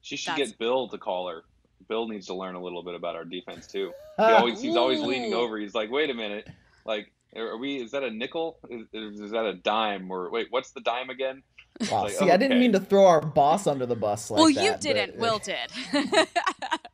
She 0.00 0.16
should 0.16 0.36
That's... 0.36 0.50
get 0.50 0.58
Bill 0.58 0.88
to 0.88 0.98
call 0.98 1.28
her. 1.28 1.44
Bill 1.88 2.08
needs 2.08 2.26
to 2.26 2.34
learn 2.34 2.56
a 2.56 2.60
little 2.60 2.82
bit 2.82 2.96
about 2.96 3.14
our 3.14 3.24
defense 3.24 3.68
too. 3.68 3.92
He 4.16 4.22
always 4.24 4.60
he's 4.60 4.74
always 4.74 4.98
leaning 4.98 5.32
over. 5.32 5.56
He's 5.56 5.76
like, 5.76 5.92
wait 5.92 6.10
a 6.10 6.14
minute, 6.14 6.48
like 6.84 7.12
are 7.36 7.56
we? 7.56 7.76
Is 7.76 7.90
that 7.92 8.02
a 8.02 8.10
nickel? 8.10 8.58
Is, 8.70 8.86
is 8.92 9.30
that 9.30 9.44
a 9.44 9.54
dime? 9.54 10.10
Or 10.10 10.30
wait, 10.30 10.48
what's 10.50 10.72
the 10.72 10.80
dime 10.80 11.10
again? 11.10 11.42
Wow. 11.90 12.04
Like, 12.04 12.12
See, 12.12 12.24
okay. 12.24 12.32
I 12.32 12.36
didn't 12.36 12.60
mean 12.60 12.72
to 12.72 12.80
throw 12.80 13.06
our 13.06 13.20
boss 13.20 13.66
under 13.66 13.86
the 13.86 13.96
bus 13.96 14.30
like 14.30 14.38
well, 14.38 14.48
that. 14.48 14.56
Well, 14.56 14.72
you 14.72 14.78
didn't. 14.78 15.18
But... 15.18 15.20
Will 15.20 15.38
did. 15.44 15.70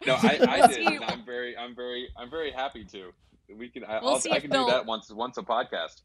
no, 0.07 0.14
I, 0.14 0.38
I 0.48 0.66
did. 0.66 1.03
I'm 1.03 1.24
very, 1.24 1.57
I'm 1.57 1.74
very, 1.74 2.09
I'm 2.16 2.31
very 2.31 2.50
happy 2.50 2.85
to. 2.87 3.12
We 3.55 3.68
can. 3.68 3.85
I, 3.85 4.00
we'll 4.00 4.20
I 4.31 4.40
can 4.40 4.50
Bill... 4.50 4.66
do 4.66 4.72
that 4.72 4.87
once, 4.87 5.11
once 5.12 5.37
a 5.38 5.42
podcast. 5.42 6.03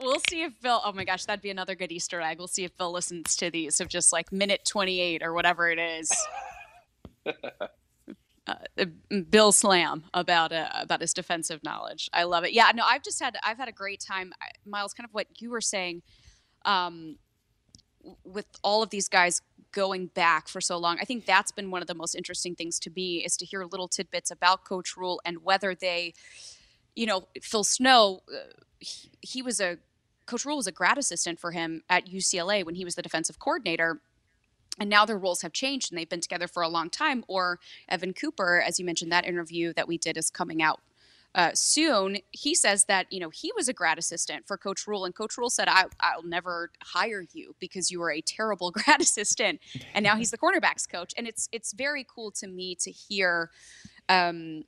We'll 0.00 0.20
see 0.30 0.42
if 0.42 0.52
Bill. 0.60 0.80
Oh 0.84 0.92
my 0.92 1.04
gosh, 1.04 1.24
that'd 1.24 1.42
be 1.42 1.50
another 1.50 1.74
good 1.74 1.90
Easter 1.90 2.20
egg. 2.20 2.38
We'll 2.38 2.46
see 2.46 2.64
if 2.64 2.76
Bill 2.76 2.92
listens 2.92 3.36
to 3.36 3.50
these 3.50 3.80
of 3.80 3.88
just 3.88 4.12
like 4.12 4.32
minute 4.32 4.64
28 4.66 5.22
or 5.22 5.34
whatever 5.34 5.68
it 5.68 5.78
is. 5.78 6.10
uh, 8.48 8.84
Bill 9.30 9.52
Slam 9.52 10.04
about 10.14 10.52
uh, 10.52 10.68
about 10.74 11.00
his 11.00 11.12
defensive 11.12 11.62
knowledge. 11.62 12.08
I 12.12 12.24
love 12.24 12.44
it. 12.44 12.52
Yeah, 12.52 12.70
no, 12.74 12.84
I've 12.84 13.02
just 13.02 13.20
had 13.22 13.36
I've 13.44 13.58
had 13.58 13.68
a 13.68 13.72
great 13.72 14.00
time, 14.00 14.32
Miles. 14.66 14.94
Kind 14.94 15.04
of 15.04 15.12
what 15.12 15.26
you 15.40 15.50
were 15.50 15.60
saying, 15.60 16.02
um, 16.64 17.16
with 18.24 18.46
all 18.62 18.82
of 18.82 18.90
these 18.90 19.08
guys 19.08 19.42
going 19.72 20.06
back 20.06 20.48
for 20.48 20.60
so 20.60 20.78
long. 20.78 20.98
I 21.00 21.04
think 21.04 21.26
that's 21.26 21.52
been 21.52 21.70
one 21.70 21.82
of 21.82 21.88
the 21.88 21.94
most 21.94 22.14
interesting 22.14 22.54
things 22.54 22.78
to 22.80 22.90
me 22.94 23.24
is 23.24 23.36
to 23.36 23.44
hear 23.44 23.64
little 23.64 23.88
tidbits 23.88 24.30
about 24.30 24.64
Coach 24.64 24.96
Rhule 24.96 25.20
and 25.24 25.44
whether 25.44 25.74
they, 25.74 26.14
you 26.96 27.06
know, 27.06 27.28
Phil 27.42 27.64
Snow, 27.64 28.22
uh, 28.32 28.52
he, 28.78 29.10
he 29.20 29.42
was 29.42 29.60
a 29.60 29.78
Coach 30.26 30.44
Rhule 30.44 30.56
was 30.56 30.66
a 30.66 30.72
grad 30.72 30.98
assistant 30.98 31.38
for 31.38 31.52
him 31.52 31.82
at 31.88 32.06
UCLA 32.06 32.64
when 32.64 32.74
he 32.74 32.84
was 32.84 32.94
the 32.94 33.02
defensive 33.02 33.38
coordinator 33.38 34.00
and 34.78 34.88
now 34.88 35.04
their 35.04 35.18
roles 35.18 35.42
have 35.42 35.52
changed 35.52 35.90
and 35.90 35.98
they've 35.98 36.08
been 36.08 36.20
together 36.20 36.48
for 36.48 36.62
a 36.62 36.68
long 36.68 36.90
time. 36.90 37.24
Or 37.28 37.58
Evan 37.88 38.12
Cooper, 38.12 38.60
as 38.60 38.78
you 38.78 38.84
mentioned, 38.84 39.12
that 39.12 39.26
interview 39.26 39.72
that 39.74 39.88
we 39.88 39.98
did 39.98 40.16
is 40.16 40.30
coming 40.30 40.62
out 40.62 40.80
uh, 41.34 41.50
soon. 41.54 42.18
He 42.30 42.54
says 42.54 42.84
that 42.84 43.06
you 43.12 43.20
know 43.20 43.30
he 43.30 43.52
was 43.56 43.68
a 43.68 43.72
grad 43.72 43.98
assistant 43.98 44.46
for 44.46 44.56
Coach 44.56 44.86
Rhule 44.86 45.04
and 45.04 45.14
Coach 45.14 45.36
Rhule 45.36 45.50
said, 45.50 45.68
I, 45.68 45.84
"I'll 46.00 46.22
never 46.22 46.70
hire 46.82 47.24
you 47.32 47.54
because 47.60 47.90
you 47.90 48.00
were 48.00 48.10
a 48.10 48.20
terrible 48.20 48.70
grad 48.72 49.00
assistant." 49.00 49.60
And 49.94 50.02
now 50.02 50.16
he's 50.16 50.30
the 50.30 50.38
cornerbacks 50.38 50.88
coach, 50.88 51.12
and 51.16 51.26
it's 51.26 51.48
it's 51.52 51.72
very 51.72 52.04
cool 52.04 52.30
to 52.32 52.46
me 52.46 52.74
to 52.76 52.90
hear 52.90 53.50
um, 54.08 54.64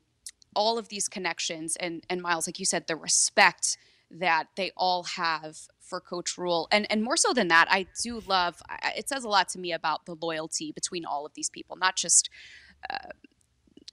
all 0.54 0.78
of 0.78 0.88
these 0.88 1.08
connections 1.08 1.76
and 1.76 2.04
and 2.10 2.20
Miles, 2.20 2.46
like 2.46 2.58
you 2.58 2.66
said, 2.66 2.86
the 2.86 2.96
respect 2.96 3.78
that 4.10 4.48
they 4.56 4.72
all 4.76 5.04
have 5.04 5.56
for 5.90 6.00
Coach 6.00 6.38
Rhule, 6.38 6.68
And 6.72 6.90
and 6.90 7.02
more 7.02 7.16
so 7.16 7.34
than 7.34 7.48
that, 7.48 7.66
I 7.70 7.86
do 8.02 8.20
love. 8.20 8.62
It 8.96 9.08
says 9.08 9.24
a 9.24 9.28
lot 9.28 9.48
to 9.50 9.58
me 9.58 9.72
about 9.72 10.06
the 10.06 10.14
loyalty 10.14 10.72
between 10.72 11.04
all 11.04 11.26
of 11.26 11.34
these 11.34 11.50
people, 11.50 11.76
not 11.76 11.96
just. 11.96 12.30
Uh, 12.88 13.10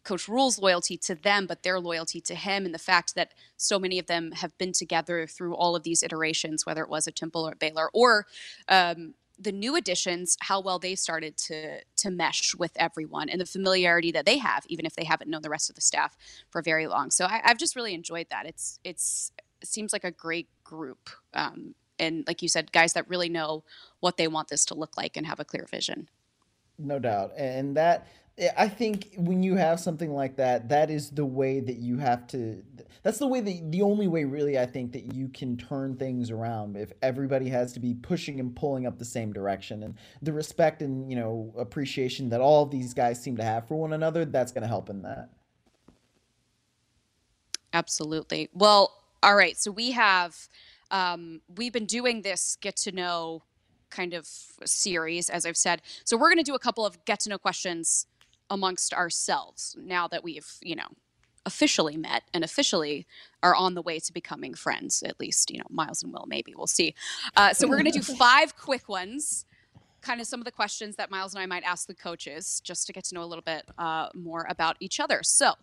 Coach 0.03 0.29
Rhule's 0.29 0.57
loyalty 0.57 0.95
to 0.99 1.15
them, 1.15 1.47
but 1.47 1.63
their 1.63 1.81
loyalty 1.81 2.21
to 2.21 2.33
him, 2.33 2.63
and 2.63 2.73
the 2.73 2.79
fact 2.79 3.13
that 3.15 3.33
so 3.57 3.77
many 3.77 3.99
of 3.99 4.07
them 4.07 4.31
have 4.31 4.57
been 4.57 4.71
together 4.71 5.27
through 5.27 5.53
all 5.53 5.75
of 5.75 5.83
these 5.83 6.01
iterations, 6.01 6.65
whether 6.65 6.81
it 6.81 6.89
was 6.89 7.07
a 7.07 7.11
Temple 7.11 7.45
or 7.45 7.55
Baylor, 7.55 7.89
or 7.93 8.25
um, 8.69 9.15
the 9.37 9.51
new 9.51 9.75
additions, 9.75 10.37
how 10.39 10.61
well 10.61 10.79
they 10.79 10.95
started 10.95 11.35
to 11.37 11.81
to 11.97 12.09
mesh 12.09 12.55
with 12.55 12.71
everyone, 12.77 13.27
and 13.27 13.41
the 13.41 13.45
familiarity 13.45 14.11
that 14.13 14.25
they 14.25 14.37
have, 14.37 14.65
even 14.69 14.85
if 14.85 14.95
they 14.95 15.03
haven't 15.03 15.29
known 15.29 15.41
the 15.41 15.49
rest 15.49 15.69
of 15.69 15.75
the 15.75 15.81
staff 15.81 16.15
for 16.49 16.61
very 16.61 16.87
long. 16.87 17.11
So 17.11 17.25
I, 17.25 17.41
have 17.43 17.57
just 17.57 17.75
really 17.75 17.93
enjoyed 17.93 18.27
that. 18.29 18.45
It's 18.45 18.79
it's 18.85 19.33
seems 19.63 19.93
like 19.93 20.03
a 20.03 20.11
great 20.11 20.47
group. 20.63 21.09
Um, 21.33 21.75
and 21.99 22.23
like 22.27 22.41
you 22.41 22.49
said, 22.49 22.71
guys 22.71 22.93
that 22.93 23.09
really 23.09 23.29
know 23.29 23.63
what 23.99 24.17
they 24.17 24.27
want 24.27 24.49
this 24.49 24.65
to 24.65 24.75
look 24.75 24.97
like 24.97 25.17
and 25.17 25.25
have 25.25 25.39
a 25.39 25.45
clear 25.45 25.65
vision. 25.69 26.09
No 26.77 26.99
doubt. 26.99 27.31
And 27.37 27.75
that, 27.77 28.07
eh, 28.37 28.49
I 28.55 28.67
think 28.67 29.13
when 29.17 29.41
you 29.41 29.55
have 29.55 29.79
something 29.79 30.13
like 30.13 30.35
that, 30.37 30.69
that 30.69 30.91
is 30.91 31.09
the 31.09 31.25
way 31.25 31.59
that 31.59 31.77
you 31.77 31.97
have 31.97 32.27
to. 32.27 32.63
That's 33.03 33.17
the 33.17 33.27
way 33.27 33.39
that 33.41 33.71
the 33.71 33.81
only 33.81 34.07
way, 34.07 34.25
really, 34.25 34.59
I 34.59 34.65
think 34.65 34.91
that 34.91 35.13
you 35.13 35.29
can 35.29 35.57
turn 35.57 35.95
things 35.95 36.29
around. 36.29 36.75
If 36.77 36.91
everybody 37.01 37.49
has 37.49 37.73
to 37.73 37.79
be 37.79 37.95
pushing 37.95 38.39
and 38.39 38.55
pulling 38.55 38.85
up 38.85 38.99
the 38.99 39.05
same 39.05 39.33
direction, 39.33 39.83
and 39.83 39.95
the 40.21 40.33
respect 40.33 40.81
and 40.81 41.09
you 41.09 41.15
know 41.15 41.53
appreciation 41.57 42.29
that 42.29 42.41
all 42.41 42.63
of 42.63 42.71
these 42.71 42.93
guys 42.93 43.21
seem 43.21 43.37
to 43.37 43.43
have 43.43 43.67
for 43.67 43.75
one 43.75 43.93
another, 43.93 44.25
that's 44.25 44.51
going 44.51 44.63
to 44.63 44.67
help 44.67 44.89
in 44.89 45.01
that. 45.03 45.29
Absolutely. 47.73 48.49
Well, 48.53 49.03
all 49.23 49.35
right. 49.35 49.57
So 49.57 49.71
we 49.71 49.91
have 49.91 50.47
um, 50.91 51.41
we've 51.55 51.73
been 51.73 51.85
doing 51.85 52.21
this 52.21 52.57
get 52.61 52.75
to 52.77 52.91
know 52.91 53.43
kind 53.89 54.13
of 54.13 54.27
series, 54.65 55.29
as 55.29 55.45
I've 55.45 55.57
said. 55.57 55.81
So 56.03 56.17
we're 56.17 56.29
going 56.29 56.37
to 56.37 56.43
do 56.43 56.55
a 56.55 56.59
couple 56.59 56.85
of 56.85 57.03
get 57.05 57.19
to 57.21 57.29
know 57.29 57.37
questions 57.37 58.07
amongst 58.49 58.93
ourselves 58.93 59.75
now 59.79 60.07
that 60.07 60.23
we've 60.23 60.47
you 60.61 60.75
know 60.75 60.87
officially 61.45 61.97
met 61.97 62.23
and 62.33 62.43
officially 62.43 63.05
are 63.43 63.55
on 63.55 63.73
the 63.73 63.81
way 63.81 63.99
to 63.99 64.13
becoming 64.13 64.53
friends. 64.53 65.03
At 65.03 65.19
least 65.19 65.51
you 65.51 65.59
know 65.59 65.67
Miles 65.69 66.03
and 66.03 66.13
Will. 66.13 66.25
Maybe 66.27 66.53
we'll 66.55 66.67
see. 66.67 66.95
Uh, 67.35 67.53
so 67.53 67.67
we're 67.67 67.79
going 67.79 67.91
to 67.91 67.99
do 67.99 68.15
five 68.17 68.55
quick 68.55 68.89
ones. 68.89 69.45
Kind 70.01 70.21
of 70.21 70.27
some 70.27 70.39
of 70.39 70.45
the 70.45 70.51
questions 70.51 70.95
that 70.97 71.09
Miles 71.09 71.33
and 71.33 71.41
I 71.41 71.47
might 71.47 71.63
ask 71.63 71.87
the 71.87 71.95
coaches 71.95 72.61
just 72.63 72.87
to 72.87 72.93
get 72.93 73.03
to 73.05 73.15
know 73.15 73.23
a 73.23 73.25
little 73.25 73.43
bit 73.43 73.63
uh, 73.77 74.09
more 74.13 74.45
about 74.47 74.77
each 74.79 74.99
other. 74.99 75.21
So, 75.23 75.53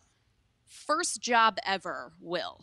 first 0.66 1.20
job 1.20 1.58
ever, 1.64 2.12
Will 2.20 2.60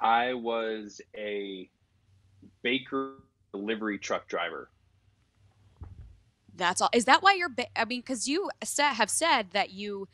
I 0.00 0.34
was 0.34 1.00
a 1.16 1.68
baker 2.62 3.14
delivery 3.52 3.98
truck 3.98 4.28
driver. 4.28 4.70
That's 6.56 6.80
all. 6.80 6.90
Is 6.92 7.04
that 7.06 7.22
why 7.22 7.34
you're? 7.34 7.48
Ba- 7.48 7.78
I 7.78 7.84
mean, 7.84 8.00
because 8.00 8.28
you 8.28 8.50
have 8.72 9.10
said 9.10 9.50
that 9.52 9.70
you 9.70 10.08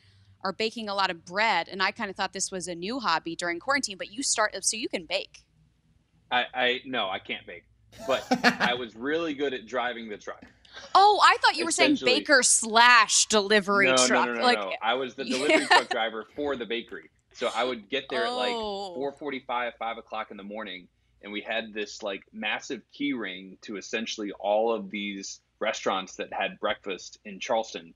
are 0.44 0.53
baking 0.53 0.88
a 0.88 0.94
lot 0.94 1.11
of 1.11 1.25
bread, 1.25 1.68
and 1.68 1.83
I 1.83 1.90
kind 1.90 2.11
of 2.11 2.16
thought 2.16 2.33
this 2.33 2.53
was 2.53 2.68
a 2.68 2.75
new 2.75 3.01
hobby 3.01 3.35
during 3.35 3.59
quarantine. 3.59 3.96
But 3.99 4.12
you 4.12 4.22
start 4.22 4.55
so 4.64 4.77
you 4.77 4.88
can 4.88 5.07
bake. 5.07 5.44
I, 6.31 6.44
I 6.55 6.81
no, 6.85 7.09
I 7.09 7.18
can't 7.18 7.46
bake, 7.46 7.64
but 8.07 8.25
I 8.61 8.75
was 8.75 8.94
really 8.94 9.35
good 9.35 9.55
at 9.55 9.66
driving 9.66 10.09
the 10.09 10.16
truck. 10.16 10.44
Oh, 10.94 11.20
I 11.22 11.37
thought 11.40 11.57
you 11.57 11.64
were 11.64 11.70
saying 11.70 11.99
baker 12.05 12.42
slash 12.42 13.27
delivery 13.27 13.88
no, 13.88 13.96
truck. 13.96 14.27
No, 14.27 14.35
no, 14.35 14.40
no, 14.40 14.44
like, 14.44 14.59
no. 14.59 14.72
I 14.83 14.94
was 14.94 15.14
the 15.14 15.25
delivery 15.25 15.66
truck 15.66 15.88
driver 15.88 16.27
for 16.35 16.57
the 16.57 16.66
bakery. 16.66 17.11
So 17.37 17.51
I 17.55 17.64
would 17.64 17.90
get 17.90 18.09
there 18.09 18.25
at 18.25 18.33
like 18.33 18.55
Oh. 18.55 18.94
4:45, 18.94 19.75
5 19.79 19.99
o'clock 19.99 20.31
in 20.31 20.38
the 20.38 20.42
morning, 20.42 20.88
and 21.22 21.31
we 21.31 21.42
had 21.42 21.75
this 21.75 22.03
like 22.03 22.25
massive 22.33 22.81
key 22.92 23.12
ring 23.12 23.59
to 23.62 23.77
essentially 23.77 24.33
all 24.33 24.72
of 24.72 24.90
these 24.90 25.40
restaurants 25.59 26.16
that 26.16 26.33
had 26.33 26.59
breakfast 26.61 27.18
in 27.27 27.38
Charleston. 27.38 27.92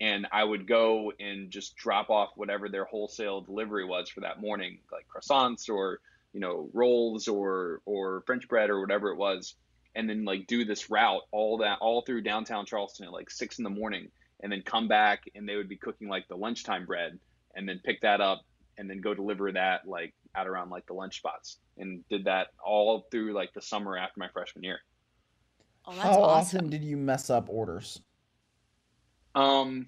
And 0.00 0.26
I 0.32 0.42
would 0.42 0.66
go 0.66 1.12
and 1.20 1.50
just 1.50 1.76
drop 1.76 2.08
off 2.08 2.30
whatever 2.36 2.70
their 2.70 2.84
wholesale 2.86 3.42
delivery 3.42 3.84
was 3.84 4.08
for 4.08 4.20
that 4.20 4.40
morning, 4.40 4.78
like 4.90 5.06
croissants 5.06 5.68
or 5.68 6.00
you 6.32 6.40
know 6.40 6.70
rolls 6.72 7.28
or 7.28 7.82
or 7.84 8.22
French 8.22 8.48
bread 8.48 8.70
or 8.70 8.80
whatever 8.80 9.10
it 9.10 9.16
was, 9.16 9.54
and 9.94 10.08
then 10.08 10.24
like 10.24 10.46
do 10.46 10.64
this 10.64 10.88
route 10.88 11.22
all 11.30 11.58
that 11.58 11.78
all 11.80 12.00
through 12.00 12.22
downtown 12.22 12.64
Charleston 12.64 13.04
at 13.06 13.12
like 13.12 13.28
six 13.28 13.58
in 13.58 13.64
the 13.64 13.70
morning, 13.70 14.10
and 14.40 14.50
then 14.50 14.62
come 14.62 14.88
back 14.88 15.24
and 15.34 15.46
they 15.46 15.56
would 15.56 15.68
be 15.68 15.76
cooking 15.76 16.08
like 16.08 16.26
the 16.28 16.36
lunchtime 16.36 16.86
bread, 16.86 17.18
and 17.54 17.68
then 17.68 17.82
pick 17.84 18.00
that 18.00 18.22
up 18.22 18.44
and 18.78 18.88
then 18.88 19.00
go 19.00 19.12
deliver 19.14 19.52
that 19.52 19.86
like 19.86 20.14
out 20.34 20.46
around 20.46 20.70
like 20.70 20.86
the 20.86 20.94
lunch 20.94 21.18
spots, 21.18 21.58
and 21.76 22.02
did 22.08 22.24
that 22.24 22.48
all 22.64 23.06
through 23.10 23.32
like 23.34 23.52
the 23.54 23.62
summer 23.62 23.96
after 23.98 24.18
my 24.20 24.28
freshman 24.32 24.64
year. 24.64 24.78
oh, 25.86 25.92
that's 25.92 26.02
How 26.04 26.22
awesome. 26.22 26.58
often 26.58 26.70
did 26.70 26.84
you 26.84 26.96
mess 26.96 27.28
up 27.30 27.48
orders? 27.50 28.00
Um, 29.34 29.86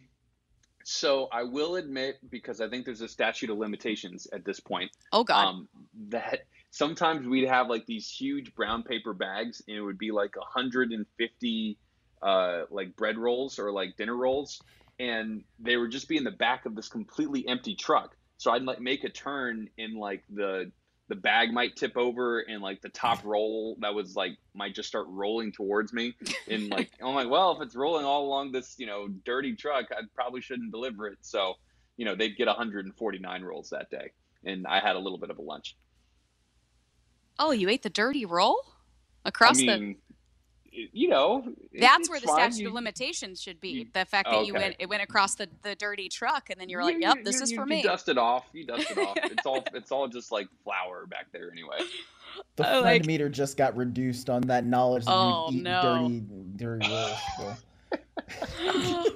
so 0.85 1.29
I 1.33 1.43
will 1.45 1.77
admit 1.77 2.19
because 2.31 2.61
I 2.61 2.69
think 2.69 2.85
there's 2.85 3.01
a 3.01 3.09
statute 3.09 3.51
of 3.51 3.59
limitations 3.59 4.27
at 4.33 4.45
this 4.45 4.61
point. 4.61 4.91
Oh 5.13 5.25
God. 5.25 5.47
um, 5.47 5.69
that 6.09 6.41
sometimes 6.71 7.27
we'd 7.27 7.49
have 7.49 7.69
like 7.69 7.87
these 7.87 8.09
huge 8.09 8.55
brown 8.55 8.83
paper 8.83 9.13
bags 9.13 9.63
and 9.67 9.77
it 9.77 9.81
would 9.81 9.99
be 9.99 10.11
like 10.11 10.37
150 10.37 11.79
uh, 12.23 12.63
like 12.71 12.95
bread 12.97 13.19
rolls 13.19 13.59
or 13.59 13.73
like 13.73 13.97
dinner 13.97 14.15
rolls 14.17 14.63
and 14.99 15.43
they 15.59 15.77
would 15.77 15.91
just 15.91 16.09
be 16.09 16.17
in 16.17 16.25
the 16.25 16.31
back 16.31 16.67
of 16.67 16.75
this 16.77 16.89
completely 16.89 17.47
empty 17.49 17.75
truck 17.75 18.15
so 18.41 18.51
i'd 18.53 18.63
like 18.63 18.81
make 18.81 19.05
a 19.05 19.09
turn 19.11 19.69
and 19.77 19.99
like 19.99 20.25
the 20.31 20.73
the 21.09 21.15
bag 21.15 21.53
might 21.53 21.77
tip 21.77 21.95
over 21.99 22.39
and 22.41 22.63
like 22.63 22.81
the 22.81 22.89
top 22.89 23.23
roll 23.33 23.77
that 23.81 23.93
was 23.95 24.17
like 24.17 24.33
might 24.55 24.75
just 24.75 24.89
start 24.89 25.07
rolling 25.09 25.53
towards 25.53 25.93
me. 25.93 26.15
And 26.49 26.71
like 26.77 26.91
i'm 27.03 27.15
like 27.15 27.29
well 27.29 27.53
if 27.53 27.61
it's 27.61 27.75
rolling 27.77 28.07
all 28.07 28.25
along 28.25 28.53
this 28.53 28.77
you 28.79 28.87
know 28.87 29.09
dirty 29.27 29.55
truck 29.55 29.87
i 29.93 30.01
probably 30.15 30.41
shouldn't 30.41 30.71
deliver 30.73 31.07
it. 31.09 31.19
So 31.21 31.55
you 31.99 32.05
know 32.07 32.15
they'd 32.15 32.37
get 32.37 32.47
149 32.47 33.43
rolls 33.43 33.69
that 33.71 33.91
day. 33.91 34.13
And 34.45 34.67
i 34.67 34.81
had 34.81 34.97
a 34.97 34.99
little 35.01 35.19
bit 35.19 35.29
of 35.31 35.39
a 35.39 35.43
lunch. 35.43 35.77
Oh, 37.39 37.51
you 37.51 37.69
ate 37.69 37.83
the 37.83 37.91
dirty 37.91 38.25
roll 38.25 38.59
across 39.25 39.59
I 39.59 39.67
the. 39.67 39.67
mean, 39.67 39.91
it- 39.91 39.97
you 40.73 41.09
know, 41.09 41.45
That's 41.79 42.01
it's 42.01 42.11
where 42.11 42.21
the 42.21 42.27
fine. 42.29 42.53
statute 42.53 42.63
You- 42.63 42.69
of 42.69 42.75
limitations 42.75 43.41
should 43.43 43.61
be. 43.61 43.69
you- 43.71 43.87
the 43.93 44.05
fact 44.05 44.31
that 44.31 44.47
you 44.47 44.55
went, 44.55 44.77
it 44.79 44.89
went 44.89 45.03
across 45.03 45.35
the, 45.35 45.49
the 45.63 45.75
dirty 45.75 46.09
truck, 46.09 46.49
and 46.51 46.61
then 46.61 46.69
you're 46.69 46.81
you- 46.83 46.87
like, 46.87 47.03
"Yep, 47.03 47.17
you- 47.19 47.25
this 47.25 47.37
you- 47.37 47.43
is 47.43 47.51
you- 47.53 47.57
for 47.59 47.63
you 47.65 47.69
me." 47.77 47.83
dust 47.83 48.09
it 48.09 48.19
off. 48.19 48.47
You 48.53 48.65
dust 48.65 48.91
it 48.91 48.99
off. 48.99 49.17
It's 49.25 49.47
all 49.47 49.65
it's 49.75 49.91
all 49.93 50.07
just 50.09 50.31
like 50.33 50.49
flour 50.65 51.07
back 51.07 51.27
there 51.33 51.51
anyway. 51.51 51.79
The 52.57 52.63
Oh, 52.69 52.83
friend 52.83 53.01
like- 53.01 53.07
meter 53.07 53.29
just 53.29 53.57
got 53.57 53.77
reduced 53.77 54.31
on 54.31 54.43
that 54.43 54.65
knowledge 54.65 55.05
that 55.07 55.13
Oh, 55.13 55.51
you 55.51 55.59
eat 55.59 55.63
no. 55.65 55.83
dirty, 55.83 56.25
dirty 56.57 56.89
rolls. 56.89 57.19
so. 58.57 59.15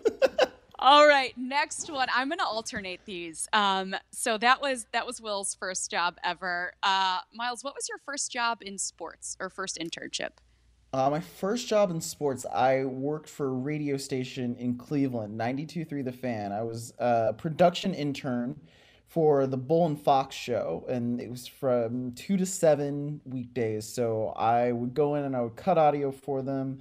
All 0.80 1.06
right, 1.06 1.32
next 1.38 1.90
one. 1.90 2.08
I'm 2.14 2.28
gonna 2.28 2.44
alternate 2.44 3.00
these. 3.06 3.48
Um, 3.54 3.94
so 4.10 4.36
that 4.38 4.60
was 4.60 4.86
that 4.92 5.06
was 5.06 5.20
Will's 5.20 5.54
first 5.54 5.90
job 5.90 6.18
ever. 6.22 6.74
Uh, 6.82 7.20
Miles, 7.32 7.64
what 7.64 7.74
was 7.74 7.88
your 7.88 7.98
first 8.04 8.30
job 8.30 8.58
in 8.60 8.76
sports 8.76 9.36
or 9.40 9.48
first 9.48 9.78
internship? 9.80 10.30
Uh, 10.94 11.10
my 11.10 11.18
first 11.18 11.66
job 11.66 11.90
in 11.90 12.00
sports, 12.00 12.46
I 12.54 12.84
worked 12.84 13.28
for 13.28 13.46
a 13.46 13.52
radio 13.52 13.96
station 13.96 14.54
in 14.60 14.76
Cleveland, 14.76 15.36
92.3 15.36 16.04
The 16.04 16.12
Fan. 16.12 16.52
I 16.52 16.62
was 16.62 16.94
a 17.00 17.32
production 17.32 17.92
intern 17.94 18.60
for 19.08 19.48
the 19.48 19.56
Bull 19.56 19.86
and 19.86 20.00
Fox 20.00 20.36
show, 20.36 20.84
and 20.88 21.20
it 21.20 21.28
was 21.28 21.48
from 21.48 22.12
2 22.12 22.36
to 22.36 22.46
7 22.46 23.20
weekdays. 23.24 23.88
So 23.88 24.28
I 24.36 24.70
would 24.70 24.94
go 24.94 25.16
in 25.16 25.24
and 25.24 25.34
I 25.34 25.40
would 25.40 25.56
cut 25.56 25.78
audio 25.78 26.12
for 26.12 26.42
them 26.42 26.80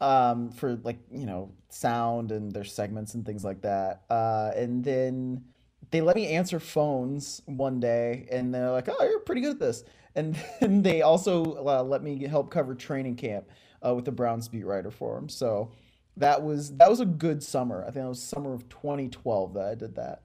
um, 0.00 0.52
for, 0.52 0.76
like, 0.84 1.00
you 1.10 1.26
know, 1.26 1.50
sound 1.68 2.30
and 2.30 2.52
their 2.52 2.62
segments 2.62 3.14
and 3.14 3.26
things 3.26 3.42
like 3.42 3.62
that. 3.62 4.02
Uh, 4.08 4.52
and 4.54 4.84
then 4.84 5.42
they 5.90 6.00
let 6.00 6.14
me 6.14 6.28
answer 6.28 6.60
phones 6.60 7.42
one 7.46 7.80
day, 7.80 8.28
and 8.30 8.54
they're 8.54 8.70
like, 8.70 8.88
"Oh, 8.88 9.04
you're 9.04 9.20
pretty 9.20 9.40
good 9.40 9.52
at 9.52 9.58
this." 9.58 9.82
And 10.14 10.36
then 10.60 10.82
they 10.82 11.02
also 11.02 11.64
uh, 11.66 11.82
let 11.82 12.02
me 12.02 12.26
help 12.26 12.50
cover 12.50 12.74
training 12.74 13.16
camp 13.16 13.48
uh, 13.86 13.94
with 13.94 14.04
the 14.04 14.12
Browns 14.12 14.48
beat 14.48 14.64
writer 14.66 14.90
for 14.90 15.14
them. 15.16 15.28
So 15.28 15.70
that 16.16 16.42
was 16.42 16.76
that 16.76 16.90
was 16.90 17.00
a 17.00 17.06
good 17.06 17.42
summer. 17.42 17.82
I 17.86 17.90
think 17.90 18.04
it 18.04 18.08
was 18.08 18.22
summer 18.22 18.52
of 18.54 18.68
2012 18.68 19.54
that 19.54 19.64
I 19.66 19.74
did 19.74 19.94
that. 19.96 20.22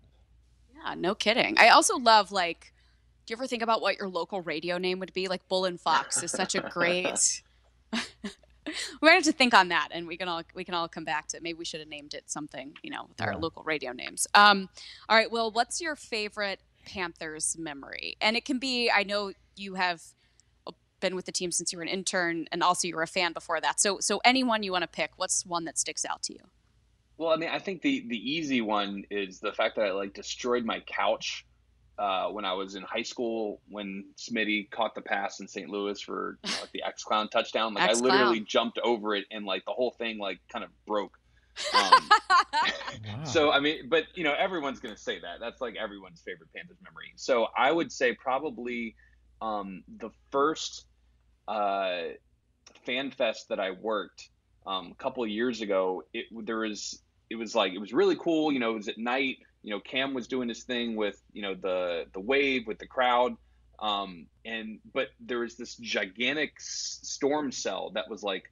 Yeah, 0.75 0.95
no 0.95 1.15
kidding. 1.15 1.57
I 1.57 1.69
also 1.69 1.97
love 1.97 2.31
like. 2.31 2.71
Do 3.25 3.31
you 3.31 3.37
ever 3.37 3.47
think 3.47 3.61
about 3.63 3.81
what 3.81 3.97
your 3.97 4.09
local 4.09 4.41
radio 4.41 4.77
name 4.77 4.99
would 4.99 5.13
be? 5.13 5.29
Like 5.29 5.47
Bull 5.47 5.63
and 5.63 5.79
Fox 5.79 6.21
is 6.23 6.31
such 6.31 6.55
a 6.55 6.59
great. 6.59 7.41
we 7.93 8.71
might 9.01 9.11
have 9.13 9.23
to 9.23 9.31
think 9.31 9.53
on 9.53 9.69
that, 9.69 9.89
and 9.91 10.07
we 10.07 10.17
can 10.17 10.27
all 10.27 10.41
we 10.53 10.65
can 10.65 10.73
all 10.73 10.89
come 10.89 11.05
back 11.05 11.27
to. 11.29 11.37
it. 11.37 11.43
Maybe 11.43 11.57
we 11.57 11.63
should 11.65 11.79
have 11.79 11.87
named 11.87 12.13
it 12.13 12.29
something, 12.29 12.73
you 12.81 12.89
know, 12.89 13.05
with 13.07 13.21
our 13.21 13.31
Yeah. 13.31 13.37
local 13.37 13.63
radio 13.63 13.93
names. 13.93 14.27
Um, 14.35 14.67
all 15.07 15.15
right. 15.15 15.31
Well, 15.31 15.51
what's 15.51 15.79
your 15.79 15.95
favorite 15.95 16.59
Panthers 16.85 17.55
memory? 17.57 18.17
And 18.21 18.35
it 18.35 18.45
can 18.45 18.59
be. 18.59 18.89
I 18.89 19.03
know 19.03 19.33
you 19.55 19.75
have 19.75 20.01
been 20.99 21.15
with 21.15 21.25
the 21.25 21.31
team 21.31 21.51
since 21.51 21.71
you 21.71 21.77
were 21.77 21.83
an 21.83 21.89
intern, 21.89 22.47
and 22.51 22.63
also 22.63 22.87
you 22.87 22.95
were 22.95 23.03
a 23.03 23.07
fan 23.07 23.33
before 23.33 23.59
that. 23.61 23.79
So, 23.79 23.99
so 23.99 24.21
anyone 24.23 24.63
you 24.63 24.71
want 24.71 24.83
to 24.83 24.87
pick, 24.87 25.11
what's 25.17 25.45
one 25.45 25.65
that 25.65 25.77
sticks 25.77 26.05
out 26.05 26.23
to 26.23 26.33
you? 26.33 26.39
Well, 27.17 27.31
I 27.31 27.35
mean, 27.35 27.49
I 27.49 27.59
think 27.59 27.81
the 27.81 28.05
the 28.07 28.17
easy 28.17 28.61
one 28.61 29.03
is 29.11 29.39
the 29.39 29.51
fact 29.51 29.75
that 29.75 29.85
I 29.85 29.91
like 29.91 30.13
destroyed 30.13 30.65
my 30.65 30.79
couch 30.81 31.45
uh, 31.99 32.27
when 32.29 32.43
I 32.43 32.53
was 32.53 32.75
in 32.75 32.83
high 32.83 33.03
school 33.03 33.61
when 33.69 34.05
Smitty 34.17 34.71
caught 34.71 34.95
the 34.95 35.01
pass 35.01 35.39
in 35.39 35.47
St. 35.47 35.69
Louis 35.69 35.99
for 36.01 36.39
you 36.43 36.51
know, 36.51 36.57
like 36.61 36.71
the 36.71 36.83
X 36.83 37.03
Clown 37.03 37.29
touchdown. 37.29 37.75
Like 37.75 37.83
I 37.83 37.91
X-Clown. 37.91 38.11
literally 38.11 38.39
jumped 38.39 38.79
over 38.79 39.15
it 39.15 39.25
and 39.29 39.45
like 39.45 39.63
the 39.65 39.71
whole 39.71 39.91
thing 39.91 40.17
like 40.17 40.39
kind 40.51 40.65
of 40.65 40.71
broke. 40.87 41.17
Um, 41.73 42.09
So 43.25 43.51
I 43.51 43.59
mean, 43.59 43.89
but 43.89 44.05
you 44.15 44.23
know, 44.23 44.33
everyone's 44.37 44.79
gonna 44.79 44.97
say 44.97 45.19
that. 45.19 45.39
That's 45.39 45.61
like 45.61 45.75
everyone's 45.75 46.21
favorite 46.21 46.49
Panthers 46.55 46.77
memory. 46.83 47.13
So 47.15 47.47
I 47.57 47.71
would 47.71 47.91
say 47.91 48.13
probably 48.13 48.95
um, 49.41 49.83
the 49.99 50.09
first 50.31 50.85
uh, 51.47 52.01
fan 52.85 53.11
fest 53.11 53.49
that 53.49 53.59
I 53.59 53.71
worked 53.71 54.29
um, 54.65 54.91
a 54.91 54.95
couple 54.95 55.23
of 55.23 55.29
years 55.29 55.61
ago. 55.61 56.03
It 56.13 56.25
there 56.45 56.59
was 56.59 57.01
it 57.29 57.35
was 57.35 57.55
like 57.55 57.73
it 57.73 57.79
was 57.79 57.93
really 57.93 58.15
cool. 58.15 58.51
You 58.51 58.59
know, 58.59 58.71
it 58.71 58.75
was 58.75 58.87
at 58.87 58.97
night. 58.97 59.37
You 59.63 59.71
know, 59.71 59.79
Cam 59.79 60.13
was 60.13 60.27
doing 60.27 60.49
his 60.49 60.63
thing 60.63 60.95
with 60.95 61.21
you 61.31 61.41
know 61.41 61.55
the 61.55 62.05
the 62.13 62.19
wave 62.19 62.67
with 62.67 62.79
the 62.79 62.87
crowd. 62.87 63.33
Um, 63.79 64.27
and 64.45 64.79
but 64.93 65.09
there 65.19 65.39
was 65.39 65.57
this 65.57 65.75
gigantic 65.75 66.53
s- 66.57 66.99
storm 67.03 67.51
cell 67.51 67.91
that 67.95 68.09
was 68.09 68.23
like 68.23 68.43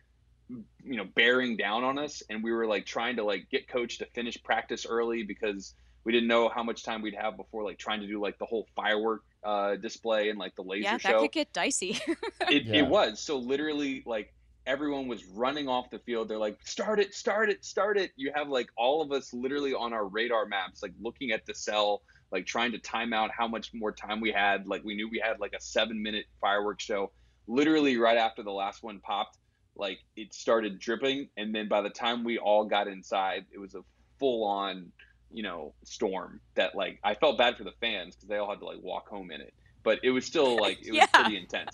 you 0.84 0.98
know 0.98 1.06
bearing 1.16 1.58
down 1.58 1.84
on 1.84 1.98
us. 1.98 2.24
And 2.30 2.44
we 2.44 2.52
were 2.52 2.68
like 2.68 2.86
trying 2.86 3.16
to 3.18 3.24
like 3.24 3.50
get 3.50 3.68
coach 3.68 3.98
to 4.00 4.06
finish 4.08 4.42
practice 4.44 4.86
early 4.86 5.24
because 5.24 5.74
we 6.04 6.12
didn't 6.12 6.28
know 6.28 6.50
how 6.50 6.64
much 6.64 6.84
time 6.84 7.02
we'd 7.02 7.16
have 7.16 7.38
before 7.38 7.64
like 7.64 7.78
trying 7.78 8.02
to 8.02 8.08
do 8.08 8.20
like 8.22 8.38
the 8.40 8.46
whole 8.46 8.68
firework 8.76 9.22
uh 9.44 9.76
display 9.76 10.30
and 10.30 10.38
like 10.40 10.56
the 10.56 10.62
laser 10.64 10.84
yeah, 10.84 10.92
that 10.94 11.02
show. 11.02 11.22
could 11.22 11.32
get 11.32 11.54
dicey. 11.54 12.00
it, 12.50 12.66
Yeah. 12.66 12.76
it 12.82 12.88
was. 12.88 13.20
So 13.20 13.38
literally 13.38 14.04
like 14.06 14.34
everyone 14.66 15.08
was 15.08 15.26
running 15.26 15.68
off 15.68 15.90
the 15.90 16.00
field. 16.00 16.28
They're 16.30 16.38
like 16.38 16.58
start 16.66 17.00
it 17.00 17.14
start 17.14 17.50
it 17.50 17.64
start 17.66 17.98
it. 17.98 18.12
You 18.16 18.32
have 18.36 18.50
like 18.50 18.70
all 18.78 19.02
of 19.02 19.12
us 19.12 19.34
literally 19.34 19.74
on 19.74 19.94
our 19.94 20.08
radar 20.08 20.46
maps 20.46 20.82
like 20.84 20.94
looking 21.00 21.32
at 21.32 21.46
the 21.46 21.54
cell 21.54 22.02
like 22.32 22.46
trying 22.46 22.72
to 22.72 22.78
time 22.80 23.12
out 23.14 23.30
how 23.36 23.48
much 23.48 23.72
more 23.74 23.92
time 23.92 24.22
we 24.22 24.32
had. 24.32 24.66
Like 24.68 24.84
we 24.84 24.96
knew 24.96 25.10
we 25.10 25.20
had 25.24 25.40
like 25.40 25.54
a 25.54 25.62
seven 25.62 26.02
minute 26.02 26.26
fireworks 26.40 26.84
show 26.84 27.12
literally 27.48 27.98
right 27.98 28.18
after 28.18 28.44
the 28.44 28.52
last 28.52 28.84
one 28.84 29.00
popped 29.00 29.38
like 29.76 30.00
it 30.16 30.34
started 30.34 30.80
dripping 30.80 31.30
and 31.38 31.54
then 31.56 31.68
by 31.68 31.82
the 31.82 31.90
time 31.90 32.24
we 32.24 32.38
all 32.38 32.66
got 32.66 32.88
inside 32.88 33.46
it 33.54 33.60
was 33.60 33.74
a 33.76 33.82
full 34.20 34.44
on 34.44 34.92
you 35.32 35.44
know 35.44 35.74
storm 35.84 36.40
that 36.56 36.76
like 36.76 37.00
i 37.04 37.14
felt 37.14 37.38
bad 37.38 37.56
for 37.58 37.64
the 37.64 37.72
fans 37.80 38.16
because 38.16 38.28
they 38.30 38.38
all 38.38 38.50
had 38.50 38.60
to 38.60 38.66
like 38.66 38.82
walk 38.82 39.08
home 39.08 39.32
in 39.32 39.40
it 39.42 39.54
but 39.84 40.00
it 40.04 40.12
was 40.12 40.26
still 40.26 40.60
like 40.60 40.80
it 40.86 40.88
Yeah. 40.94 41.02
was 41.02 41.10
pretty 41.24 41.38
intense 41.38 41.72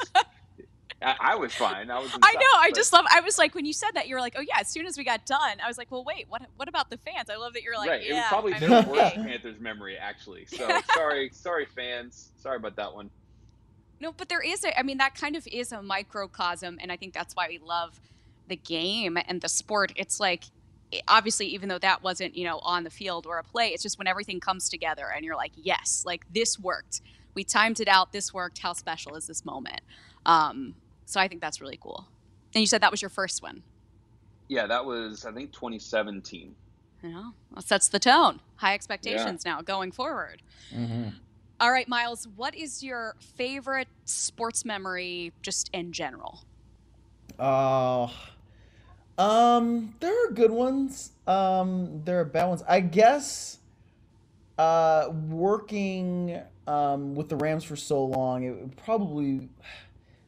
I, 1.02 1.16
I 1.20 1.36
was 1.36 1.54
fine 1.54 1.92
i 1.92 2.00
was 2.00 2.12
I 2.24 2.34
know. 2.34 2.40
I 2.58 2.70
but- 2.70 2.76
just 2.76 2.92
love. 2.94 3.06
I 3.12 3.20
was 3.22 3.38
like, 3.38 3.54
when 3.54 3.66
you 3.66 3.74
said 3.74 3.92
that, 3.94 4.08
you 4.08 4.16
were 4.16 4.22
like, 4.22 4.34
"Oh 4.36 4.42
yeah." 4.42 4.56
As 4.60 4.68
soon 4.68 4.88
as 4.88 4.98
we 4.98 5.04
got 5.04 5.28
done, 5.28 5.58
I 5.64 5.68
was 5.68 5.78
like, 5.78 5.92
"Well, 5.92 6.04
wait. 6.04 6.26
What? 6.28 6.42
What 6.56 6.68
about 6.68 6.90
the 6.90 6.98
fans?" 6.98 7.30
I 7.30 7.36
love 7.36 7.54
that 7.54 7.62
you're 7.62 7.78
like, 7.78 7.90
right 7.90 8.04
"Yeah." 8.04 8.14
it 8.14 8.16
was 8.16 8.26
probably 8.30 8.54
I'm 8.56 8.60
their 8.62 8.80
okay." 8.80 8.92
worst 8.92 9.16
panthers 9.16 9.60
memory 9.60 9.96
actually 9.96 10.46
so 10.48 10.68
sorry 10.96 11.30
sorry 11.32 11.66
fans 11.76 12.32
sorry 12.38 12.58
about 12.58 12.76
that 12.78 12.92
one 12.96 13.12
No, 14.00 14.12
but 14.12 14.30
there 14.30 14.42
is 14.42 14.64
a. 14.64 14.78
I 14.78 14.84
mean, 14.84 14.98
that 15.00 15.16
kind 15.16 15.36
of 15.36 15.48
is 15.52 15.72
a 15.72 15.82
microcosm, 15.82 16.78
and 16.82 16.92
I 16.92 16.98
think 16.98 17.14
that's 17.14 17.36
why 17.36 17.48
we 17.50 17.58
love 17.58 18.00
the 18.48 18.56
game 18.56 19.18
and 19.28 19.42
the 19.42 19.50
sport. 19.50 19.92
It's 19.96 20.20
like 20.20 20.44
obviously 21.08 21.48
even 21.48 21.70
though 21.70 21.80
that 21.80 22.02
wasn't 22.02 22.36
you 22.36 22.46
know 22.46 22.60
on 22.60 22.84
the 22.84 22.90
field 22.90 23.26
or 23.26 23.38
a 23.38 23.44
play 23.44 23.70
it's 23.70 23.84
just 23.84 23.98
when 23.98 24.08
everything 24.08 24.40
comes 24.40 24.70
together 24.70 25.12
and 25.14 25.26
you're 25.26 25.36
like 25.36 25.52
yes 25.56 26.04
like 26.06 26.26
this 26.34 26.58
worked 26.58 27.02
we 27.34 27.44
timed 27.44 27.80
it 27.80 27.88
out 27.88 28.12
this 28.12 28.34
worked 28.34 28.60
how 28.60 28.74
special 28.74 29.16
is 29.16 29.28
this 29.28 29.44
moment 29.44 29.82
um, 30.26 30.76
so 31.06 31.20
i 31.20 31.28
think 31.28 31.42
that's 31.42 31.60
really 31.60 31.78
cool 31.82 32.08
and 32.54 32.62
you 32.62 32.68
said 32.68 32.82
that 32.82 32.92
was 32.92 33.02
your 33.02 33.10
first 33.10 33.44
one 33.44 33.64
yeah 34.48 34.66
that 34.66 34.86
was 34.86 35.26
i 35.26 35.32
think 35.32 35.52
2017 35.52 36.56
you 37.04 37.10
know 37.10 37.34
well, 37.52 37.62
sets 37.62 37.90
the 37.90 38.00
tone 38.00 38.40
high 38.56 38.74
expectations 38.74 39.44
yeah. 39.46 39.56
now 39.56 39.62
going 39.62 39.92
forward 39.92 40.42
mm-hmm. 40.74 41.10
All 41.60 41.72
right 41.72 41.88
miles 41.88 42.28
what 42.36 42.56
is 42.56 42.84
your 42.84 43.16
favorite 43.20 43.88
sports 44.06 44.66
memory 44.66 45.34
just 45.42 45.70
in 45.74 45.92
general 45.92 46.44
uh 47.40 48.08
um, 49.18 49.96
there 50.00 50.14
are 50.26 50.32
good 50.32 50.52
ones. 50.52 51.12
Um, 51.26 52.02
there 52.06 52.20
are 52.20 52.26
bad 52.26 52.46
ones. 52.46 52.64
I 52.68 52.82
guess. 52.82 53.60
Uh, 54.58 55.12
working 55.30 56.42
um 56.66 57.14
with 57.14 57.30
the 57.30 57.36
Rams 57.36 57.64
for 57.64 57.76
so 57.76 58.04
long, 58.06 58.44
it 58.44 58.52
would 58.52 58.78
probably. 58.78 59.50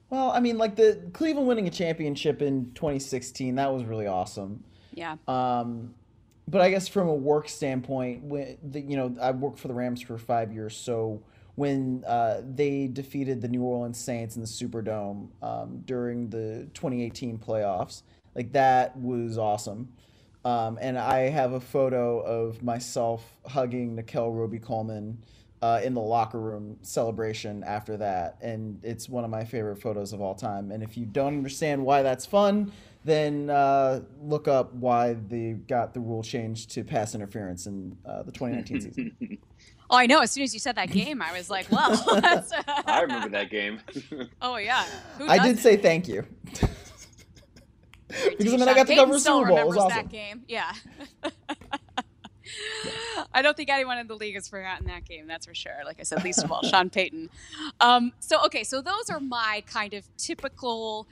Well, 0.09 0.31
I 0.31 0.39
mean, 0.39 0.57
like 0.57 0.75
the 0.75 1.01
Cleveland 1.13 1.47
winning 1.47 1.67
a 1.67 1.71
championship 1.71 2.41
in 2.41 2.71
2016, 2.73 3.55
that 3.55 3.71
was 3.71 3.83
really 3.83 4.07
awesome. 4.07 4.63
Yeah. 4.91 5.17
Um, 5.27 5.93
but 6.49 6.61
I 6.61 6.71
guess 6.71 6.87
from 6.87 7.07
a 7.07 7.13
work 7.13 7.47
standpoint, 7.47 8.23
when 8.23 8.57
the, 8.63 8.81
you 8.81 8.97
know, 8.97 9.15
I 9.21 9.31
worked 9.31 9.59
for 9.59 9.67
the 9.67 9.73
Rams 9.73 10.01
for 10.01 10.17
five 10.17 10.51
years, 10.51 10.75
so 10.75 11.21
when 11.55 12.03
uh, 12.07 12.41
they 12.55 12.87
defeated 12.87 13.41
the 13.41 13.47
New 13.47 13.61
Orleans 13.61 13.97
Saints 13.99 14.35
in 14.35 14.41
the 14.41 14.47
Superdome 14.47 15.27
um, 15.43 15.81
during 15.85 16.29
the 16.29 16.67
2018 16.73 17.37
playoffs, 17.37 18.03
like 18.33 18.51
that 18.53 18.97
was 18.97 19.37
awesome. 19.37 19.89
Um, 20.45 20.79
and 20.81 20.97
I 20.97 21.29
have 21.29 21.51
a 21.53 21.59
photo 21.59 22.21
of 22.21 22.63
myself 22.63 23.25
hugging 23.45 23.95
Nickell 23.95 24.31
Robey-Coleman 24.31 25.21
uh, 25.61 25.81
in 25.83 25.93
the 25.93 26.01
locker 26.01 26.39
room 26.39 26.77
celebration 26.81 27.63
after 27.63 27.97
that, 27.97 28.37
and 28.41 28.79
it's 28.81 29.09
one 29.09 29.25
of 29.25 29.29
my 29.29 29.43
favorite 29.43 29.81
photos 29.81 30.13
of 30.13 30.21
all 30.21 30.33
time. 30.33 30.71
And 30.71 30.81
if 30.81 30.97
you 30.97 31.05
don't 31.05 31.35
understand 31.35 31.83
why 31.83 32.01
that's 32.01 32.25
fun, 32.25 32.71
then 33.05 33.49
uh, 33.49 34.01
look 34.21 34.47
up 34.47 34.73
why 34.73 35.13
they 35.13 35.53
got 35.67 35.93
the 35.93 35.99
rule 35.99 36.23
changed 36.23 36.71
to 36.71 36.83
pass 36.83 37.15
interference 37.15 37.65
in 37.65 37.97
uh, 38.05 38.23
the 38.23 38.31
2019 38.31 38.81
season. 39.19 39.37
Oh, 39.89 39.97
I 39.97 40.05
know. 40.05 40.19
As 40.19 40.31
soon 40.31 40.43
as 40.43 40.53
you 40.53 40.59
said 40.59 40.75
that 40.75 40.91
game, 40.91 41.21
I 41.21 41.31
was 41.31 41.49
like, 41.49 41.71
"Well, 41.71 41.91
I 42.85 43.01
remember 43.01 43.29
that 43.29 43.49
game." 43.49 43.79
oh 44.41 44.57
yeah, 44.57 44.85
I 45.27 45.39
did 45.39 45.57
say 45.57 45.77
thank 45.77 46.07
you 46.07 46.25
because 48.09 48.53
I 48.53 48.57
mean, 48.57 48.67
I 48.67 48.73
got 48.73 48.87
to 48.87 48.95
cover 48.95 49.15
a 49.15 49.19
Super 49.19 49.47
Bowl. 49.47 49.57
It 49.57 49.67
was 49.67 49.77
awesome. 49.77 49.97
That 49.97 50.09
game, 50.09 50.43
yeah. 50.47 50.73
I 53.33 53.41
don't 53.41 53.55
think 53.55 53.69
anyone 53.69 53.99
in 53.99 54.07
the 54.07 54.15
league 54.15 54.35
has 54.35 54.47
forgotten 54.47 54.87
that 54.87 55.05
game. 55.05 55.27
That's 55.27 55.45
for 55.45 55.53
sure. 55.53 55.77
Like 55.85 55.99
I 55.99 56.03
said, 56.03 56.23
least 56.23 56.43
of 56.43 56.51
all 56.51 56.63
Sean 56.63 56.89
Payton. 56.89 57.29
Um, 57.79 58.13
so 58.19 58.43
okay, 58.45 58.63
so 58.63 58.81
those 58.81 59.09
are 59.09 59.19
my 59.19 59.63
kind 59.67 59.93
of 59.93 60.05
typical 60.17 61.07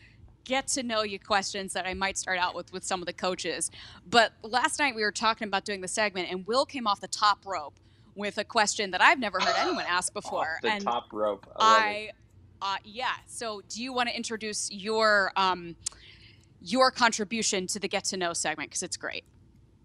get 0.48 0.68
to 0.70 0.82
know 0.82 1.04
you 1.04 1.20
questions 1.20 1.74
that 1.74 1.86
I 1.86 1.94
might 1.94 2.18
start 2.18 2.40
out 2.40 2.56
with 2.56 2.72
with 2.72 2.84
some 2.84 3.02
of 3.02 3.06
the 3.06 3.14
coaches. 3.14 3.70
But 4.10 4.32
last 4.42 4.80
night 4.80 4.96
we 4.96 5.04
were 5.04 5.12
talking 5.12 5.48
about 5.48 5.66
doing 5.66 5.82
the 5.82 5.88
segment, 5.88 6.32
and 6.32 6.48
Will 6.48 6.66
came 6.66 6.88
off 6.88 7.02
the 7.02 7.08
top 7.08 7.46
rope 7.46 7.76
with 8.16 8.38
a 8.38 8.44
question 8.44 8.92
that 8.92 9.02
I've 9.02 9.20
never 9.20 9.40
heard 9.40 9.56
anyone 9.58 9.86
ask 9.88 10.14
before. 10.14 10.56
Off 10.56 10.62
the 10.64 10.72
and 10.72 10.84
top 10.84 11.14
rope. 11.14 11.46
I, 11.56 12.12
I 12.62 12.76
uh, 12.76 12.78
yeah. 12.84 13.14
So 13.28 13.62
do 13.70 13.84
you 13.84 13.94
want 13.94 14.10
to 14.10 14.16
introduce 14.16 14.72
your? 14.72 15.32
Um, 15.36 15.76
your 16.62 16.92
contribution 16.92 17.68
to 17.68 17.80
the 17.80 17.88
get 17.88 18.04
to 18.04 18.18
know 18.18 18.34
segment 18.34 18.70
because 18.70 18.84
it's 18.84 18.98
great. 18.98 19.24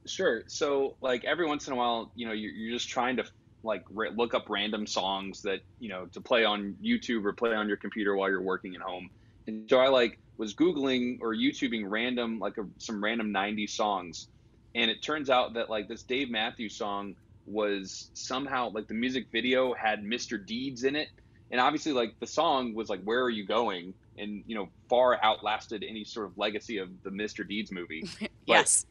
Sure. 0.07 0.43
So, 0.47 0.97
like 1.01 1.25
every 1.25 1.47
once 1.47 1.67
in 1.67 1.73
a 1.73 1.77
while, 1.77 2.11
you 2.15 2.27
know, 2.27 2.33
you're, 2.33 2.51
you're 2.51 2.73
just 2.73 2.89
trying 2.89 3.17
to 3.17 3.25
like 3.63 3.85
look 3.91 4.35
up 4.35 4.49
random 4.49 4.87
songs 4.87 5.43
that 5.43 5.61
you 5.79 5.89
know 5.89 6.07
to 6.07 6.21
play 6.21 6.45
on 6.45 6.77
YouTube 6.83 7.25
or 7.25 7.33
play 7.33 7.55
on 7.55 7.69
your 7.69 7.77
computer 7.77 8.17
while 8.17 8.29
you're 8.29 8.43
working 8.43 8.75
at 8.75 8.81
home. 8.81 9.11
And 9.47 9.69
so 9.69 9.79
I 9.79 9.89
like 9.89 10.19
was 10.37 10.55
googling 10.55 11.19
or 11.21 11.35
YouTubing 11.35 11.85
random 11.89 12.39
like 12.39 12.59
a, 12.59 12.67
some 12.79 13.03
random 13.03 13.33
'90s 13.33 13.71
songs, 13.71 14.29
and 14.75 14.91
it 14.91 15.03
turns 15.03 15.31
out 15.31 15.55
that 15.55 15.71
like 15.71 15.89
this 15.89 16.03
Dave 16.03 16.31
Matthews 16.31 16.75
song 16.75 17.15
was 17.47 18.11
somehow 18.15 18.71
like 18.71 18.87
the 18.87 18.95
music 18.95 19.27
video 19.33 19.75
had 19.75 20.03
Mr. 20.03 20.45
Deeds 20.45 20.85
in 20.85 20.97
it, 20.97 21.09
and 21.51 21.61
obviously 21.61 21.93
like 21.93 22.19
the 22.21 22.27
song 22.27 22.75
was 22.75 22.89
like 22.89 23.03
Where 23.03 23.23
Are 23.23 23.31
You 23.31 23.45
Going, 23.45 23.95
and 24.19 24.43
you 24.47 24.55
know 24.55 24.69
far 24.89 25.19
outlasted 25.23 25.85
any 25.87 26.05
sort 26.05 26.27
of 26.27 26.39
legacy 26.39 26.79
of 26.79 26.91
the 27.03 27.11
Mr. 27.11 27.47
Deeds 27.47 27.73
movie. 27.73 28.09
yes. 28.47 28.87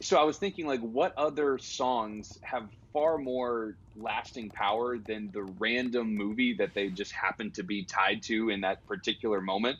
so 0.00 0.18
I 0.18 0.24
was 0.24 0.38
thinking 0.38 0.66
like 0.66 0.80
what 0.80 1.16
other 1.16 1.58
songs 1.58 2.38
have 2.42 2.68
far 2.92 3.18
more 3.18 3.76
lasting 3.98 4.48
power 4.48 4.96
than 4.96 5.30
the 5.32 5.42
random 5.58 6.14
movie 6.14 6.54
that 6.54 6.72
they 6.72 6.88
just 6.88 7.12
happen 7.12 7.50
to 7.50 7.62
be 7.62 7.82
tied 7.82 8.22
to 8.22 8.48
in 8.48 8.62
that 8.62 8.86
particular 8.86 9.40
moment. 9.40 9.78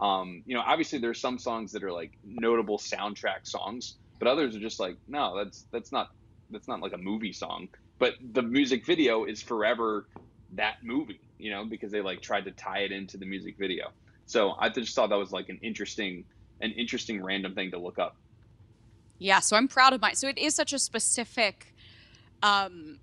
Um, 0.00 0.42
you 0.46 0.54
know, 0.54 0.62
obviously 0.64 0.98
there's 0.98 1.20
some 1.20 1.38
songs 1.38 1.72
that 1.72 1.82
are 1.82 1.92
like 1.92 2.12
notable 2.24 2.78
soundtrack 2.78 3.46
songs, 3.46 3.96
but 4.18 4.28
others 4.28 4.54
are 4.54 4.60
just 4.60 4.78
like, 4.78 4.96
no, 5.08 5.36
that's 5.36 5.66
that's 5.72 5.92
not 5.92 6.10
that's 6.50 6.68
not 6.68 6.80
like 6.80 6.92
a 6.92 6.98
movie 6.98 7.32
song. 7.32 7.68
But 7.98 8.14
the 8.32 8.42
music 8.42 8.86
video 8.86 9.24
is 9.24 9.42
forever 9.42 10.06
that 10.52 10.76
movie, 10.82 11.20
you 11.38 11.50
know, 11.50 11.64
because 11.64 11.90
they 11.90 12.00
like 12.00 12.20
tried 12.20 12.44
to 12.44 12.52
tie 12.52 12.80
it 12.80 12.92
into 12.92 13.16
the 13.16 13.26
music 13.26 13.56
video. 13.58 13.90
So 14.26 14.54
I 14.58 14.68
just 14.68 14.94
thought 14.94 15.10
that 15.10 15.16
was 15.18 15.32
like 15.32 15.48
an 15.48 15.58
interesting, 15.62 16.24
an 16.60 16.72
interesting 16.72 17.22
random 17.22 17.54
thing 17.54 17.70
to 17.72 17.78
look 17.78 17.98
up. 17.98 18.16
Yeah, 19.18 19.40
so 19.40 19.56
I'm 19.56 19.68
proud 19.68 19.92
of 19.92 20.00
mine. 20.00 20.14
So 20.14 20.28
it 20.28 20.38
is 20.38 20.54
such 20.54 20.72
a 20.72 20.78
specific, 20.78 21.74
um, 22.42 23.00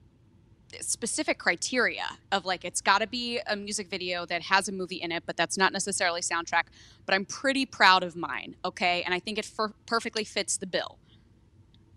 specific 0.81 1.37
criteria 1.37 2.05
of 2.31 2.45
like 2.45 2.65
it's 2.65 2.81
got 2.81 2.99
to 2.99 3.07
be 3.07 3.39
a 3.47 3.55
music 3.55 3.89
video 3.89 4.25
that 4.25 4.43
has 4.43 4.67
a 4.67 4.71
movie 4.71 4.97
in 4.97 5.11
it, 5.11 5.23
but 5.25 5.37
that's 5.37 5.57
not 5.57 5.73
necessarily 5.73 6.21
soundtrack. 6.21 6.63
But 7.05 7.15
I'm 7.15 7.25
pretty 7.25 7.65
proud 7.65 8.03
of 8.03 8.15
mine. 8.15 8.55
Okay, 8.63 9.03
and 9.03 9.13
I 9.13 9.19
think 9.19 9.37
it 9.37 9.45
for- 9.45 9.73
perfectly 9.85 10.23
fits 10.23 10.57
the 10.57 10.67
bill. 10.67 10.97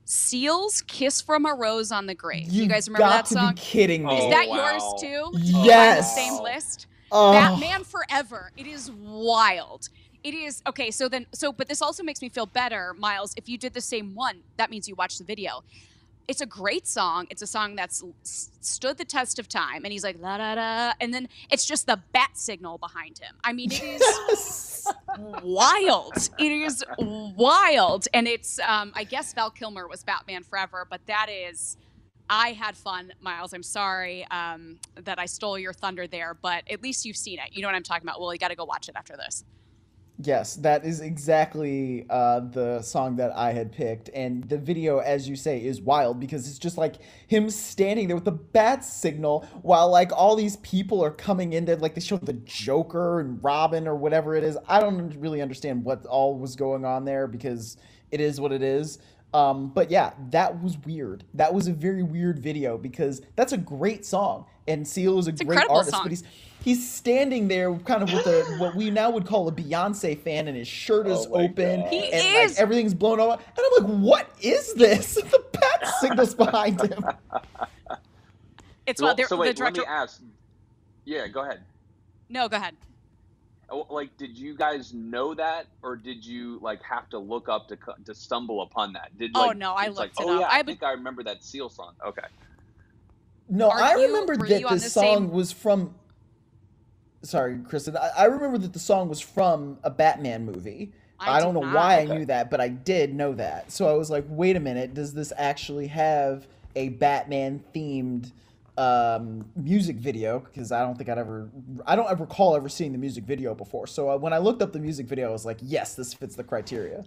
Seal's 0.04 0.82
"Kiss 0.82 1.20
from 1.20 1.44
a 1.44 1.54
Rose 1.54 1.92
on 1.92 2.06
the 2.06 2.14
Grave." 2.14 2.48
You, 2.48 2.62
you 2.62 2.68
guys 2.68 2.88
remember 2.88 3.08
that 3.08 3.28
song? 3.28 3.54
kidding 3.54 4.04
me! 4.04 4.26
Is 4.26 4.30
that 4.32 4.46
oh, 4.46 4.50
wow. 4.50 4.70
yours 4.70 5.00
too? 5.00 5.38
Yes. 5.38 6.14
Same 6.14 6.42
list. 6.42 6.86
Oh. 7.10 7.32
Batman 7.32 7.84
Forever. 7.84 8.50
It 8.56 8.66
is 8.66 8.90
wild. 8.90 9.88
It 10.24 10.34
is 10.34 10.62
okay. 10.66 10.90
So 10.90 11.08
then, 11.08 11.26
so 11.32 11.52
but 11.52 11.68
this 11.68 11.80
also 11.80 12.02
makes 12.02 12.20
me 12.20 12.28
feel 12.28 12.46
better, 12.46 12.94
Miles. 12.98 13.34
If 13.36 13.48
you 13.48 13.56
did 13.56 13.74
the 13.74 13.80
same 13.80 14.14
one, 14.14 14.40
that 14.56 14.70
means 14.70 14.88
you 14.88 14.94
watched 14.94 15.18
the 15.18 15.24
video. 15.24 15.62
It's 16.28 16.42
a 16.42 16.46
great 16.46 16.86
song. 16.86 17.26
It's 17.30 17.42
a 17.42 17.46
song 17.46 17.74
that's 17.74 18.04
stood 18.60 18.98
the 18.98 19.04
test 19.04 19.38
of 19.38 19.48
time. 19.48 19.84
And 19.84 19.92
he's 19.92 20.04
like 20.04 20.16
la 20.20 20.36
da 20.36 20.54
da, 20.54 20.92
and 21.00 21.12
then 21.12 21.28
it's 21.50 21.64
just 21.64 21.86
the 21.86 21.98
bat 22.12 22.30
signal 22.34 22.78
behind 22.78 23.18
him. 23.18 23.34
I 23.42 23.52
mean, 23.54 23.70
it 23.72 24.02
is 24.30 24.86
wild. 25.42 26.28
It 26.38 26.52
is 26.52 26.84
wild, 26.98 28.06
and 28.12 28.28
it's 28.28 28.60
um, 28.60 28.92
I 28.94 29.04
guess 29.04 29.32
Val 29.32 29.50
Kilmer 29.50 29.88
was 29.88 30.04
Batman 30.04 30.42
Forever, 30.42 30.86
but 30.88 31.00
that 31.06 31.28
is 31.30 31.78
I 32.30 32.52
had 32.52 32.76
fun, 32.76 33.12
Miles. 33.20 33.52
I'm 33.52 33.62
sorry 33.62 34.26
um, 34.30 34.78
that 34.96 35.18
I 35.18 35.26
stole 35.26 35.58
your 35.58 35.72
thunder 35.72 36.06
there, 36.06 36.34
but 36.34 36.62
at 36.70 36.82
least 36.82 37.06
you've 37.06 37.16
seen 37.16 37.38
it. 37.38 37.50
You 37.52 37.62
know 37.62 37.68
what 37.68 37.74
I'm 37.74 37.82
talking 37.82 38.06
about. 38.06 38.20
Well, 38.20 38.32
you 38.32 38.38
got 38.38 38.48
to 38.48 38.56
go 38.56 38.64
watch 38.64 38.88
it 38.88 38.96
after 38.96 39.16
this. 39.16 39.44
Yes, 40.20 40.56
that 40.56 40.84
is 40.84 41.00
exactly 41.00 42.04
uh, 42.10 42.40
the 42.40 42.82
song 42.82 43.14
that 43.16 43.30
I 43.36 43.52
had 43.52 43.70
picked. 43.70 44.10
And 44.12 44.42
the 44.48 44.58
video, 44.58 44.98
as 44.98 45.28
you 45.28 45.36
say, 45.36 45.64
is 45.64 45.80
wild 45.80 46.18
because 46.18 46.48
it's 46.48 46.58
just 46.58 46.76
like 46.76 46.96
him 47.28 47.50
standing 47.50 48.08
there 48.08 48.16
with 48.16 48.24
the 48.24 48.32
bat 48.32 48.84
signal 48.84 49.46
while 49.62 49.88
like 49.88 50.10
all 50.12 50.34
these 50.34 50.56
people 50.56 51.04
are 51.04 51.12
coming 51.12 51.52
in 51.52 51.66
there. 51.66 51.76
Like 51.76 51.94
they 51.94 52.00
show 52.00 52.16
the 52.16 52.32
Joker 52.32 53.20
and 53.20 53.42
Robin 53.44 53.86
or 53.86 53.94
whatever 53.94 54.34
it 54.34 54.42
is. 54.42 54.58
I 54.66 54.80
don't 54.80 55.14
really 55.20 55.40
understand 55.40 55.84
what 55.84 56.04
all 56.06 56.36
was 56.36 56.56
going 56.56 56.84
on 56.84 57.04
there 57.04 57.28
because 57.28 57.76
it 58.10 58.20
is 58.20 58.40
what 58.40 58.50
it 58.50 58.62
is. 58.62 58.98
Um, 59.34 59.68
but 59.68 59.90
yeah, 59.90 60.12
that 60.30 60.62
was 60.62 60.78
weird. 60.78 61.24
That 61.34 61.52
was 61.52 61.68
a 61.68 61.72
very 61.72 62.02
weird 62.02 62.38
video 62.38 62.78
because 62.78 63.20
that's 63.36 63.52
a 63.52 63.58
great 63.58 64.06
song, 64.06 64.46
and 64.66 64.88
Seal 64.88 65.18
is 65.18 65.26
a 65.26 65.30
it's 65.30 65.42
great 65.42 65.68
artist, 65.68 65.90
song. 65.90 66.04
but 66.04 66.10
he's 66.10 66.22
he's 66.62 66.90
standing 66.90 67.48
there 67.48 67.74
kind 67.80 68.02
of 68.02 68.10
with 68.10 68.26
a 68.26 68.44
what 68.58 68.74
we 68.74 68.90
now 68.90 69.10
would 69.10 69.26
call 69.26 69.46
a 69.48 69.52
Beyonce 69.52 70.18
fan, 70.18 70.48
and 70.48 70.56
his 70.56 70.66
shirt 70.66 71.06
is 71.06 71.26
oh 71.30 71.42
open, 71.42 71.80
God. 71.80 71.90
he 71.90 72.10
and 72.10 72.44
is. 72.44 72.52
like 72.52 72.62
everything's 72.62 72.94
blown 72.94 73.20
up, 73.20 73.42
and 73.56 73.66
I'm 73.66 73.84
like, 73.84 74.00
what 74.00 74.30
is 74.40 74.72
this? 74.74 75.14
the 75.30 75.44
bat 75.52 75.88
signals 76.00 76.34
behind 76.34 76.80
him. 76.80 77.04
It's 78.86 79.02
well, 79.02 79.14
so 79.26 79.36
wait, 79.36 79.48
the 79.48 79.54
director. 79.54 79.82
Let 79.82 79.88
me 79.88 79.94
ask. 79.94 80.22
Yeah, 81.04 81.28
go 81.28 81.42
ahead. 81.42 81.60
No, 82.30 82.48
go 82.48 82.56
ahead. 82.56 82.74
Oh, 83.70 83.86
like 83.90 84.16
did 84.16 84.36
you 84.36 84.56
guys 84.56 84.94
know 84.94 85.34
that 85.34 85.66
or 85.82 85.94
did 85.96 86.24
you 86.24 86.58
like 86.62 86.82
have 86.82 87.08
to 87.10 87.18
look 87.18 87.48
up 87.50 87.68
to 87.68 87.76
to 88.06 88.14
stumble 88.14 88.62
upon 88.62 88.94
that 88.94 89.16
did 89.18 89.32
oh 89.34 89.50
no 89.52 89.72
i 89.74 89.88
looked 89.88 89.98
like, 89.98 90.10
it 90.12 90.16
oh 90.20 90.34
up 90.36 90.40
yeah 90.40 90.46
i, 90.46 90.60
I 90.60 90.62
think 90.62 90.82
i 90.82 90.92
remember 90.92 91.22
that 91.24 91.44
seal 91.44 91.68
song 91.68 91.92
okay 92.06 92.22
no 93.50 93.68
Are 93.70 93.78
i 93.80 93.96
you- 93.96 94.06
remember 94.06 94.36
that 94.38 94.62
this 94.70 94.84
the 94.84 94.90
song 94.90 95.04
same- 95.04 95.30
was 95.30 95.52
from 95.52 95.94
sorry, 97.22 97.58
Kristen. 97.58 97.96
I, 97.96 98.10
I 98.16 98.24
remember 98.26 98.58
that 98.58 98.72
the 98.72 98.78
song 98.78 99.08
was 99.08 99.20
from 99.20 99.78
a 99.82 99.90
Batman 99.90 100.44
movie. 100.44 100.92
I 101.18 101.38
I, 101.38 101.40
don't 101.40 101.52
know 101.52 101.60
not. 101.62 101.74
why 101.74 102.00
Okay. 102.02 102.12
I 102.12 102.16
knew 102.18 102.24
that, 102.26 102.48
but 102.48 102.60
I 102.60 102.68
did 102.68 103.12
know 103.12 103.32
that. 103.34 103.72
So 103.72 103.88
I 103.88 103.94
was 103.94 104.08
like, 104.08 104.24
wait 104.28 104.54
a 104.54 104.60
minute, 104.60 104.94
does 104.94 105.14
this 105.14 105.32
actually 105.36 105.88
have 105.88 106.46
a 106.76 106.90
Batman 106.90 107.62
themed 107.74 108.30
um, 108.78 109.44
music 109.56 109.96
video? 109.96 110.40
Because 110.40 110.72
I 110.72 110.80
don't 110.80 110.96
think 110.96 111.10
I'd 111.10 111.18
ever, 111.18 111.50
I 111.86 111.96
don't 111.96 112.08
ever 112.08 112.24
recall 112.24 112.56
ever 112.56 112.68
seeing 112.68 112.92
the 112.92 112.98
music 112.98 113.24
video 113.24 113.54
before. 113.54 113.86
So 113.86 114.10
uh, 114.10 114.16
when 114.16 114.32
I 114.32 114.38
looked 114.38 114.62
up 114.62 114.72
the 114.72 114.78
music 114.78 115.06
video, 115.06 115.28
I 115.28 115.32
was 115.32 115.44
like, 115.44 115.58
yes, 115.60 115.94
this 115.94 116.14
fits 116.14 116.36
the 116.36 116.44
criteria. 116.44 117.04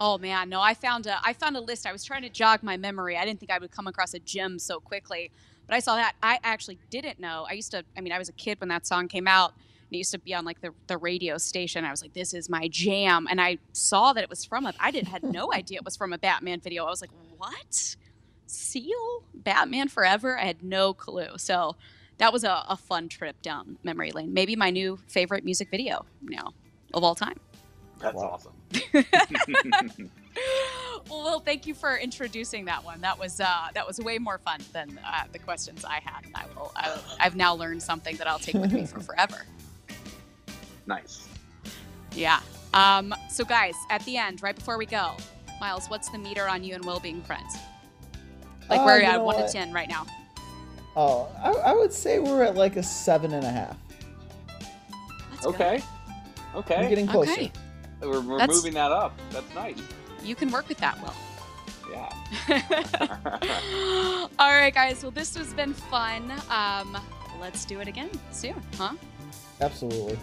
Oh 0.00 0.16
man, 0.16 0.48
no, 0.48 0.60
I 0.60 0.74
found 0.74 1.06
a 1.06 1.18
I 1.24 1.32
found 1.32 1.56
a 1.56 1.60
list. 1.60 1.84
I 1.86 1.92
was 1.92 2.04
trying 2.04 2.22
to 2.22 2.28
jog 2.28 2.62
my 2.62 2.76
memory. 2.76 3.16
I 3.16 3.24
didn't 3.24 3.40
think 3.40 3.50
I 3.50 3.58
would 3.58 3.72
come 3.72 3.88
across 3.88 4.14
a 4.14 4.20
gem 4.20 4.58
so 4.58 4.78
quickly. 4.78 5.32
But 5.66 5.74
I 5.74 5.80
saw 5.80 5.96
that. 5.96 6.14
I 6.22 6.38
actually 6.44 6.78
didn't 6.88 7.18
know. 7.18 7.46
I 7.48 7.54
used 7.54 7.72
to 7.72 7.84
I 7.96 8.00
mean, 8.00 8.12
I 8.12 8.18
was 8.18 8.28
a 8.28 8.32
kid 8.32 8.60
when 8.60 8.68
that 8.68 8.86
song 8.86 9.08
came 9.08 9.26
out. 9.26 9.54
And 9.54 9.94
it 9.94 9.98
used 9.98 10.12
to 10.12 10.18
be 10.18 10.34
on 10.34 10.44
like 10.44 10.60
the, 10.60 10.72
the 10.86 10.98
radio 10.98 11.38
station. 11.38 11.84
I 11.84 11.90
was 11.90 12.02
like, 12.02 12.12
this 12.12 12.34
is 12.34 12.48
my 12.48 12.68
jam. 12.68 13.26
And 13.28 13.40
I 13.40 13.58
saw 13.72 14.12
that 14.12 14.22
it 14.22 14.30
was 14.30 14.44
from 14.44 14.66
a 14.66 14.74
I 14.78 14.90
did 14.90 15.08
had 15.08 15.24
no 15.24 15.52
idea 15.60 15.78
it 15.78 15.84
was 15.84 15.96
from 15.96 16.12
a 16.12 16.18
Batman 16.18 16.60
video. 16.60 16.84
I 16.84 16.90
was 16.90 17.00
like, 17.00 17.10
what? 17.36 17.96
Seal? 18.48 19.22
Batman 19.34 19.88
Forever? 19.88 20.38
I 20.38 20.44
had 20.44 20.62
no 20.62 20.92
clue. 20.92 21.36
So 21.36 21.76
that 22.18 22.32
was 22.32 22.44
a, 22.44 22.64
a 22.68 22.76
fun 22.76 23.08
trip 23.08 23.40
down 23.42 23.78
memory 23.82 24.10
lane. 24.10 24.32
Maybe 24.34 24.56
my 24.56 24.70
new 24.70 24.98
favorite 25.06 25.44
music 25.44 25.70
video 25.70 26.04
now 26.22 26.52
of 26.94 27.04
all 27.04 27.14
time. 27.14 27.38
That's 28.00 28.16
awesome. 28.16 28.52
well, 31.10 31.40
thank 31.40 31.66
you 31.66 31.74
for 31.74 31.96
introducing 31.96 32.64
that 32.66 32.84
one. 32.84 33.00
That 33.00 33.18
was 33.18 33.40
uh, 33.40 33.68
that 33.74 33.86
was 33.86 33.98
way 33.98 34.18
more 34.18 34.38
fun 34.38 34.60
than 34.72 35.00
uh, 35.04 35.24
the 35.32 35.38
questions 35.38 35.84
I 35.84 36.00
had, 36.04 36.24
and 36.24 36.34
I 36.36 36.44
will. 36.54 36.72
I, 36.76 36.98
I've 37.20 37.36
now 37.36 37.54
learned 37.54 37.82
something 37.82 38.16
that 38.16 38.26
I'll 38.26 38.38
take 38.38 38.54
with 38.54 38.72
me 38.72 38.86
for 38.86 39.00
forever. 39.08 39.44
Nice. 40.86 41.28
Yeah. 42.14 42.40
Um, 42.72 43.14
so, 43.30 43.44
guys, 43.44 43.74
at 43.90 44.04
the 44.04 44.16
end, 44.16 44.42
right 44.42 44.54
before 44.54 44.78
we 44.78 44.86
go, 44.86 45.16
Miles, 45.60 45.88
what's 45.88 46.08
the 46.10 46.18
meter 46.18 46.48
on 46.48 46.62
you 46.62 46.74
and 46.74 46.84
Will 46.84 47.00
being 47.00 47.22
friends? 47.22 47.56
Like 48.68 48.80
Uh, 48.80 48.84
we're 48.84 48.98
you 49.00 49.04
at 49.04 49.24
one 49.24 49.36
what? 49.36 49.46
to 49.46 49.52
ten 49.52 49.72
right 49.72 49.88
now. 49.88 50.06
Oh, 50.96 51.28
I, 51.42 51.70
I 51.70 51.72
would 51.74 51.92
say 51.92 52.18
we're 52.18 52.42
at 52.42 52.56
like 52.56 52.76
a 52.76 52.82
seven 52.82 53.32
and 53.32 53.44
a 53.44 53.50
half. 53.50 53.76
Okay. 55.44 55.82
Okay. 56.54 56.82
We're 56.82 56.88
getting 56.88 57.06
closer. 57.06 57.30
Okay. 57.32 57.52
We're, 58.00 58.20
we're 58.20 58.46
moving 58.46 58.74
that 58.74 58.92
up. 58.92 59.18
That's 59.30 59.52
nice. 59.54 59.78
You 60.22 60.34
can 60.34 60.50
work 60.50 60.68
with 60.68 60.78
that, 60.78 61.00
Will. 61.02 61.14
Yeah. 61.90 62.48
All 64.38 64.50
right, 64.52 64.74
guys. 64.74 65.02
Well, 65.02 65.10
this 65.10 65.34
has 65.36 65.54
been 65.54 65.72
fun. 65.72 66.30
Um, 66.50 66.96
let's 67.40 67.64
do 67.64 67.80
it 67.80 67.88
again 67.88 68.10
soon, 68.30 68.54
huh? 68.76 68.92
Absolutely. 69.60 70.18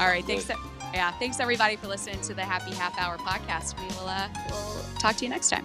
All 0.00 0.06
right. 0.08 0.24
Thanks. 0.24 0.48
Yeah. 0.92 1.12
Thanks 1.18 1.40
everybody 1.40 1.76
for 1.76 1.86
listening 1.88 2.20
to 2.22 2.34
the 2.34 2.44
Happy 2.44 2.74
Half 2.74 2.98
Hour 2.98 3.16
podcast. 3.18 3.78
We 3.80 3.86
will. 3.96 4.08
Uh, 4.08 4.28
we'll 4.50 4.82
talk 4.98 5.16
to 5.16 5.24
you 5.24 5.30
next 5.30 5.50
time. 5.50 5.64